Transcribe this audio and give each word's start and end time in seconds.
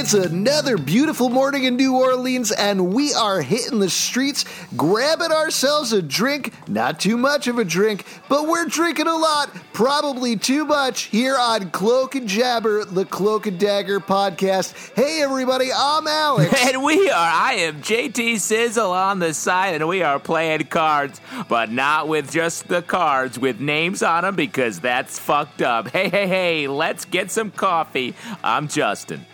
It's 0.00 0.14
another 0.14 0.78
beautiful 0.78 1.28
morning 1.28 1.64
in 1.64 1.76
New 1.76 1.94
Orleans, 1.94 2.52
and 2.52 2.94
we 2.94 3.12
are 3.12 3.42
hitting 3.42 3.80
the 3.80 3.90
streets, 3.90 4.46
grabbing 4.74 5.30
ourselves 5.30 5.92
a 5.92 6.00
drink. 6.00 6.54
Not 6.66 7.00
too 7.00 7.18
much 7.18 7.48
of 7.48 7.58
a 7.58 7.66
drink, 7.66 8.06
but 8.26 8.48
we're 8.48 8.64
drinking 8.64 9.08
a 9.08 9.14
lot, 9.14 9.54
probably 9.74 10.36
too 10.36 10.64
much, 10.64 11.02
here 11.02 11.36
on 11.38 11.70
Cloak 11.70 12.14
and 12.14 12.26
Jabber, 12.26 12.86
the 12.86 13.04
Cloak 13.04 13.46
and 13.46 13.60
Dagger 13.60 14.00
podcast. 14.00 14.72
Hey, 14.94 15.20
everybody, 15.20 15.68
I'm 15.70 16.06
Alex. 16.06 16.54
And 16.66 16.82
we 16.82 17.10
are, 17.10 17.14
I 17.14 17.56
am 17.58 17.82
JT 17.82 18.40
Sizzle 18.40 18.92
on 18.92 19.18
the 19.18 19.34
side, 19.34 19.74
and 19.74 19.86
we 19.86 20.02
are 20.02 20.18
playing 20.18 20.64
cards, 20.68 21.20
but 21.46 21.70
not 21.70 22.08
with 22.08 22.32
just 22.32 22.68
the 22.68 22.80
cards, 22.80 23.38
with 23.38 23.60
names 23.60 24.02
on 24.02 24.22
them, 24.22 24.34
because 24.34 24.80
that's 24.80 25.18
fucked 25.18 25.60
up. 25.60 25.88
Hey, 25.88 26.08
hey, 26.08 26.26
hey, 26.26 26.68
let's 26.68 27.04
get 27.04 27.30
some 27.30 27.50
coffee. 27.50 28.14
I'm 28.42 28.66
Justin. 28.66 29.26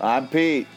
I'm 0.00 0.28
Pete. 0.28 0.68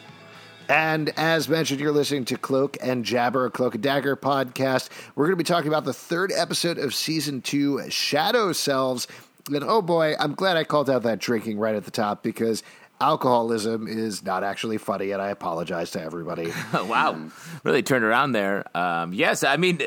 And 0.67 1.11
as 1.17 1.47
mentioned, 1.47 1.79
you're 1.79 1.91
listening 1.91 2.25
to 2.25 2.37
Cloak 2.37 2.77
and 2.81 3.05
Jabber, 3.05 3.45
a 3.45 3.51
Cloak 3.51 3.75
and 3.75 3.83
Dagger 3.83 4.15
podcast. 4.15 4.89
We're 5.15 5.25
going 5.25 5.37
to 5.37 5.43
be 5.43 5.43
talking 5.43 5.67
about 5.67 5.85
the 5.85 5.93
third 5.93 6.31
episode 6.31 6.77
of 6.77 6.95
season 6.95 7.41
two, 7.41 7.87
Shadow 7.89 8.51
Selves. 8.51 9.07
And 9.53 9.63
oh 9.63 9.81
boy, 9.81 10.15
I'm 10.19 10.33
glad 10.33 10.57
I 10.57 10.63
called 10.63 10.89
out 10.89 11.03
that 11.03 11.19
drinking 11.19 11.59
right 11.59 11.75
at 11.75 11.85
the 11.85 11.91
top 11.91 12.23
because 12.23 12.63
alcoholism 12.99 13.87
is 13.87 14.23
not 14.23 14.43
actually 14.43 14.77
funny, 14.77 15.11
and 15.11 15.21
I 15.21 15.29
apologize 15.29 15.91
to 15.91 16.01
everybody. 16.01 16.51
wow, 16.73 17.29
really 17.63 17.83
turned 17.83 18.05
around 18.05 18.31
there. 18.31 18.65
Um, 18.75 19.13
yes, 19.13 19.43
I 19.43 19.57
mean, 19.57 19.81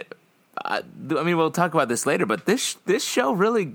I, 0.64 0.82
I 1.10 1.22
mean, 1.22 1.36
we'll 1.36 1.50
talk 1.50 1.72
about 1.74 1.88
this 1.88 2.06
later, 2.06 2.26
but 2.26 2.44
this 2.46 2.74
this 2.84 3.04
show 3.04 3.32
really 3.32 3.72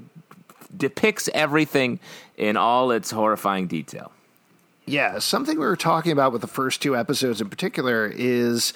depicts 0.76 1.28
everything 1.34 2.00
in 2.38 2.56
all 2.56 2.92
its 2.92 3.12
horrifying 3.12 3.68
detail. 3.68 4.12
Yeah, 4.90 5.20
something 5.20 5.60
we 5.60 5.68
were 5.68 5.76
talking 5.76 6.12
about 6.12 6.32
with 6.32 6.42
the 6.42 6.48
first 6.48 6.82
two 6.82 6.98
episodes 6.98 7.42
in 7.42 7.50
particular 7.50 8.08
is 8.08 8.74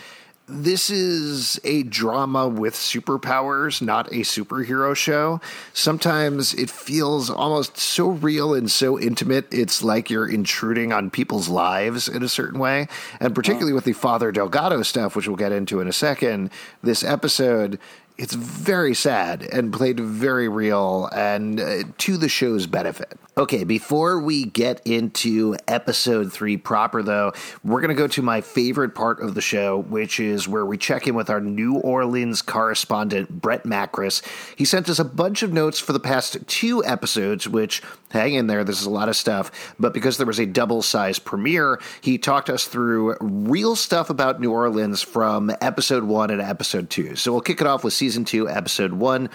this 0.48 0.92
is 0.92 1.60
a 1.64 1.82
drama 1.84 2.48
with 2.48 2.76
superpowers, 2.76 3.82
not 3.82 4.08
a 4.10 4.18
superhero 4.18 4.96
show. 4.96 5.42
Sometimes 5.74 6.54
it 6.54 6.70
feels 6.70 7.32
almost 7.32 7.80
so 7.80 8.10
real 8.10 8.54
and 8.54 8.70
so 8.70 9.00
intimate, 9.00 9.52
it's 9.52 9.82
like 9.82 10.12
you're 10.12 10.30
intruding 10.30 10.94
on 10.94 11.10
people's 11.10 11.50
lives 11.50 12.08
in 12.08 12.22
a 12.22 12.30
certain 12.30 12.60
way. 12.60 12.88
And 13.20 13.34
particularly 13.34 13.72
mm. 13.72 13.76
with 13.76 13.86
the 13.86 13.94
Father 13.94 14.32
Delgado 14.32 14.84
stuff, 14.84 15.16
which 15.16 15.28
we'll 15.28 15.36
get 15.36 15.52
into 15.52 15.80
in 15.80 15.88
a 15.88 15.94
second, 15.94 16.52
this 16.84 17.04
episode 17.04 17.80
it's 18.18 18.34
very 18.34 18.94
sad 18.94 19.42
and 19.42 19.74
played 19.74 20.00
very 20.00 20.48
real 20.48 21.10
and 21.14 21.60
uh, 21.60 21.84
to 21.98 22.18
the 22.18 22.30
show's 22.30 22.68
benefit. 22.68 23.18
Okay, 23.36 23.64
before 23.64 24.20
we 24.20 24.46
get 24.46 24.80
into 24.86 25.56
episode 25.68 26.32
three 26.32 26.56
proper, 26.56 27.02
though, 27.02 27.34
we're 27.64 27.82
going 27.82 27.90
to 27.90 27.96
go 27.96 28.08
to 28.10 28.22
my 28.22 28.42
favorite 28.42 28.94
part 28.94 29.20
of 29.22 29.34
the 29.34 29.42
show, 29.42 29.80
which 29.80 30.20
is 30.20 30.48
where 30.48 30.64
we 30.64 30.78
check 30.78 31.08
in 31.08 31.16
with 31.16 31.32
our 31.32 31.42
New 31.42 31.78
Orleans 31.78 32.44
correspondent, 32.44 33.42
Brett 33.42 33.64
Macris. 33.64 34.22
He 34.56 34.66
sent 34.66 34.88
us 34.88 35.00
a 35.00 35.04
bunch 35.04 35.42
of 35.42 35.52
notes 35.52 35.80
for 35.80 35.94
the 35.94 36.00
past 36.00 36.38
two 36.46 36.86
episodes, 36.86 37.50
which, 37.50 37.82
hang 38.12 38.36
in 38.36 38.46
there, 38.46 38.64
this 38.64 38.80
is 38.80 38.86
a 38.86 38.92
lot 38.92 39.10
of 39.10 39.16
stuff. 39.16 39.74
But 39.80 39.96
because 39.96 40.18
there 40.18 40.28
was 40.28 40.40
a 40.40 40.46
double 40.46 40.84
size 40.84 41.18
premiere, 41.18 41.82
he 42.02 42.20
talked 42.20 42.52
us 42.52 42.66
through 42.66 43.16
real 43.20 43.76
stuff 43.76 44.12
about 44.12 44.42
New 44.42 44.52
Orleans 44.52 45.02
from 45.02 45.50
episode 45.60 46.04
one 46.04 46.30
and 46.30 46.40
episode 46.40 46.92
two. 46.92 47.16
So 47.16 47.32
we'll 47.32 47.42
kick 47.42 47.62
it 47.62 47.66
off 47.66 47.84
with 47.84 47.94
season 48.04 48.26
two, 48.26 48.50
episode 48.50 48.92
one. 48.92 49.30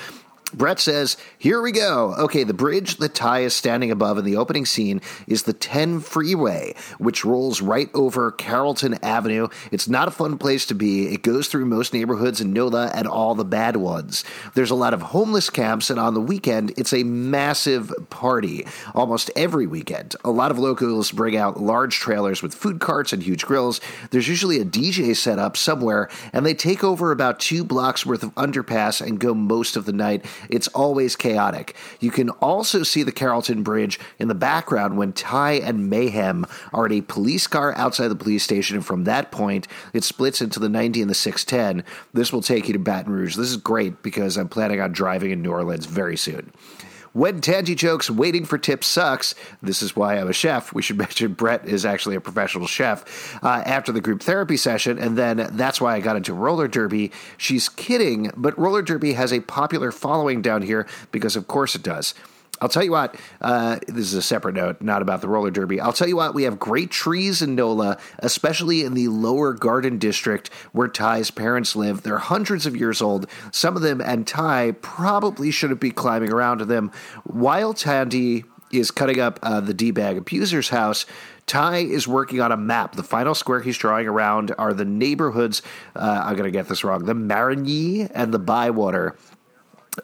Brett 0.55 0.81
says, 0.81 1.19
Here 1.37 1.61
we 1.61 1.73
go. 1.73 2.15
Okay, 2.19 2.43
the 2.43 2.55
bridge 2.55 2.97
that 2.97 3.15
Ty 3.15 3.41
is 3.41 3.55
standing 3.55 3.91
above 3.91 4.17
in 4.17 4.25
the 4.25 4.37
opening 4.37 4.65
scene 4.65 5.03
is 5.27 5.43
the 5.43 5.53
10 5.53 6.01
freeway, 6.01 6.75
which 6.97 7.25
rolls 7.25 7.61
right 7.61 7.91
over 7.93 8.31
Carrollton 8.31 8.95
Avenue. 9.05 9.49
It's 9.71 9.89
not 9.89 10.09
a 10.09 10.13
fun 10.13 10.39
place 10.39 10.65
to 10.67 10.75
be. 10.75 11.13
It 11.13 11.23
goes 11.23 11.49
through 11.49 11.67
most 11.67 11.93
neighborhoods 11.93 12.41
in 12.41 12.55
NOLA 12.55 12.93
and 12.95 13.07
all 13.07 13.35
the 13.35 13.45
bad 13.45 13.77
ones. 13.77 14.25
There's 14.55 14.71
a 14.71 14.75
lot 14.75 14.95
of 14.95 15.03
homeless 15.03 15.51
camps, 15.51 15.91
and 15.91 16.01
on 16.01 16.15
the 16.15 16.21
weekend, 16.21 16.73
it's 16.79 16.95
a 16.95 17.05
massive 17.05 17.93
party. 18.09 18.67
Almost 18.95 19.31
every 19.37 19.67
weekend. 19.67 20.17
A 20.25 20.31
lot 20.31 20.51
of 20.51 20.59
locals 20.59 21.13
bring 21.13 21.37
out 21.37 21.61
large 21.61 21.99
trailers 21.99 22.43
with 22.43 22.55
food 22.55 22.81
carts 22.81 23.13
and 23.13 23.23
huge 23.23 23.45
grills. 23.45 23.83
There's 24.11 24.29
usually 24.29 24.61
a 24.61 24.65
DJ 24.65 25.15
set 25.15 25.39
up 25.39 25.59
somewhere, 25.59 26.09
and 26.33 26.47
they 26.47 26.55
take 26.55 26.83
over 26.83 27.13
about 27.13 27.39
two 27.39 27.65
blocks 27.65 28.07
worth 28.07 28.23
of 28.23 28.35
underpass 28.35 29.07
and 29.07 29.21
go 29.21 29.35
most 29.35 29.77
of 29.77 29.85
the 29.85 29.93
night. 29.93 30.25
It's 30.49 30.69
always 30.69 31.17
chaotic. 31.17 31.75
You 32.01 32.11
can 32.11 32.31
also 32.31 32.83
see 32.83 33.03
the 33.03 33.13
Carrollton 33.13 33.63
Bridge 33.63 33.99
in 34.19 34.29
the 34.29 34.35
background 34.35 34.97
when 34.97 35.13
Ty 35.13 35.53
and 35.53 35.91
Mayhem 35.91 36.47
are 36.73 36.87
in 36.87 36.93
a 36.93 37.01
police 37.01 37.47
car 37.47 37.75
outside 37.77 38.09
the 38.09 38.17
police 38.17 38.43
station, 38.45 38.77
and 38.77 38.87
from 38.87 39.05
that 39.05 39.31
point, 39.31 39.67
it 39.93 40.05
splits 40.05 40.41
into 40.41 40.61
the 40.61 40.69
90 40.69 41.03
and 41.03 41.11
the 41.11 41.15
610. 41.15 41.85
This 42.13 42.33
will 42.33 42.43
take 42.43 42.67
you 42.67 42.73
to 42.73 42.79
Baton 42.79 43.13
Rouge. 43.13 43.37
This 43.37 43.51
is 43.51 43.57
great 43.57 44.03
because 44.03 44.37
I'm 44.37 44.49
planning 44.49 44.81
on 44.81 44.93
driving 44.93 45.31
in 45.31 45.43
New 45.43 45.51
Orleans 45.51 45.87
very 45.87 46.17
soon. 46.17 46.53
When 47.19 47.41
Tandy 47.41 47.75
jokes 47.75 48.09
waiting 48.09 48.45
for 48.45 48.59
tips 48.59 48.87
sucks, 48.87 49.35
this 49.61 49.83
is 49.83 49.97
why 49.97 50.21
I'm 50.21 50.29
a 50.29 50.33
chef. 50.33 50.73
We 50.73 50.83
should 50.83 50.99
mention 51.05 51.33
Brett 51.33 51.67
is 51.67 51.85
actually 51.85 52.15
a 52.15 52.21
professional 52.21 52.69
chef 52.69 53.37
uh, 53.43 53.65
after 53.67 53.91
the 53.91 54.01
group 54.01 54.23
therapy 54.23 54.57
session, 54.57 55.01
and 55.01 55.19
then 55.19 55.49
that's 55.55 55.81
why 55.81 55.97
I 55.97 56.01
got 56.01 56.15
into 56.15 56.33
roller 56.33 56.69
derby. 56.69 57.11
She's 57.37 57.69
kidding, 57.69 58.31
but 58.37 58.57
roller 58.57 58.83
derby 58.83 59.15
has 59.15 59.33
a 59.33 59.41
popular 59.41 59.91
following 59.91 60.43
down 60.43 60.63
here 60.63 60.87
because, 61.11 61.35
of 61.35 61.49
course, 61.49 61.75
it 61.75 61.83
does. 61.83 62.15
I'll 62.61 62.69
tell 62.69 62.83
you 62.83 62.91
what, 62.91 63.15
uh, 63.41 63.79
this 63.87 64.07
is 64.07 64.15
a 64.15 64.23
separate 64.23 64.55
note, 64.55 64.83
not 64.83 65.03
about 65.03 65.21
the 65.21 65.29
roller 65.29 65.51
derby. 65.51 65.81
I'll 65.81 65.93
tell 65.93 66.09
you 66.09 66.17
what, 66.17 66.35
we 66.35 66.43
have 66.43 66.59
great 66.59 66.91
trees 66.91 67.41
in 67.43 67.55
NOLA, 67.55 67.99
especially 68.19 68.85
in 68.85 68.95
the 68.95 69.09
lower 69.09 69.53
garden 69.53 69.99
district 69.99 70.53
where 70.73 70.89
Ty's 70.89 71.31
parents 71.31 71.77
live. 71.77 72.03
They're 72.03 72.19
hundreds 72.19 72.67
of 72.67 72.77
years 72.77 73.01
old. 73.01 73.27
Some 73.53 73.77
of 73.77 73.83
them 73.83 74.01
and 74.01 74.27
Ty 74.27 74.73
probably 74.83 75.51
shouldn't 75.51 75.81
be 75.81 75.91
climbing 75.91 76.33
around 76.33 76.59
to 76.59 76.65
them. 76.65 76.91
While 77.25 77.75
Tandy 77.75 78.45
is 78.73 78.91
cutting 78.91 79.21
up 79.21 79.39
uh, 79.43 79.61
the 79.61 79.75
D 79.75 79.91
bag 79.91 80.19
abuser's 80.19 80.69
house, 80.69 81.07
Ty 81.47 81.79
is 81.79 82.07
working 82.07 82.41
on 82.41 82.53
a 82.53 82.57
map. 82.57 82.95
The 82.95 83.03
final 83.03 83.35
square 83.35 83.61
he's 83.61 83.79
drawing 83.79 84.07
around 84.07 84.55
are 84.59 84.75
the 84.75 84.85
neighborhoods. 84.85 85.63
Uh, 85.97 86.23
I'm 86.25 86.37
going 86.37 86.45
to 86.45 86.57
get 86.57 86.69
this 86.69 86.85
wrong. 86.85 87.05
The 87.05 87.15
Marigny 87.15 88.11
and 88.15 88.35
the 88.35 88.39
Bywater. 88.39 89.17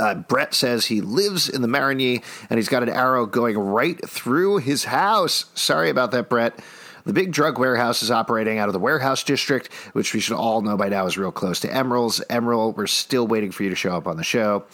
Uh, 0.01 0.15
Brett 0.15 0.55
says 0.55 0.87
he 0.87 1.01
lives 1.01 1.49
in 1.49 1.63
the 1.63 1.69
Marigny 1.69 2.23
and 2.51 2.59
he's 2.59 2.69
got 2.69 2.83
an 2.83 2.89
arrow 2.89 3.27
going 3.27 3.59
right 3.59 3.99
through 4.09 4.59
his 4.59 4.85
house. 4.85 5.47
Sorry 5.55 5.91
about 5.91 6.11
that, 6.13 6.29
Brett. 6.29 6.59
The 7.05 7.13
big 7.13 7.33
drug 7.33 7.59
warehouse 7.59 8.03
is 8.03 8.11
operating 8.11 8.59
out 8.59 8.71
of 8.71 8.73
the 8.73 8.79
warehouse 8.79 9.23
district, 9.23 9.71
which 9.93 10.15
we 10.15 10.21
should 10.21 10.37
all 10.37 10.63
know 10.63 10.77
by 10.77 10.89
now 10.89 11.05
is 11.07 11.19
real 11.19 11.33
close 11.33 11.61
to 11.61 11.73
Emerald's. 11.73 12.23
Emerald, 12.31 12.79
we're 12.79 12.87
still 12.87 13.27
waiting 13.27 13.51
for 13.51 13.63
you 13.63 13.69
to 13.69 13.77
show 13.77 13.95
up 13.95 14.07
on 14.07 14.17
the 14.17 14.25
show. 14.25 14.65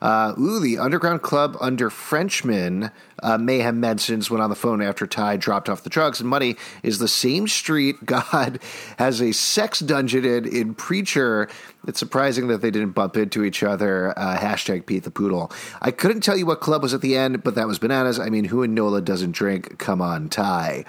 Uh, 0.00 0.34
ooh, 0.38 0.60
the 0.60 0.78
underground 0.78 1.22
club 1.22 1.56
under 1.60 1.90
Frenchmen, 1.90 2.92
uh, 3.24 3.38
Mayhem 3.38 3.80
mentions 3.80 4.30
when 4.30 4.40
on 4.40 4.50
the 4.50 4.56
phone 4.56 4.80
after 4.80 5.04
Ty 5.04 5.38
dropped 5.38 5.68
off 5.68 5.82
the 5.82 5.90
drugs 5.90 6.20
and 6.20 6.28
money, 6.28 6.56
is 6.84 7.00
the 7.00 7.08
same 7.08 7.48
street 7.48 7.96
God 8.04 8.60
has 8.98 9.20
a 9.20 9.32
sex 9.32 9.80
dungeon 9.80 10.24
in, 10.24 10.46
in 10.46 10.74
Preacher. 10.74 11.48
It's 11.88 11.98
surprising 11.98 12.46
that 12.48 12.60
they 12.62 12.70
didn't 12.70 12.90
bump 12.90 13.16
into 13.16 13.42
each 13.42 13.64
other. 13.64 14.16
Uh, 14.16 14.38
hashtag 14.38 14.86
Pete 14.86 15.02
the 15.02 15.10
Poodle. 15.10 15.50
I 15.82 15.90
couldn't 15.90 16.20
tell 16.20 16.36
you 16.36 16.46
what 16.46 16.60
club 16.60 16.82
was 16.82 16.94
at 16.94 17.00
the 17.00 17.16
end, 17.16 17.42
but 17.42 17.56
that 17.56 17.66
was 17.66 17.80
bananas. 17.80 18.20
I 18.20 18.30
mean, 18.30 18.44
who 18.44 18.62
in 18.62 18.74
NOLA 18.74 19.00
doesn't 19.00 19.32
drink? 19.32 19.78
Come 19.78 20.00
on, 20.00 20.28
Ty. 20.28 20.84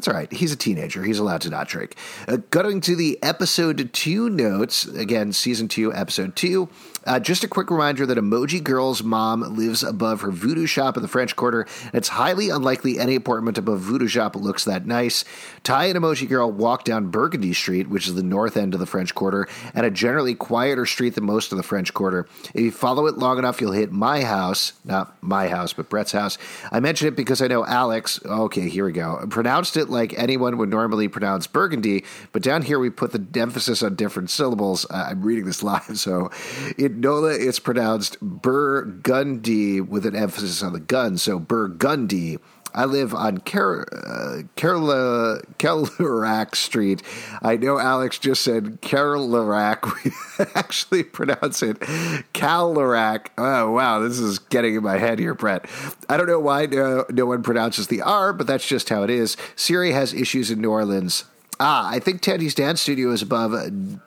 That's 0.00 0.08
all 0.08 0.14
right. 0.14 0.32
He's 0.32 0.50
a 0.50 0.56
teenager. 0.56 1.04
He's 1.04 1.18
allowed 1.18 1.42
to 1.42 1.50
not 1.50 1.68
drink. 1.68 1.94
Uh, 2.26 2.38
going 2.48 2.80
to 2.80 2.96
the 2.96 3.22
episode 3.22 3.92
two 3.92 4.30
notes, 4.30 4.86
again, 4.86 5.30
season 5.34 5.68
two, 5.68 5.92
episode 5.92 6.34
two. 6.36 6.70
Uh, 7.04 7.18
just 7.18 7.44
a 7.44 7.48
quick 7.48 7.70
reminder 7.70 8.06
that 8.06 8.16
Emoji 8.16 8.62
Girl's 8.62 9.02
mom 9.02 9.56
lives 9.56 9.82
above 9.82 10.22
her 10.22 10.30
voodoo 10.30 10.66
shop 10.66 10.96
in 10.96 11.02
the 11.02 11.08
French 11.08 11.36
Quarter. 11.36 11.66
It's 11.92 12.08
highly 12.08 12.48
unlikely 12.48 12.98
any 12.98 13.14
apartment 13.14 13.58
above 13.58 13.80
voodoo 13.80 14.06
shop 14.06 14.36
looks 14.36 14.64
that 14.64 14.86
nice. 14.86 15.24
Ty 15.64 15.86
and 15.86 15.98
Emoji 15.98 16.28
Girl 16.28 16.50
walk 16.50 16.84
down 16.84 17.10
Burgundy 17.10 17.52
Street, 17.52 17.88
which 17.88 18.06
is 18.06 18.14
the 18.14 18.22
north 18.22 18.56
end 18.56 18.72
of 18.72 18.80
the 18.80 18.86
French 18.86 19.14
Quarter, 19.14 19.48
and 19.74 19.84
a 19.84 19.90
generally 19.90 20.34
quieter 20.34 20.86
street 20.86 21.14
than 21.14 21.24
most 21.24 21.52
of 21.52 21.58
the 21.58 21.62
French 21.62 21.92
Quarter. 21.92 22.26
If 22.54 22.60
you 22.60 22.70
follow 22.70 23.06
it 23.06 23.18
long 23.18 23.38
enough, 23.38 23.60
you'll 23.60 23.72
hit 23.72 23.92
my 23.92 24.22
house. 24.22 24.72
Not 24.84 25.22
my 25.22 25.48
house, 25.48 25.74
but 25.74 25.90
Brett's 25.90 26.12
house. 26.12 26.38
I 26.72 26.80
mention 26.80 27.08
it 27.08 27.16
because 27.16 27.42
I 27.42 27.48
know 27.48 27.66
Alex, 27.66 28.20
okay, 28.24 28.68
here 28.68 28.86
we 28.86 28.92
go, 28.92 29.26
pronounced 29.28 29.76
it 29.76 29.89
like 29.90 30.14
anyone 30.16 30.58
would 30.58 30.68
normally 30.68 31.08
pronounce 31.08 31.46
Burgundy, 31.46 32.04
but 32.32 32.42
down 32.42 32.62
here 32.62 32.78
we 32.78 32.90
put 32.90 33.12
the 33.12 33.40
emphasis 33.40 33.82
on 33.82 33.94
different 33.94 34.30
syllables. 34.30 34.86
Uh, 34.90 35.08
I'm 35.10 35.22
reading 35.22 35.44
this 35.44 35.62
live, 35.64 35.98
so 35.98 36.30
in 36.78 37.00
NOLA, 37.00 37.34
it's 37.34 37.58
pronounced 37.58 38.20
Burgundy 38.20 39.80
with 39.80 40.06
an 40.06 40.16
emphasis 40.16 40.62
on 40.62 40.72
the 40.72 40.80
gun. 40.80 41.18
So 41.18 41.38
Burgundy. 41.38 42.38
I 42.74 42.84
live 42.84 43.14
on 43.14 43.38
Car- 43.38 43.86
uh, 43.92 44.42
Kellerack 44.56 46.54
Street. 46.54 47.02
I 47.42 47.56
know 47.56 47.78
Alex 47.78 48.18
just 48.18 48.42
said 48.42 48.80
Carlarack. 48.82 49.80
We 50.40 50.46
actually 50.54 51.02
pronounce 51.02 51.62
it 51.62 51.78
Calarack. 52.32 53.26
Oh 53.36 53.72
wow, 53.72 53.98
this 54.00 54.18
is 54.18 54.38
getting 54.38 54.74
in 54.74 54.82
my 54.82 54.96
head 54.96 55.18
here, 55.18 55.34
Brett. 55.34 55.66
I 56.08 56.16
don't 56.16 56.26
know 56.26 56.40
why 56.40 56.66
no, 56.66 57.04
no 57.10 57.26
one 57.26 57.42
pronounces 57.42 57.88
the 57.88 58.00
R, 58.00 58.32
but 58.32 58.46
that's 58.46 58.66
just 58.66 58.88
how 58.88 59.02
it 59.02 59.10
is. 59.10 59.36
Siri 59.54 59.92
has 59.92 60.14
issues 60.14 60.50
in 60.50 60.60
New 60.60 60.70
Orleans. 60.70 61.24
Ah, 61.62 61.90
I 61.90 61.98
think 61.98 62.22
Teddy's 62.22 62.54
dance 62.54 62.80
studio 62.80 63.10
is 63.10 63.20
above 63.20 63.52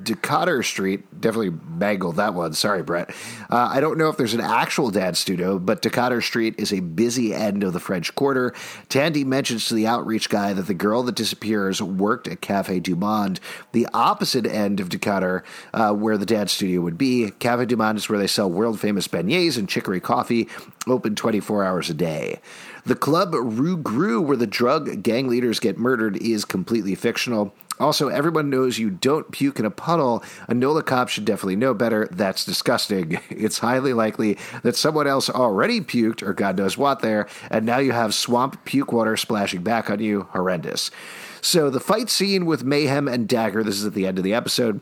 Decatur 0.03 0.63
Street. 0.63 1.21
Definitely 1.21 1.51
mangled 1.69 2.15
that 2.15 2.33
one. 2.33 2.53
Sorry, 2.53 2.81
Brett. 2.81 3.11
Uh, 3.47 3.69
I 3.71 3.79
don't 3.79 3.99
know 3.99 4.09
if 4.09 4.17
there's 4.17 4.33
an 4.33 4.41
actual 4.41 4.89
dance 4.89 5.19
studio, 5.19 5.59
but 5.59 5.83
Decatur 5.83 6.19
Street 6.21 6.55
is 6.57 6.73
a 6.73 6.79
busy 6.79 7.31
end 7.31 7.63
of 7.63 7.73
the 7.73 7.79
French 7.79 8.15
Quarter. 8.15 8.55
Tandy 8.89 9.23
mentions 9.23 9.67
to 9.67 9.75
the 9.75 9.85
outreach 9.85 10.29
guy 10.29 10.53
that 10.53 10.63
the 10.63 10.73
girl 10.73 11.03
that 11.03 11.13
disappears 11.13 11.79
worked 11.79 12.27
at 12.27 12.41
Cafe 12.41 12.79
Du 12.79 12.95
Monde, 12.95 13.39
the 13.71 13.87
opposite 13.93 14.47
end 14.47 14.79
of 14.79 14.89
Decatur, 14.89 15.43
uh, 15.75 15.93
where 15.93 16.17
the 16.17 16.25
dance 16.25 16.53
studio 16.53 16.81
would 16.81 16.97
be. 16.97 17.29
Cafe 17.37 17.67
Du 17.67 17.77
Monde 17.77 17.99
is 17.99 18.09
where 18.09 18.17
they 18.17 18.25
sell 18.25 18.49
world 18.49 18.79
famous 18.79 19.07
beignets 19.07 19.59
and 19.59 19.69
chicory 19.69 19.99
coffee, 19.99 20.49
open 20.87 21.13
24 21.13 21.63
hours 21.63 21.91
a 21.91 21.93
day. 21.93 22.39
The 22.85 22.95
club 22.95 23.33
Rue 23.33 23.77
Gru, 23.77 24.21
where 24.21 24.35
the 24.35 24.45
drug 24.45 25.03
gang 25.03 25.29
leaders 25.29 25.59
get 25.59 25.77
murdered, 25.77 26.17
is 26.17 26.43
completely 26.43 26.95
fictional. 26.95 27.53
Also, 27.79 28.09
everyone 28.09 28.49
knows 28.49 28.77
you 28.77 28.89
don't 28.89 29.31
puke 29.31 29.57
in 29.57 29.65
a 29.65 29.71
puddle. 29.71 30.21
A 30.47 30.53
NOLA 30.53 30.83
cop 30.83 31.07
should 31.07 31.25
definitely 31.25 31.55
know 31.55 31.73
better. 31.73 32.07
That's 32.11 32.45
disgusting. 32.45 33.19
It's 33.29 33.59
highly 33.59 33.93
likely 33.93 34.37
that 34.61 34.75
someone 34.75 35.07
else 35.07 35.29
already 35.29 35.81
puked, 35.81 36.21
or 36.21 36.33
God 36.33 36.57
knows 36.57 36.77
what, 36.77 36.99
there, 36.99 37.27
and 37.49 37.65
now 37.65 37.79
you 37.79 37.91
have 37.91 38.13
swamp 38.13 38.63
puke 38.63 38.91
water 38.93 39.17
splashing 39.17 39.63
back 39.63 39.89
on 39.89 39.99
you. 39.99 40.27
Horrendous. 40.31 40.91
So, 41.41 41.69
the 41.69 41.79
fight 41.79 42.09
scene 42.09 42.45
with 42.45 42.63
Mayhem 42.63 43.07
and 43.07 43.27
Dagger, 43.27 43.63
this 43.63 43.75
is 43.75 43.85
at 43.85 43.93
the 43.93 44.07
end 44.07 44.17
of 44.17 44.23
the 44.23 44.33
episode 44.33 44.81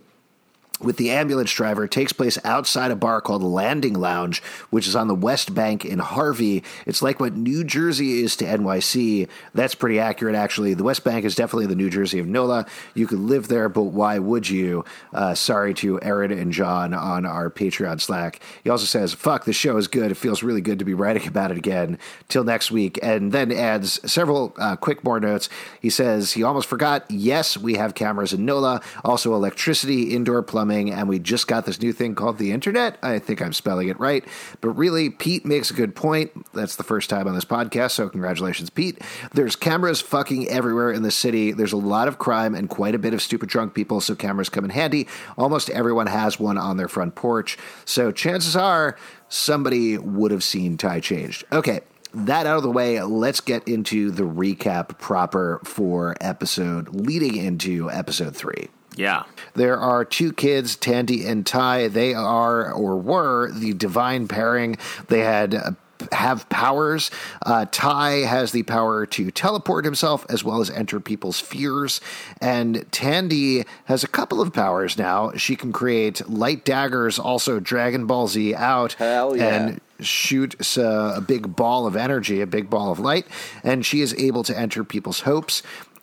with 0.84 0.98
the 0.98 1.12
ambulance 1.12 1.52
driver 1.52 1.88
takes 1.88 2.12
place 2.12 2.38
outside 2.44 2.92
a 2.92 2.96
bar 2.96 3.22
called 3.22 3.44
Landing 3.44 3.94
Lounge, 3.94 4.42
which 4.70 4.88
is 4.88 4.96
on 4.96 5.08
the 5.08 5.16
West 5.16 5.54
Bank 5.54 5.86
in 5.86 6.00
Harvey. 6.00 6.64
It's 6.86 7.02
like 7.02 7.20
what 7.20 7.36
New 7.36 7.64
Jersey 7.64 8.24
is 8.24 8.36
to 8.38 8.46
NYC. 8.46 9.28
That's 9.54 9.76
pretty 9.76 10.00
accurate, 10.00 10.36
actually. 10.36 10.74
The 10.74 10.84
West 10.84 11.04
Bank 11.04 11.26
is 11.26 11.36
definitely 11.36 11.68
the 11.68 11.76
New 11.76 11.90
Jersey 11.90 12.20
of 12.20 12.28
NOLA. 12.28 12.66
You 12.96 13.08
could 13.08 13.20
live 13.20 13.48
there, 13.48 13.70
but 13.70 13.84
why 13.84 14.18
would 14.20 14.50
you? 14.50 14.84
Uh, 15.14 15.36
sorry 15.36 15.74
to 15.76 16.02
Aaron 16.02 16.32
and 16.32 16.52
John 16.52 16.94
on 16.94 17.26
our 17.26 17.50
Patreon 17.50 18.02
Slack. 18.02 18.40
He 18.64 18.70
also 18.70 18.86
says, 18.86 19.14
fuck, 19.14 19.46
the 19.46 19.54
show 19.54 19.78
is 19.78 19.88
good. 19.88 20.12
It 20.12 20.16
feels 20.16 20.42
really 20.42 20.62
good 20.62 20.80
to 20.80 20.86
be 20.86 20.94
writing 20.94 21.28
about 21.28 21.52
it 21.52 21.58
again. 21.58 22.00
Till 22.28 22.44
next 22.44 22.72
week. 22.72 22.98
And 23.04 23.32
then 23.32 23.52
adds 23.52 24.00
several 24.12 24.56
uh, 24.58 24.76
quick 24.78 25.04
more 25.04 25.20
notes. 25.20 25.48
He 25.80 25.90
says, 25.90 26.32
he 26.32 26.44
almost 26.44 26.68
forgot, 26.68 27.06
yes, 27.10 27.58
we 27.58 27.76
have 27.76 27.94
cameras 27.94 28.34
in 28.34 28.46
NOLA, 28.46 28.82
also 29.06 29.36
electricity, 29.36 30.16
indoor 30.16 30.42
plumbing 30.42 30.71
and 30.72 31.10
we 31.10 31.20
just 31.20 31.48
got 31.48 31.66
this 31.66 31.82
new 31.82 31.94
thing 31.94 32.16
called 32.16 32.38
the 32.38 32.52
internet. 32.52 32.98
I 33.04 33.20
think 33.20 33.42
I'm 33.42 33.54
spelling 33.54 33.90
it 33.90 34.00
right. 34.00 34.24
But 34.62 34.70
really, 34.70 35.10
Pete 35.10 35.46
makes 35.46 35.70
a 35.70 35.74
good 35.74 35.96
point. 35.96 36.32
That's 36.54 36.76
the 36.76 36.84
first 36.84 37.10
time 37.10 37.28
on 37.28 37.36
this 37.36 37.46
podcast, 37.46 37.92
so 37.92 38.10
congratulations, 38.10 38.70
Pete. 38.70 39.02
There's 39.34 39.56
cameras 39.56 40.02
fucking 40.02 40.48
everywhere 40.48 40.92
in 40.92 41.04
the 41.04 41.12
city. 41.12 41.52
There's 41.52 41.74
a 41.74 41.78
lot 41.78 42.08
of 42.08 42.18
crime 42.18 42.56
and 42.56 42.70
quite 42.70 42.96
a 42.96 43.00
bit 43.00 43.14
of 43.14 43.22
stupid 43.22 43.50
drunk 43.50 43.74
people, 43.74 44.02
so 44.02 44.16
cameras 44.16 44.50
come 44.50 44.66
in 44.66 44.72
handy. 44.72 45.08
Almost 45.38 45.70
everyone 45.70 46.08
has 46.08 46.40
one 46.40 46.58
on 46.58 46.78
their 46.78 46.88
front 46.88 47.16
porch. 47.16 47.58
So 47.86 48.12
chances 48.12 48.56
are 48.56 48.98
somebody 49.30 49.98
would 49.98 50.32
have 50.32 50.44
seen 50.44 50.78
Ty 50.78 51.02
changed. 51.02 51.44
Okay, 51.52 51.82
that 52.14 52.46
out 52.46 52.58
of 52.58 52.64
the 52.64 52.72
way, 52.72 53.02
let's 53.02 53.40
get 53.40 53.68
into 53.68 54.12
the 54.12 54.24
recap 54.24 55.00
proper 55.00 55.62
for 55.64 56.16
episode 56.20 56.90
leading 56.90 57.38
into 57.38 57.90
episode 57.90 58.36
three. 58.36 58.70
Yeah. 58.96 59.24
There 59.54 59.78
are 59.78 60.04
two 60.06 60.34
kids, 60.34 60.76
Tandy 60.76 61.26
and 61.26 61.46
Ty. 61.46 61.88
They 61.90 62.14
are 62.14 62.72
or 62.72 62.98
were 62.98 63.52
the 63.52 63.74
divine 63.74 64.28
pairing. 64.28 64.78
They 65.08 65.20
had 65.20 65.56
uh, 65.56 65.72
have 66.12 66.48
powers. 66.50 67.12
Uh, 67.46 67.66
Ty 67.72 68.12
has 68.26 68.52
the 68.52 68.64
power 68.64 69.06
to 69.06 69.32
teleport 69.32 69.86
himself 69.86 70.26
as 70.30 70.44
well 70.44 70.62
as 70.62 70.70
enter 70.70 71.00
people's 71.00 71.40
fears. 71.40 72.02
And 72.40 72.86
Tandy 72.92 73.66
has 73.86 74.04
a 74.04 74.08
couple 74.08 74.42
of 74.42 74.54
powers 74.54 74.98
now. 74.98 75.32
She 75.34 75.56
can 75.56 75.72
create 75.72 76.28
light 76.30 76.66
daggers, 76.66 77.20
also 77.20 77.60
Dragon 77.60 78.08
Ball 78.08 78.28
Z 78.28 78.56
out. 78.56 78.94
Hell 78.94 79.36
yeah. 79.36 79.48
And 79.48 79.82
shoot 80.00 80.56
uh, 80.78 81.14
a 81.16 81.22
big 81.22 81.56
ball 81.56 81.86
of 81.86 81.96
energy, 81.96 82.42
a 82.42 82.48
big 82.48 82.70
ball 82.70 82.92
of 82.92 83.00
light, 83.00 83.28
and 83.64 83.86
she 83.86 84.02
is 84.02 84.16
able 84.16 84.44
to 84.44 84.58
enter 84.58 84.84
people's 84.84 85.22
hopes 85.22 85.62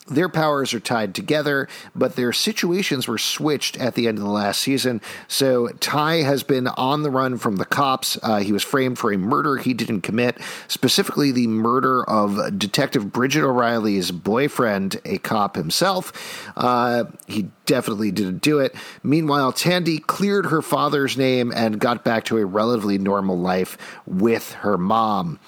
their 0.09 0.29
powers 0.29 0.75
are 0.75 0.81
tied 0.81 1.15
together, 1.15 1.69
but 1.95 2.17
their 2.17 2.33
situations 2.33 3.07
were 3.07 3.19
switched 3.19 3.77
at 3.79 3.95
the 3.95 4.09
end 4.09 4.19
of 4.19 4.25
the 4.25 4.31
last 4.31 4.61
season. 4.61 5.01
So 5.27 5.69
Ty 5.69 6.23
has 6.23 6.43
been 6.43 6.69
on 6.69 7.03
the 7.03 7.11
run 7.11 7.39
from 7.39 7.57
the 7.57 7.65
cops. 7.65 8.19
Uh, 8.23 8.39
he 8.39 8.53
was 8.53 8.63
framed 8.63 8.99
for 8.99 9.13
a 9.13 9.19
murder 9.19 9.57
he 9.57 9.75
didn't 9.75 10.03
commit, 10.03 10.39
specifically 10.67 11.33
the 11.33 11.47
murder 11.47 12.05
of 12.09 12.59
Detective 12.59 13.13
Bridget 13.13 13.45
O'Reilly's 13.45 14.11
boyfriend, 14.11 15.01
a 15.05 15.19
cop 15.19 15.57
himself. 15.57 16.51
Uh, 16.57 17.05
he 17.27 17.49
definitely 17.67 18.11
didn't 18.11 18.43
do 18.43 18.59
it. 18.59 18.75
Meanwhile, 19.03 19.53
Tandy 19.53 19.99
cleared 19.99 20.47
her 20.47 20.63
father's 20.63 21.17
name 21.17 21.53
and 21.55 21.79
got 21.79 22.05
back 22.05 22.25
to 22.27 22.39
a 22.39 22.47
relatively 22.47 22.99
normal 22.99 23.39
life 23.39 23.77
with 24.07 24.53
her 24.53 24.79
mom 24.79 25.39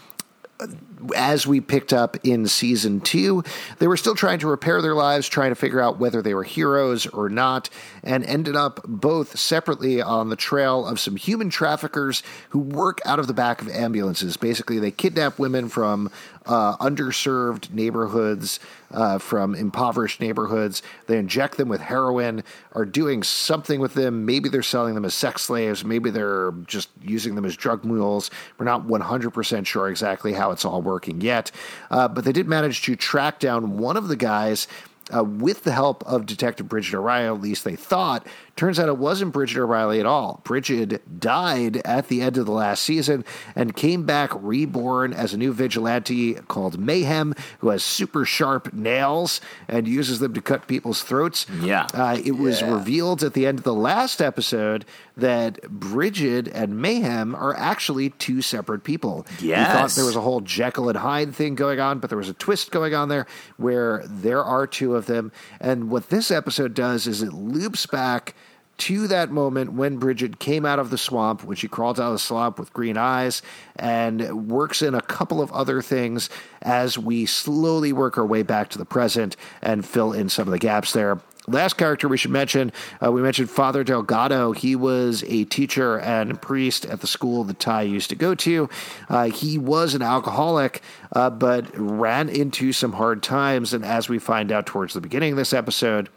as 1.16 1.46
we 1.46 1.60
picked 1.60 1.92
up 1.92 2.16
in 2.24 2.46
season 2.46 3.00
two, 3.00 3.42
they 3.78 3.86
were 3.86 3.96
still 3.96 4.14
trying 4.14 4.38
to 4.40 4.48
repair 4.48 4.82
their 4.82 4.94
lives, 4.94 5.28
trying 5.28 5.50
to 5.50 5.54
figure 5.54 5.80
out 5.80 5.98
whether 5.98 6.22
they 6.22 6.34
were 6.34 6.44
heroes 6.44 7.06
or 7.06 7.28
not, 7.28 7.70
and 8.02 8.24
ended 8.24 8.56
up 8.56 8.80
both 8.86 9.38
separately 9.38 10.00
on 10.02 10.28
the 10.28 10.36
trail 10.36 10.86
of 10.86 11.00
some 11.00 11.16
human 11.16 11.50
traffickers 11.50 12.22
who 12.50 12.58
work 12.58 13.00
out 13.04 13.18
of 13.18 13.26
the 13.26 13.34
back 13.34 13.62
of 13.62 13.68
ambulances. 13.68 14.36
Basically, 14.36 14.78
they 14.78 14.90
kidnap 14.90 15.38
women 15.38 15.68
from 15.68 16.10
uh, 16.46 16.76
underserved 16.78 17.72
neighborhoods, 17.72 18.60
uh, 18.90 19.18
from 19.18 19.54
impoverished 19.54 20.20
neighborhoods. 20.20 20.82
They 21.06 21.18
inject 21.18 21.56
them 21.56 21.68
with 21.68 21.80
heroin, 21.80 22.42
are 22.72 22.84
doing 22.84 23.22
something 23.22 23.78
with 23.78 23.94
them. 23.94 24.26
Maybe 24.26 24.48
they're 24.48 24.62
selling 24.62 24.94
them 24.94 25.04
as 25.04 25.14
sex 25.14 25.42
slaves. 25.42 25.84
Maybe 25.84 26.10
they're 26.10 26.52
just 26.66 26.88
using 27.02 27.34
them 27.34 27.44
as 27.44 27.56
drug 27.56 27.84
mules. 27.84 28.30
We're 28.58 28.64
not 28.64 28.86
100% 28.86 29.66
sure 29.66 29.88
exactly 29.88 30.32
how 30.32 30.50
it's 30.50 30.64
all 30.64 30.82
working 30.82 30.89
yet. 31.20 31.50
Uh, 31.90 32.08
but 32.08 32.24
they 32.24 32.32
did 32.32 32.48
manage 32.48 32.82
to 32.82 32.96
track 32.96 33.38
down 33.38 33.78
one 33.78 33.96
of 33.96 34.08
the 34.08 34.16
guys 34.16 34.66
uh, 35.14 35.24
with 35.24 35.64
the 35.64 35.72
help 35.72 36.04
of 36.06 36.26
Detective 36.26 36.68
Bridget 36.68 36.96
O'Reilly, 36.96 37.26
at 37.26 37.40
least 37.40 37.64
they 37.64 37.76
thought. 37.76 38.26
Turns 38.60 38.78
out 38.78 38.88
it 38.90 38.98
wasn't 38.98 39.32
Bridget 39.32 39.58
O'Reilly 39.58 40.00
at 40.00 40.04
all. 40.04 40.42
Bridget 40.44 41.18
died 41.18 41.78
at 41.78 42.08
the 42.08 42.20
end 42.20 42.36
of 42.36 42.44
the 42.44 42.52
last 42.52 42.82
season 42.82 43.24
and 43.56 43.74
came 43.74 44.04
back 44.04 44.30
reborn 44.34 45.14
as 45.14 45.32
a 45.32 45.38
new 45.38 45.54
vigilante 45.54 46.34
called 46.34 46.78
Mayhem, 46.78 47.34
who 47.60 47.70
has 47.70 47.82
super 47.82 48.26
sharp 48.26 48.74
nails 48.74 49.40
and 49.66 49.88
uses 49.88 50.18
them 50.18 50.34
to 50.34 50.42
cut 50.42 50.68
people's 50.68 51.02
throats. 51.02 51.46
Yeah. 51.62 51.86
Uh, 51.94 52.18
it 52.22 52.32
was 52.32 52.60
Yeah. 52.60 52.74
revealed 52.74 53.22
at 53.22 53.32
the 53.32 53.46
end 53.46 53.60
of 53.60 53.64
the 53.64 53.72
last 53.72 54.20
episode 54.20 54.84
that 55.16 55.62
Bridget 55.70 56.46
and 56.48 56.82
Mayhem 56.82 57.34
are 57.34 57.56
actually 57.56 58.10
two 58.10 58.42
separate 58.42 58.84
people. 58.84 59.26
Yes. 59.40 59.68
We 59.68 59.72
thought 59.74 59.90
there 59.92 60.04
was 60.04 60.16
a 60.16 60.20
whole 60.20 60.42
Jekyll 60.42 60.90
and 60.90 60.98
Hyde 60.98 61.34
thing 61.34 61.54
going 61.54 61.80
on, 61.80 61.98
but 61.98 62.10
there 62.10 62.18
was 62.18 62.28
a 62.28 62.34
twist 62.34 62.70
going 62.72 62.94
on 62.94 63.08
there 63.08 63.26
where 63.56 64.04
there 64.06 64.44
are 64.44 64.66
two 64.66 64.96
of 64.96 65.06
them. 65.06 65.32
And 65.62 65.90
what 65.90 66.10
this 66.10 66.30
episode 66.30 66.74
does 66.74 67.06
is 67.06 67.22
it 67.22 67.32
loops 67.32 67.86
back 67.86 68.34
to 68.80 69.06
that 69.08 69.30
moment 69.30 69.74
when 69.74 69.98
Bridget 69.98 70.38
came 70.38 70.66
out 70.66 70.78
of 70.78 70.90
the 70.90 70.98
swamp, 70.98 71.44
when 71.44 71.56
she 71.56 71.68
crawled 71.68 72.00
out 72.00 72.08
of 72.08 72.12
the 72.14 72.18
swamp 72.18 72.58
with 72.58 72.72
green 72.72 72.96
eyes, 72.96 73.42
and 73.76 74.48
works 74.50 74.82
in 74.82 74.94
a 74.94 75.02
couple 75.02 75.40
of 75.40 75.52
other 75.52 75.82
things 75.82 76.28
as 76.62 76.98
we 76.98 77.26
slowly 77.26 77.92
work 77.92 78.18
our 78.18 78.26
way 78.26 78.42
back 78.42 78.68
to 78.70 78.78
the 78.78 78.84
present 78.84 79.36
and 79.62 79.86
fill 79.86 80.12
in 80.12 80.28
some 80.28 80.48
of 80.48 80.52
the 80.52 80.58
gaps 80.58 80.92
there. 80.92 81.20
Last 81.46 81.76
character 81.76 82.06
we 82.06 82.16
should 82.16 82.30
mention, 82.30 82.70
uh, 83.04 83.10
we 83.10 83.22
mentioned 83.22 83.50
Father 83.50 83.82
Delgado. 83.82 84.52
He 84.52 84.76
was 84.76 85.24
a 85.26 85.44
teacher 85.44 85.98
and 85.98 86.40
priest 86.40 86.84
at 86.84 87.00
the 87.00 87.06
school 87.06 87.44
that 87.44 87.58
Ty 87.58 87.82
used 87.82 88.10
to 88.10 88.16
go 88.16 88.34
to. 88.36 88.68
Uh, 89.08 89.24
he 89.30 89.58
was 89.58 89.94
an 89.94 90.02
alcoholic, 90.02 90.82
uh, 91.12 91.30
but 91.30 91.66
ran 91.74 92.28
into 92.28 92.72
some 92.72 92.92
hard 92.92 93.22
times. 93.22 93.72
And 93.72 93.84
as 93.84 94.08
we 94.08 94.18
find 94.18 94.52
out 94.52 94.66
towards 94.66 94.94
the 94.94 95.00
beginning 95.00 95.32
of 95.32 95.38
this 95.38 95.52
episode, 95.52 96.08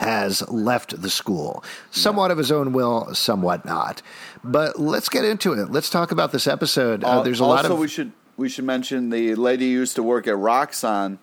has 0.00 0.46
left 0.48 1.00
the 1.02 1.10
school, 1.10 1.62
somewhat 1.90 2.30
of 2.30 2.38
his 2.38 2.50
own 2.50 2.72
will, 2.72 3.14
somewhat 3.14 3.66
not. 3.66 4.00
But 4.42 4.80
let's 4.80 5.10
get 5.10 5.26
into 5.26 5.52
it. 5.52 5.70
Let's 5.70 5.90
talk 5.90 6.10
about 6.10 6.32
this 6.32 6.46
episode. 6.46 7.04
Uh, 7.04 7.20
there's 7.22 7.40
a 7.40 7.44
also, 7.44 7.62
lot 7.62 7.70
of 7.70 7.78
we 7.78 7.86
should 7.86 8.12
we 8.38 8.48
should 8.48 8.64
mention 8.64 9.10
the 9.10 9.34
lady 9.34 9.66
who 9.72 9.80
used 9.80 9.96
to 9.96 10.02
work 10.02 10.26
at 10.26 10.34
Roxxon. 10.34 11.18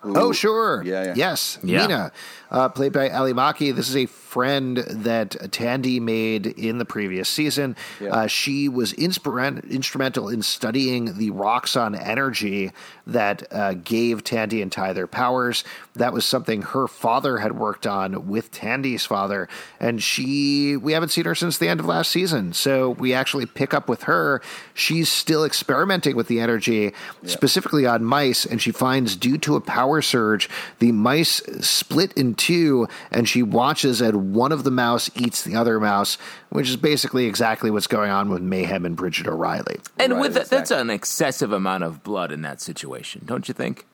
who- 0.00 0.16
Oh, 0.16 0.32
sure. 0.32 0.82
Yeah, 0.84 1.04
yeah. 1.04 1.14
Yes. 1.16 1.58
Yeah. 1.62 1.82
Mina, 1.86 2.12
uh, 2.50 2.68
played 2.70 2.92
by 2.92 3.08
Ally 3.08 3.30
Maki. 3.32 3.72
This 3.72 3.88
is 3.88 3.96
a 3.96 4.06
friend 4.32 4.78
that 4.88 5.52
Tandy 5.52 6.00
made 6.00 6.46
in 6.46 6.78
the 6.78 6.86
previous 6.86 7.28
season. 7.28 7.76
Yeah. 8.00 8.14
Uh, 8.14 8.26
she 8.26 8.66
was 8.66 8.94
instrumental 8.94 10.28
in 10.28 10.40
studying 10.40 11.18
the 11.18 11.30
Roxxon 11.32 12.00
energy 12.00 12.72
that 13.06 13.42
uh, 13.50 13.74
gave 13.74 14.24
Tandy 14.24 14.62
and 14.62 14.72
Ty 14.72 14.94
their 14.94 15.06
powers. 15.06 15.64
That 15.94 16.14
was 16.14 16.24
something 16.24 16.62
her 16.62 16.88
father 16.88 17.38
had 17.38 17.58
worked 17.58 17.86
on 17.86 18.26
with 18.28 18.50
Tandy's 18.50 19.04
father. 19.04 19.48
And 19.78 20.02
she, 20.02 20.78
we 20.78 20.94
haven't 20.94 21.10
seen 21.10 21.26
her 21.26 21.34
since 21.34 21.58
the 21.58 21.68
end 21.68 21.80
of 21.80 21.86
last 21.86 22.10
season. 22.10 22.54
So 22.54 22.90
we 22.90 23.12
actually 23.12 23.44
pick 23.44 23.74
up 23.74 23.86
with 23.86 24.04
her. 24.04 24.40
She's 24.72 25.10
still 25.10 25.44
experimenting 25.44 26.16
with 26.16 26.28
the 26.28 26.40
energy, 26.40 26.94
specifically 27.26 27.84
on 27.84 28.02
mice. 28.02 28.46
And 28.46 28.62
she 28.62 28.72
finds, 28.72 29.14
due 29.14 29.36
to 29.38 29.56
a 29.56 29.60
power 29.60 30.00
surge, 30.00 30.48
the 30.78 30.92
mice 30.92 31.42
split 31.60 32.14
in 32.14 32.34
two. 32.34 32.88
And 33.10 33.28
she 33.28 33.42
watches 33.42 34.00
as 34.00 34.21
one 34.22 34.52
of 34.52 34.64
the 34.64 34.70
mouse 34.70 35.10
eats 35.16 35.42
the 35.42 35.56
other 35.56 35.78
mouse, 35.80 36.16
which 36.50 36.68
is 36.68 36.76
basically 36.76 37.26
exactly 37.26 37.70
what's 37.70 37.86
going 37.86 38.10
on 38.10 38.28
with 38.30 38.40
Mayhem 38.42 38.84
and 38.86 38.96
Bridget 38.96 39.26
O'Reilly. 39.26 39.78
And 39.98 40.12
Right, 40.14 40.20
with 40.22 40.34
that, 40.34 40.48
that's 40.48 40.70
an 40.70 40.90
excessive 40.90 41.52
amount 41.52 41.84
of 41.84 42.02
blood 42.02 42.32
in 42.32 42.42
that 42.42 42.60
situation, 42.60 43.22
don't 43.26 43.46
you 43.48 43.54
think? 43.54 43.86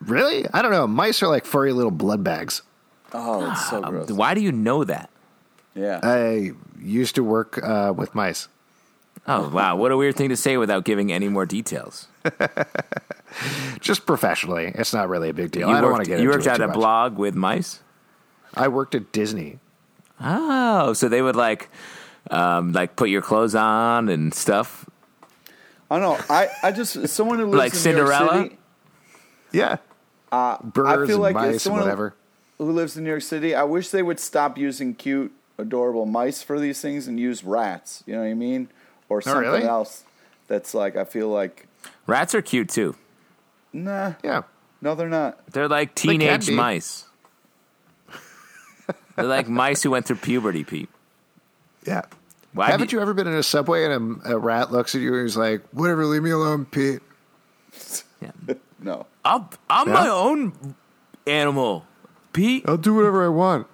Really? 0.00 0.46
I 0.52 0.62
don't 0.62 0.72
know. 0.72 0.86
Mice 0.86 1.22
are 1.22 1.28
like 1.28 1.44
furry 1.46 1.72
little 1.72 1.90
blood 1.90 2.22
bags. 2.24 2.62
Oh, 3.12 3.40
that's 3.46 3.70
so 3.70 3.82
Um, 3.82 3.90
gross. 3.90 4.10
why 4.10 4.34
do 4.34 4.40
you 4.40 4.52
know 4.52 4.84
that? 4.84 5.10
yeah. 5.74 6.00
I 6.02 6.52
used 6.80 7.14
to 7.16 7.22
work 7.24 7.58
uh, 7.62 7.92
with 7.96 8.14
mice. 8.14 8.48
Oh 9.28 9.48
wow, 9.48 9.74
what 9.76 9.90
a 9.90 9.96
weird 9.96 10.14
thing 10.14 10.28
to 10.28 10.36
say 10.36 10.56
without 10.56 10.84
giving 10.84 11.10
any 11.12 11.28
more 11.28 11.46
details. 11.46 12.06
Just 13.80 14.06
professionally. 14.06 14.72
It's 14.74 14.92
not 14.94 15.08
really 15.08 15.28
a 15.30 15.34
big 15.34 15.50
deal. 15.50 15.68
You 15.68 15.74
I 15.74 15.80
don't 15.80 15.90
worked, 15.90 15.92
want 15.94 16.04
to 16.04 16.10
get 16.10 16.20
you 16.20 16.26
into 16.30 16.36
worked 16.38 16.46
it 16.46 16.50
at 16.50 16.56
too 16.58 16.62
a 16.64 16.66
much. 16.68 16.74
blog 16.74 17.18
with 17.18 17.34
mice. 17.34 17.80
I 18.56 18.68
worked 18.68 18.94
at 18.94 19.12
Disney. 19.12 19.58
Oh, 20.20 20.92
so 20.94 21.08
they 21.08 21.20
would 21.22 21.36
like, 21.36 21.68
um, 22.30 22.72
like 22.72 22.96
put 22.96 23.10
your 23.10 23.22
clothes 23.22 23.54
on 23.54 24.08
and 24.08 24.32
stuff. 24.32 24.88
I 25.90 25.98
don't 25.98 26.02
know. 26.18 26.24
I, 26.34 26.48
I 26.62 26.72
just 26.72 27.08
someone 27.08 27.38
who 27.38 27.46
lives 27.46 27.58
Like 27.58 27.72
in 27.72 27.78
Cinderella? 27.78 28.32
New 28.32 28.38
York 28.40 28.50
City. 28.50 28.58
Yeah. 29.52 29.76
Uh, 30.32 30.58
Birds 30.62 30.88
I 30.88 31.06
feel 31.06 31.24
and 31.24 31.34
like 31.34 31.36
as 31.36 31.52
mice, 31.54 31.62
someone 31.62 31.80
who- 31.82 31.86
whatever. 31.86 32.14
Who 32.58 32.72
lives 32.72 32.96
in 32.96 33.04
New 33.04 33.10
York 33.10 33.22
City? 33.22 33.54
I 33.54 33.64
wish 33.64 33.90
they 33.90 34.02
would 34.02 34.18
stop 34.18 34.56
using 34.56 34.94
cute, 34.94 35.30
adorable 35.58 36.06
mice 36.06 36.40
for 36.42 36.58
these 36.58 36.80
things 36.80 37.06
and 37.06 37.20
use 37.20 37.44
rats. 37.44 38.02
You 38.06 38.14
know 38.14 38.22
what 38.22 38.28
I 38.28 38.34
mean? 38.34 38.68
Or 39.10 39.20
something 39.20 39.42
really? 39.42 39.62
else. 39.64 40.04
That's 40.48 40.72
like 40.72 40.96
I 40.96 41.04
feel 41.04 41.28
like 41.28 41.68
Rats 42.06 42.34
are 42.34 42.40
cute 42.40 42.70
too. 42.70 42.96
nah. 43.74 44.14
Yeah. 44.24 44.42
No, 44.80 44.94
they're 44.94 45.08
not. 45.10 45.46
They're 45.52 45.68
like 45.68 45.94
teenage 45.94 46.46
be. 46.46 46.54
mice. 46.54 47.04
They're 49.16 49.24
like 49.24 49.48
mice 49.48 49.82
who 49.82 49.90
went 49.90 50.06
through 50.06 50.16
puberty, 50.16 50.62
Pete. 50.64 50.88
Yeah. 51.84 52.02
Why 52.52 52.70
Haven't 52.70 52.90
do 52.90 52.96
you 52.96 53.02
ever 53.02 53.12
been 53.14 53.26
in 53.26 53.34
a 53.34 53.42
subway 53.42 53.84
and 53.84 54.20
a, 54.24 54.32
a 54.34 54.38
rat 54.38 54.72
looks 54.72 54.94
at 54.94 55.00
you 55.02 55.12
and 55.14 55.22
he's 55.22 55.36
like, 55.36 55.62
whatever, 55.72 56.04
leave 56.06 56.22
me 56.22 56.30
alone, 56.30 56.64
Pete? 56.66 57.00
Yeah. 58.22 58.30
No. 58.80 59.04
I'm, 59.26 59.46
I'm 59.68 59.88
Yeah? 59.88 59.92
my 59.92 60.08
own 60.08 60.74
animal, 61.26 61.84
Pete. 62.32 62.64
I'll 62.66 62.78
do 62.78 62.94
whatever 62.94 63.26
I 63.26 63.28
want. 63.28 63.66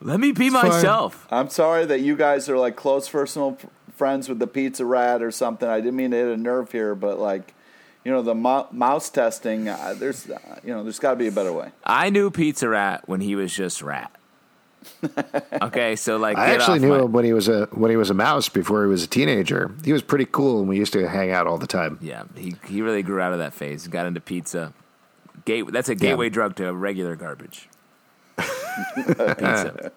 Let 0.00 0.20
me 0.20 0.30
be 0.30 0.48
fine. 0.48 0.68
myself. 0.68 1.26
I'm 1.28 1.50
sorry 1.50 1.84
that 1.86 1.98
you 2.00 2.14
guys 2.14 2.48
are 2.48 2.56
like 2.56 2.76
close 2.76 3.08
personal 3.08 3.58
friends 3.96 4.28
with 4.28 4.38
the 4.38 4.46
pizza 4.46 4.84
rat 4.84 5.22
or 5.24 5.32
something. 5.32 5.68
I 5.68 5.80
didn't 5.80 5.96
mean 5.96 6.12
to 6.12 6.16
hit 6.16 6.28
a 6.28 6.36
nerve 6.36 6.70
here, 6.70 6.94
but 6.94 7.18
like, 7.18 7.52
you 8.04 8.12
know, 8.12 8.22
the 8.22 8.34
mo- 8.36 8.68
mouse 8.70 9.10
testing. 9.10 9.68
Uh, 9.68 9.96
there's, 9.98 10.30
uh, 10.30 10.38
you 10.62 10.72
know, 10.72 10.84
there's 10.84 11.00
got 11.00 11.10
to 11.10 11.16
be 11.16 11.26
a 11.26 11.32
better 11.32 11.52
way. 11.52 11.70
I 11.82 12.10
knew 12.10 12.30
Pizza 12.30 12.68
Rat 12.68 13.08
when 13.08 13.20
he 13.20 13.34
was 13.34 13.52
just 13.52 13.82
Rat. 13.82 14.12
okay, 15.62 15.96
so 15.96 16.16
like 16.16 16.36
I 16.36 16.54
actually 16.54 16.78
knew 16.80 16.90
my- 16.90 17.00
him 17.00 17.12
when 17.12 17.24
he 17.24 17.32
was 17.32 17.48
a 17.48 17.66
when 17.72 17.90
he 17.90 17.96
was 17.96 18.10
a 18.10 18.14
mouse 18.14 18.48
before 18.48 18.82
he 18.82 18.88
was 18.88 19.04
a 19.04 19.06
teenager. 19.06 19.74
He 19.84 19.92
was 19.92 20.02
pretty 20.02 20.26
cool, 20.26 20.60
and 20.60 20.68
we 20.68 20.76
used 20.76 20.92
to 20.94 21.08
hang 21.08 21.30
out 21.30 21.46
all 21.46 21.58
the 21.58 21.66
time. 21.66 21.98
Yeah, 22.00 22.24
he 22.36 22.56
he 22.66 22.82
really 22.82 23.02
grew 23.02 23.20
out 23.20 23.32
of 23.32 23.38
that 23.38 23.54
phase. 23.54 23.86
Got 23.86 24.06
into 24.06 24.20
pizza. 24.20 24.72
Gate 25.44 25.70
that's 25.72 25.88
a 25.88 25.94
gateway 25.94 26.28
drug 26.28 26.56
to 26.56 26.72
regular 26.72 27.16
garbage. 27.16 27.68
pizza. 28.96 29.92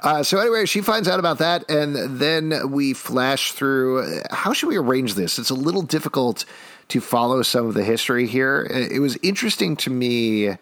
Uh, 0.00 0.22
so 0.22 0.38
anyway, 0.38 0.66
she 0.66 0.80
finds 0.80 1.08
out 1.08 1.18
about 1.18 1.38
that, 1.38 1.68
and 1.70 2.18
then 2.18 2.70
we 2.70 2.92
flash 2.92 3.52
through. 3.52 4.20
How 4.30 4.52
should 4.52 4.68
we 4.68 4.76
arrange 4.76 5.14
this? 5.14 5.38
It's 5.38 5.50
a 5.50 5.54
little 5.54 5.82
difficult 5.82 6.44
to 6.88 7.00
follow 7.00 7.42
some 7.42 7.66
of 7.66 7.74
the 7.74 7.84
history 7.84 8.26
here. 8.26 8.66
It 8.70 9.00
was 9.00 9.16
interesting 9.22 9.76
to 9.76 9.90
me 9.90 10.56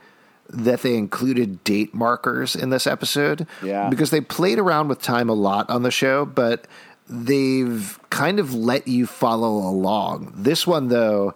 that 0.52 0.82
they 0.82 0.96
included 0.96 1.62
date 1.64 1.94
markers 1.94 2.56
in 2.56 2.70
this 2.70 2.86
episode, 2.86 3.46
Yeah. 3.62 3.88
because 3.88 4.10
they 4.10 4.20
played 4.20 4.58
around 4.58 4.88
with 4.88 5.00
time 5.00 5.28
a 5.28 5.34
lot 5.34 5.70
on 5.70 5.82
the 5.82 5.90
show, 5.90 6.24
but 6.24 6.66
they've 7.08 7.98
kind 8.10 8.38
of 8.40 8.54
let 8.54 8.88
you 8.88 9.06
follow 9.06 9.56
along. 9.68 10.32
This 10.36 10.66
one, 10.66 10.88
though. 10.88 11.34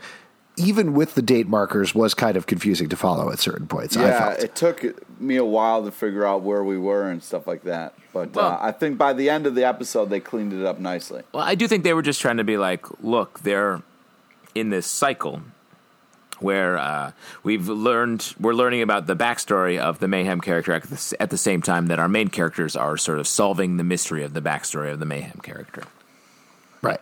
Even 0.57 0.95
with 0.95 1.17
the 1.17 1.23
date 1.23 1.49
markers, 1.49 1.97
was 1.97 2.15
kind 2.15 2.37
of 2.37 2.47
confusing 2.47 2.89
to 2.89 2.97
follow 2.97 3.29
at 3.33 3.41
certain 3.41 3.67
points. 3.67 3.97
I 3.97 4.03
Yeah, 4.03 4.19
felt. 4.29 4.39
it 4.39 4.55
took 4.55 5.21
me 5.21 5.35
a 5.35 5.45
while 5.45 5.85
to 5.85 5.91
figure 5.91 6.25
out 6.25 6.43
where 6.43 6.63
we 6.63 6.79
were 6.79 7.11
and 7.11 7.21
stuff 7.21 7.49
like 7.49 7.65
that. 7.65 7.93
But 8.13 8.35
Well- 8.37 8.53
uh, 8.53 8.59
I 8.61 8.71
think 8.71 8.97
by 8.97 9.15
the 9.15 9.29
end 9.29 9.47
of 9.49 9.57
the 9.57 9.65
episode, 9.65 10.11
they 10.11 10.21
cleaned 10.21 10.53
it 10.53 10.65
up 10.65 10.79
nicely. 10.79 11.23
Well, 11.33 11.43
I 11.43 11.57
do 11.57 11.67
think 11.67 11.83
they 11.83 11.93
were 11.93 12.03
just 12.03 12.21
trying 12.21 12.37
to 12.37 12.45
be 12.45 12.57
like, 12.57 12.87
look, 13.03 13.41
they're 13.41 13.83
in 14.55 14.71
this 14.71 14.87
cycle 14.87 15.41
where 16.41 16.79
uh, 16.79 17.13
we've 17.43 17.69
learned 17.69 18.35
we're 18.41 18.55
learning 18.55 18.83
about 18.83 19.07
the 19.07 19.17
backstory 19.17 19.79
of 19.79 19.99
the 19.99 20.09
mayhem 20.09 20.41
character 20.41 20.73
at 20.73 20.83
the, 20.85 21.17
at 21.21 21.31
the 21.31 21.39
same 21.39 21.63
time 21.63 21.87
that 21.87 21.99
our 21.99 22.09
main 22.09 22.29
characters 22.29 22.77
are 22.77 22.97
sort 22.97 23.19
of 23.19 23.27
solving 23.27 23.77
the 23.77 23.85
mystery 23.85 24.23
of 24.25 24.35
the 24.35 24.41
backstory 24.41 24.93
of 24.93 24.99
the 25.01 25.07
mayhem 25.07 25.41
character. 25.43 25.83
Right. 26.83 27.01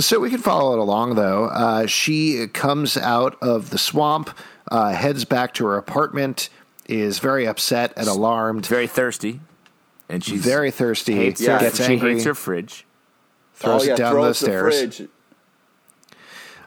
So 0.00 0.20
we 0.20 0.30
can 0.30 0.40
follow 0.40 0.72
it 0.74 0.78
along, 0.78 1.14
though. 1.14 1.46
Uh, 1.46 1.86
she 1.86 2.46
comes 2.48 2.96
out 2.96 3.36
of 3.42 3.70
the 3.70 3.78
swamp, 3.78 4.30
uh, 4.70 4.92
heads 4.92 5.24
back 5.24 5.54
to 5.54 5.66
her 5.66 5.76
apartment, 5.76 6.50
is 6.86 7.18
very 7.18 7.46
upset 7.46 7.92
and 7.96 8.06
alarmed, 8.08 8.66
Very 8.66 8.86
thirsty, 8.86 9.40
and 10.08 10.22
she's 10.24 10.42
very 10.44 10.70
thirsty, 10.70 11.14
hates 11.14 11.40
Yeah, 11.40 11.54
her, 11.54 11.60
gets 11.60 11.84
she 11.84 11.92
angry, 11.92 12.12
hates 12.14 12.24
her 12.24 12.34
fridge. 12.34 12.86
throws 13.54 13.82
oh, 13.82 13.86
yeah, 13.86 13.92
it 13.94 13.96
down 13.96 14.12
throws 14.12 14.40
the 14.40 14.46
stairs. 14.46 14.78
fridge. 14.96 15.08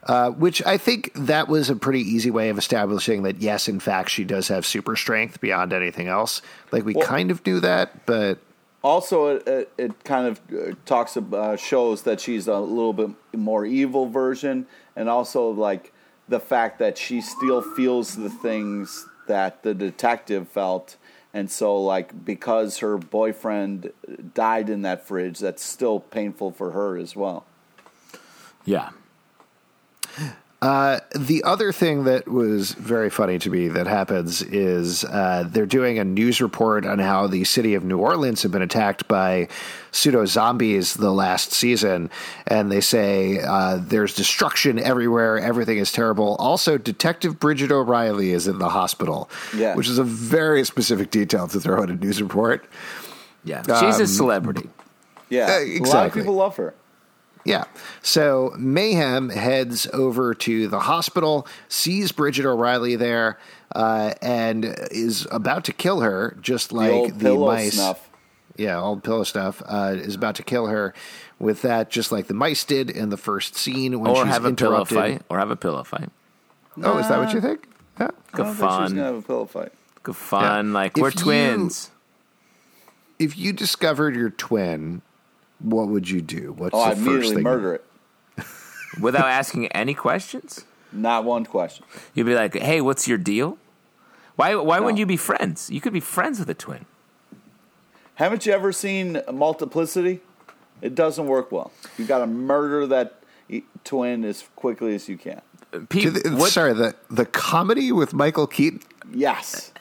Uh, 0.07 0.31
which 0.31 0.65
I 0.65 0.77
think 0.77 1.11
that 1.13 1.47
was 1.47 1.69
a 1.69 1.75
pretty 1.75 2.01
easy 2.01 2.31
way 2.31 2.49
of 2.49 2.57
establishing 2.57 3.21
that, 3.23 3.39
yes, 3.39 3.67
in 3.67 3.79
fact, 3.79 4.09
she 4.09 4.23
does 4.23 4.47
have 4.47 4.65
super 4.65 4.95
strength 4.95 5.39
beyond 5.39 5.73
anything 5.73 6.07
else. 6.07 6.41
Like, 6.71 6.83
we 6.85 6.93
Well- 6.93 7.05
kind 7.05 7.29
of 7.29 7.45
knew 7.45 7.59
that, 7.59 8.05
but 8.07 8.39
Also, 8.83 9.27
it, 9.27 9.47
it, 9.47 9.71
it 9.77 10.03
kind 10.03 10.25
of 10.27 10.41
uh, 10.51 10.73
talks 10.87 11.15
about, 11.15 11.59
shows 11.59 12.01
that 12.01 12.19
she's 12.19 12.47
a 12.47 12.57
little 12.59 12.93
bit 12.93 13.11
more 13.37 13.63
evil 13.63 14.07
version, 14.09 14.65
and 14.95 15.07
also 15.07 15.51
like 15.51 15.93
the 16.27 16.39
fact 16.39 16.79
that 16.79 16.97
she 16.97 17.21
still 17.21 17.61
feels 17.61 18.15
the 18.15 18.29
things 18.31 19.05
that 19.27 19.61
the 19.61 19.75
detective 19.75 20.47
felt, 20.47 20.95
and 21.31 21.51
so 21.51 21.77
like 21.79 22.25
because 22.25 22.79
her 22.79 22.97
boyfriend 22.97 23.91
died 24.33 24.67
in 24.67 24.81
that 24.81 25.05
fridge, 25.05 25.37
that's 25.37 25.63
still 25.63 25.99
painful 25.99 26.51
for 26.51 26.71
her 26.71 26.97
as 26.97 27.15
well. 27.15 27.45
Yeah, 28.65 28.89
the 30.61 31.41
other 31.43 31.71
thing 31.71 32.03
that 32.03 32.27
was 32.27 32.73
very 32.73 33.09
funny 33.09 33.39
to 33.39 33.49
me 33.49 33.67
that 33.69 33.87
happens 33.87 34.43
is 34.43 35.03
uh, 35.05 35.43
they're 35.47 35.65
doing 35.65 35.97
a 35.97 36.03
news 36.03 36.39
report 36.39 36.85
on 36.85 36.99
how 36.99 37.25
the 37.25 37.43
city 37.45 37.73
of 37.73 37.83
New 37.83 37.97
Orleans 37.97 38.43
had 38.43 38.51
been 38.51 38.61
attacked 38.61 39.07
by 39.07 39.47
pseudo 39.91 40.25
zombies 40.25 40.93
the 40.93 41.11
last 41.11 41.51
season, 41.51 42.11
and 42.45 42.71
they 42.71 42.79
say 42.81 43.39
uh, 43.41 43.79
there's 43.81 44.13
destruction 44.15 44.77
everywhere, 44.77 45.39
everything 45.39 45.79
is 45.79 45.91
terrible. 45.91 46.35
Also, 46.35 46.77
Detective 46.77 47.39
Bridget 47.39 47.71
O'Reilly 47.71 48.29
is 48.31 48.47
in 48.47 48.59
the 48.59 48.69
hospital, 48.69 49.29
Yeah. 49.55 49.75
which 49.75 49.89
is 49.89 49.97
a 49.97 50.03
very 50.03 50.63
specific 50.63 51.09
detail 51.09 51.47
to 51.47 51.59
throw 51.59 51.81
in 51.81 51.89
a 51.89 51.95
news 51.95 52.21
report. 52.21 52.65
yeah. 53.43 53.63
She's 53.63 53.97
a 53.99 54.03
Um, 54.03 54.07
celebrity. 54.07 54.69
Yeah, 55.29 55.45
Uh, 55.45 55.49
a 55.49 55.53
lot 55.53 55.61
of 55.63 55.67
exactly. 55.75 56.21
people 56.21 56.35
love 56.35 56.57
her. 56.57 56.73
Yeah. 57.43 57.63
So 58.01 58.53
Mayhem 58.57 59.29
heads 59.29 59.87
over 59.93 60.33
to 60.35 60.67
the 60.67 60.79
hospital, 60.79 61.47
sees 61.69 62.11
Bridget 62.11 62.45
O'Reilly 62.45 62.95
there, 62.95 63.39
uh, 63.75 64.13
and 64.21 64.65
is 64.91 65.27
about 65.31 65.65
to 65.65 65.73
kill 65.73 66.01
her, 66.01 66.37
just 66.41 66.69
The 66.69 66.75
like 66.75 66.91
old 66.91 67.19
the, 67.19 67.35
mice. 67.35 67.73
snuff. 67.73 68.09
Yeah, 68.57 68.79
old 68.79 69.03
pillow 69.03 69.23
stuff 69.23 69.63
uh, 69.65 69.95
is 69.97 70.13
about 70.13 70.35
to 70.35 70.43
kill 70.43 70.67
her 70.67 70.93
with 71.39 71.61
that, 71.63 71.89
just 71.89 72.11
like 72.11 72.27
the 72.27 72.33
mice 72.33 72.63
did 72.63 72.89
in 72.91 73.09
the 73.09 73.17
first 73.17 73.55
scene 73.55 73.99
when 73.99 74.11
Or 74.11 74.17
she's 74.25 74.33
have 74.33 74.45
a 74.45 74.53
pillow 74.53 74.85
fight. 74.85 75.21
Or 75.29 75.39
have 75.39 75.49
a 75.49 75.55
pillow 75.55 75.83
fight. 75.83 76.09
Oh, 76.83 76.97
is 76.99 77.07
that 77.07 77.17
what 77.17 77.33
you 77.33 77.41
think? 77.41 77.67
Yeah. 77.99 78.09
I 78.33 78.37
don't 78.37 78.45
think 78.47 78.57
she's 78.57 78.59
fun. 78.59 78.89
gonna 78.95 79.03
have 79.05 79.15
a 79.15 79.21
pillow 79.21 79.45
fight. 79.45 79.71
Good 80.03 80.15
fun. 80.15 80.73
Like 80.73 80.97
If 80.97 81.01
we're 81.01 81.09
you- 81.09 81.15
twins. 81.15 81.89
If 83.19 83.37
you 83.37 83.53
discovered 83.53 84.15
your 84.15 84.29
twin, 84.31 85.01
what 85.63 85.87
would 85.87 86.09
you 86.09 86.21
do? 86.21 86.53
What's 86.57 86.73
Oh, 86.73 86.79
the 86.79 86.83
I'd 86.85 86.97
first 86.97 86.99
immediately 87.07 87.35
thing? 87.35 87.43
murder 87.43 87.73
it. 87.75 87.85
Without 89.01 89.25
asking 89.27 89.67
any 89.67 89.93
questions? 89.93 90.65
Not 90.91 91.23
one 91.23 91.45
question. 91.45 91.85
You'd 92.13 92.25
be 92.25 92.35
like, 92.35 92.55
"Hey, 92.55 92.81
what's 92.81 93.07
your 93.07 93.17
deal? 93.17 93.57
Why 94.35 94.55
why 94.55 94.77
No. 94.77 94.83
wouldn't 94.83 94.99
you 94.99 95.05
be 95.05 95.17
friends? 95.17 95.69
You 95.69 95.79
could 95.81 95.93
be 95.93 95.99
friends 96.01 96.39
with 96.39 96.49
a 96.49 96.53
twin." 96.53 96.85
Haven't 98.15 98.45
you 98.45 98.51
ever 98.53 98.71
seen 98.71 99.21
Multiplicity? 99.31 100.19
It 100.81 100.95
doesn't 100.95 101.27
work 101.27 101.51
well. 101.51 101.71
You 101.97 102.05
got 102.05 102.19
to 102.19 102.27
murder 102.27 102.85
that 102.87 103.21
e- 103.49 103.63
twin 103.83 104.25
as 104.25 104.43
quickly 104.55 104.95
as 104.95 105.07
you 105.07 105.17
can. 105.17 105.41
Pete, 105.89 106.13
the- 106.13 106.35
what, 106.35 106.51
Sorry, 106.51 106.73
the 106.73 106.95
the 107.09 107.25
comedy 107.25 107.91
with 107.91 108.13
Michael 108.13 108.47
Keaton. 108.47 108.81
Yes. 109.13 109.71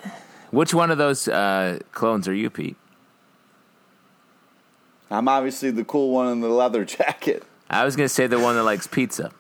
which 0.51 0.73
one 0.75 0.91
of 0.91 0.99
those 0.99 1.27
uh, 1.29 1.79
clones 1.93 2.27
are 2.29 2.35
you, 2.35 2.51
Pete? 2.51 2.77
I'm 5.11 5.29
obviously 5.29 5.71
the 5.71 5.85
cool 5.85 6.13
one 6.13 6.29
in 6.29 6.41
the 6.41 6.49
leather 6.49 6.85
jacket. 6.97 7.45
I 7.69 7.85
was 7.85 7.97
going 7.97 8.09
to 8.09 8.15
say 8.15 8.27
the 8.27 8.39
one 8.41 8.57
that 8.57 8.65
likes 8.65 8.87
pizza. 8.87 9.33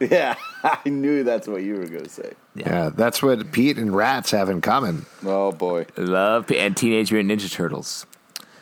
Yeah, 0.00 0.34
I 0.64 0.88
knew 0.88 1.22
that's 1.24 1.46
what 1.46 1.62
you 1.62 1.74
were 1.74 1.86
going 1.86 2.04
to 2.04 2.10
say. 2.10 2.32
Yeah, 2.54 2.90
that's 2.90 3.22
what 3.22 3.52
Pete 3.52 3.78
and 3.78 3.94
rats 3.94 4.30
have 4.32 4.48
in 4.48 4.60
common. 4.60 5.06
Oh 5.24 5.52
boy. 5.52 5.86
Love 5.96 6.50
and 6.50 6.76
Teenage 6.76 7.12
Mutant 7.12 7.40
Ninja 7.40 7.50
Turtles. 7.50 8.06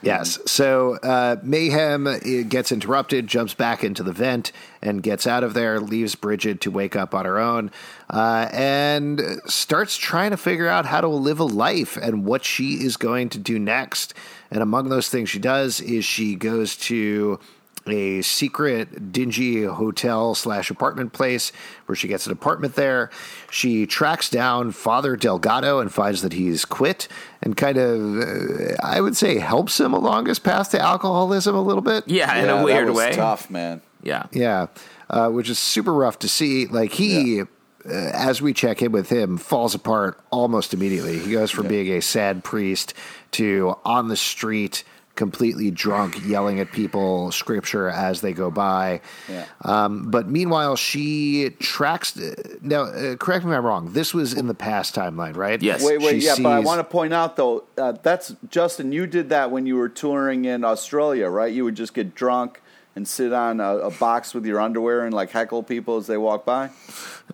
Yes. 0.03 0.39
So 0.47 0.95
uh, 0.95 1.37
Mayhem 1.43 2.07
uh, 2.07 2.19
gets 2.49 2.73
interrupted, 2.73 3.27
jumps 3.27 3.55
back 3.55 3.85
into 3.85 4.03
the 4.03 4.13
vent, 4.13 4.53
and 4.81 5.03
gets 5.03 5.27
out 5.27 5.45
of 5.45 5.53
there, 5.53 5.79
leaves 5.81 6.15
Bridget 6.15 6.63
to 6.63 6.71
wake 6.71 6.97
up 6.97 7.15
on 7.15 7.27
her 7.27 7.39
own, 7.39 7.71
uh, 8.09 8.49
and 8.51 9.21
starts 9.47 9.97
trying 9.97 10.31
to 10.31 10.37
figure 10.37 10.69
out 10.69 10.87
how 10.87 11.01
to 11.01 11.09
live 11.09 11.39
a 11.39 11.45
life 11.45 11.97
and 11.97 12.25
what 12.25 12.45
she 12.45 12.75
is 12.85 12.97
going 12.97 13.29
to 13.31 13.39
do 13.39 13.59
next. 13.59 14.15
And 14.51 14.63
among 14.63 14.89
those 14.89 15.09
things 15.09 15.29
she 15.29 15.39
does 15.39 15.81
is 15.81 16.05
she 16.05 16.35
goes 16.35 16.77
to 16.77 17.39
a 17.87 18.23
secret 18.23 19.13
dingy 19.13 19.65
hotel 19.65 20.35
slash 20.35 20.71
apartment 20.71 21.13
place 21.13 21.53
where 21.87 21.97
she 21.97 22.09
gets 22.09 22.27
an 22.27 22.33
apartment 22.33 22.75
there. 22.75 23.11
She 23.51 23.87
tracks 23.87 24.29
down 24.29 24.73
Father 24.73 25.17
Delgado 25.17 25.81
and 25.81 25.93
finds 25.93 26.23
that 26.23 26.33
he's 26.33 26.65
quit 26.65 27.09
and 27.43 27.57
kind 27.57 27.79
of, 27.79 28.19
uh, 28.19 28.77
I 28.83 29.01
would 29.01 29.17
say, 29.17 29.39
helps 29.39 29.81
him 29.81 29.93
along 29.93 30.27
his 30.27 30.39
path 30.39 30.71
to 30.73 30.81
alcoholism 30.81 31.55
a 31.55 31.63
little 31.63 31.83
bit. 31.83 32.05
Yeah, 32.07 32.35
in 32.37 32.49
a 32.49 32.65
weird 32.65 32.89
that 32.89 32.93
was 32.93 32.99
way. 32.99 33.13
Tough, 33.13 33.51
man. 33.51 33.81
Yeah. 34.03 34.27
Yeah, 34.33 34.67
uh, 35.09 35.29
which 35.29 35.51
is 35.51 35.59
super 35.59 35.93
rough 35.93 36.19
to 36.21 36.29
see. 36.29 36.67
Like 36.67 36.93
he, 36.93 37.43
uh, 37.43 37.47
as 37.87 38.41
we 38.41 38.53
check 38.53 38.83
in 38.83 38.93
with 38.93 39.11
him, 39.11 39.37
falls 39.37 39.75
apart 39.75 40.21
almost 40.31 40.75
immediately. 40.75 41.19
He 41.19 41.33
goes 41.33 41.51
from 41.51 41.69
being 41.69 41.93
a 41.93 42.01
sad 42.01 42.45
priest 42.45 42.95
to 43.33 43.77
on 43.85 44.09
the 44.09 44.17
street, 44.17 44.85
completely 45.21 45.71
drunk, 45.71 46.27
yelling 46.27 46.61
at 46.61 46.73
people 46.73 47.31
scripture 47.31 47.91
as 47.91 48.23
they 48.23 48.33
go 48.33 48.51
by. 48.51 49.03
Yeah. 49.29 49.45
Um, 49.61 50.11
but 50.11 50.27
meanwhile, 50.27 50.77
she 50.77 51.51
tracks. 51.59 52.19
Now, 52.63 52.85
uh, 52.85 53.17
correct 53.17 53.45
me 53.45 53.53
if 53.53 53.59
I'm 53.59 53.67
wrong. 53.67 53.93
This 53.93 54.15
was 54.15 54.33
in 54.33 54.47
the 54.47 54.55
past 54.55 54.95
timeline, 54.95 55.37
right? 55.37 55.61
Yes. 55.61 55.85
Wait, 55.85 56.01
wait, 56.01 56.23
She 56.23 56.27
yeah, 56.27 56.37
but 56.39 56.53
I 56.53 56.61
want 56.61 56.79
to 56.79 56.85
point 56.85 57.13
out 57.13 57.37
though, 57.37 57.65
uh, 57.77 57.93
that's 58.03 58.35
Justin. 58.49 58.93
You 58.93 59.07
did 59.07 59.29
that 59.29 59.51
when 59.51 59.67
you 59.67 59.77
were 59.77 59.91
touring 59.91 60.47
in 60.47 60.65
Australia, 60.65 61.29
right? 61.29 61.53
You 61.53 61.65
would 61.65 61.75
just 61.75 61.93
get 61.93 62.15
drunk 62.15 62.63
and 62.97 63.07
sit 63.07 63.35
on 63.35 63.61
a, 63.61 63.77
a 63.77 63.91
box 63.91 64.33
with 64.33 64.47
your 64.47 64.59
underwear 64.59 65.05
and 65.05 65.13
like 65.13 65.33
heckle 65.33 65.63
people 65.63 65.99
as 65.99 66.07
they 66.07 66.17
walk 66.17 66.47
by. 66.47 66.71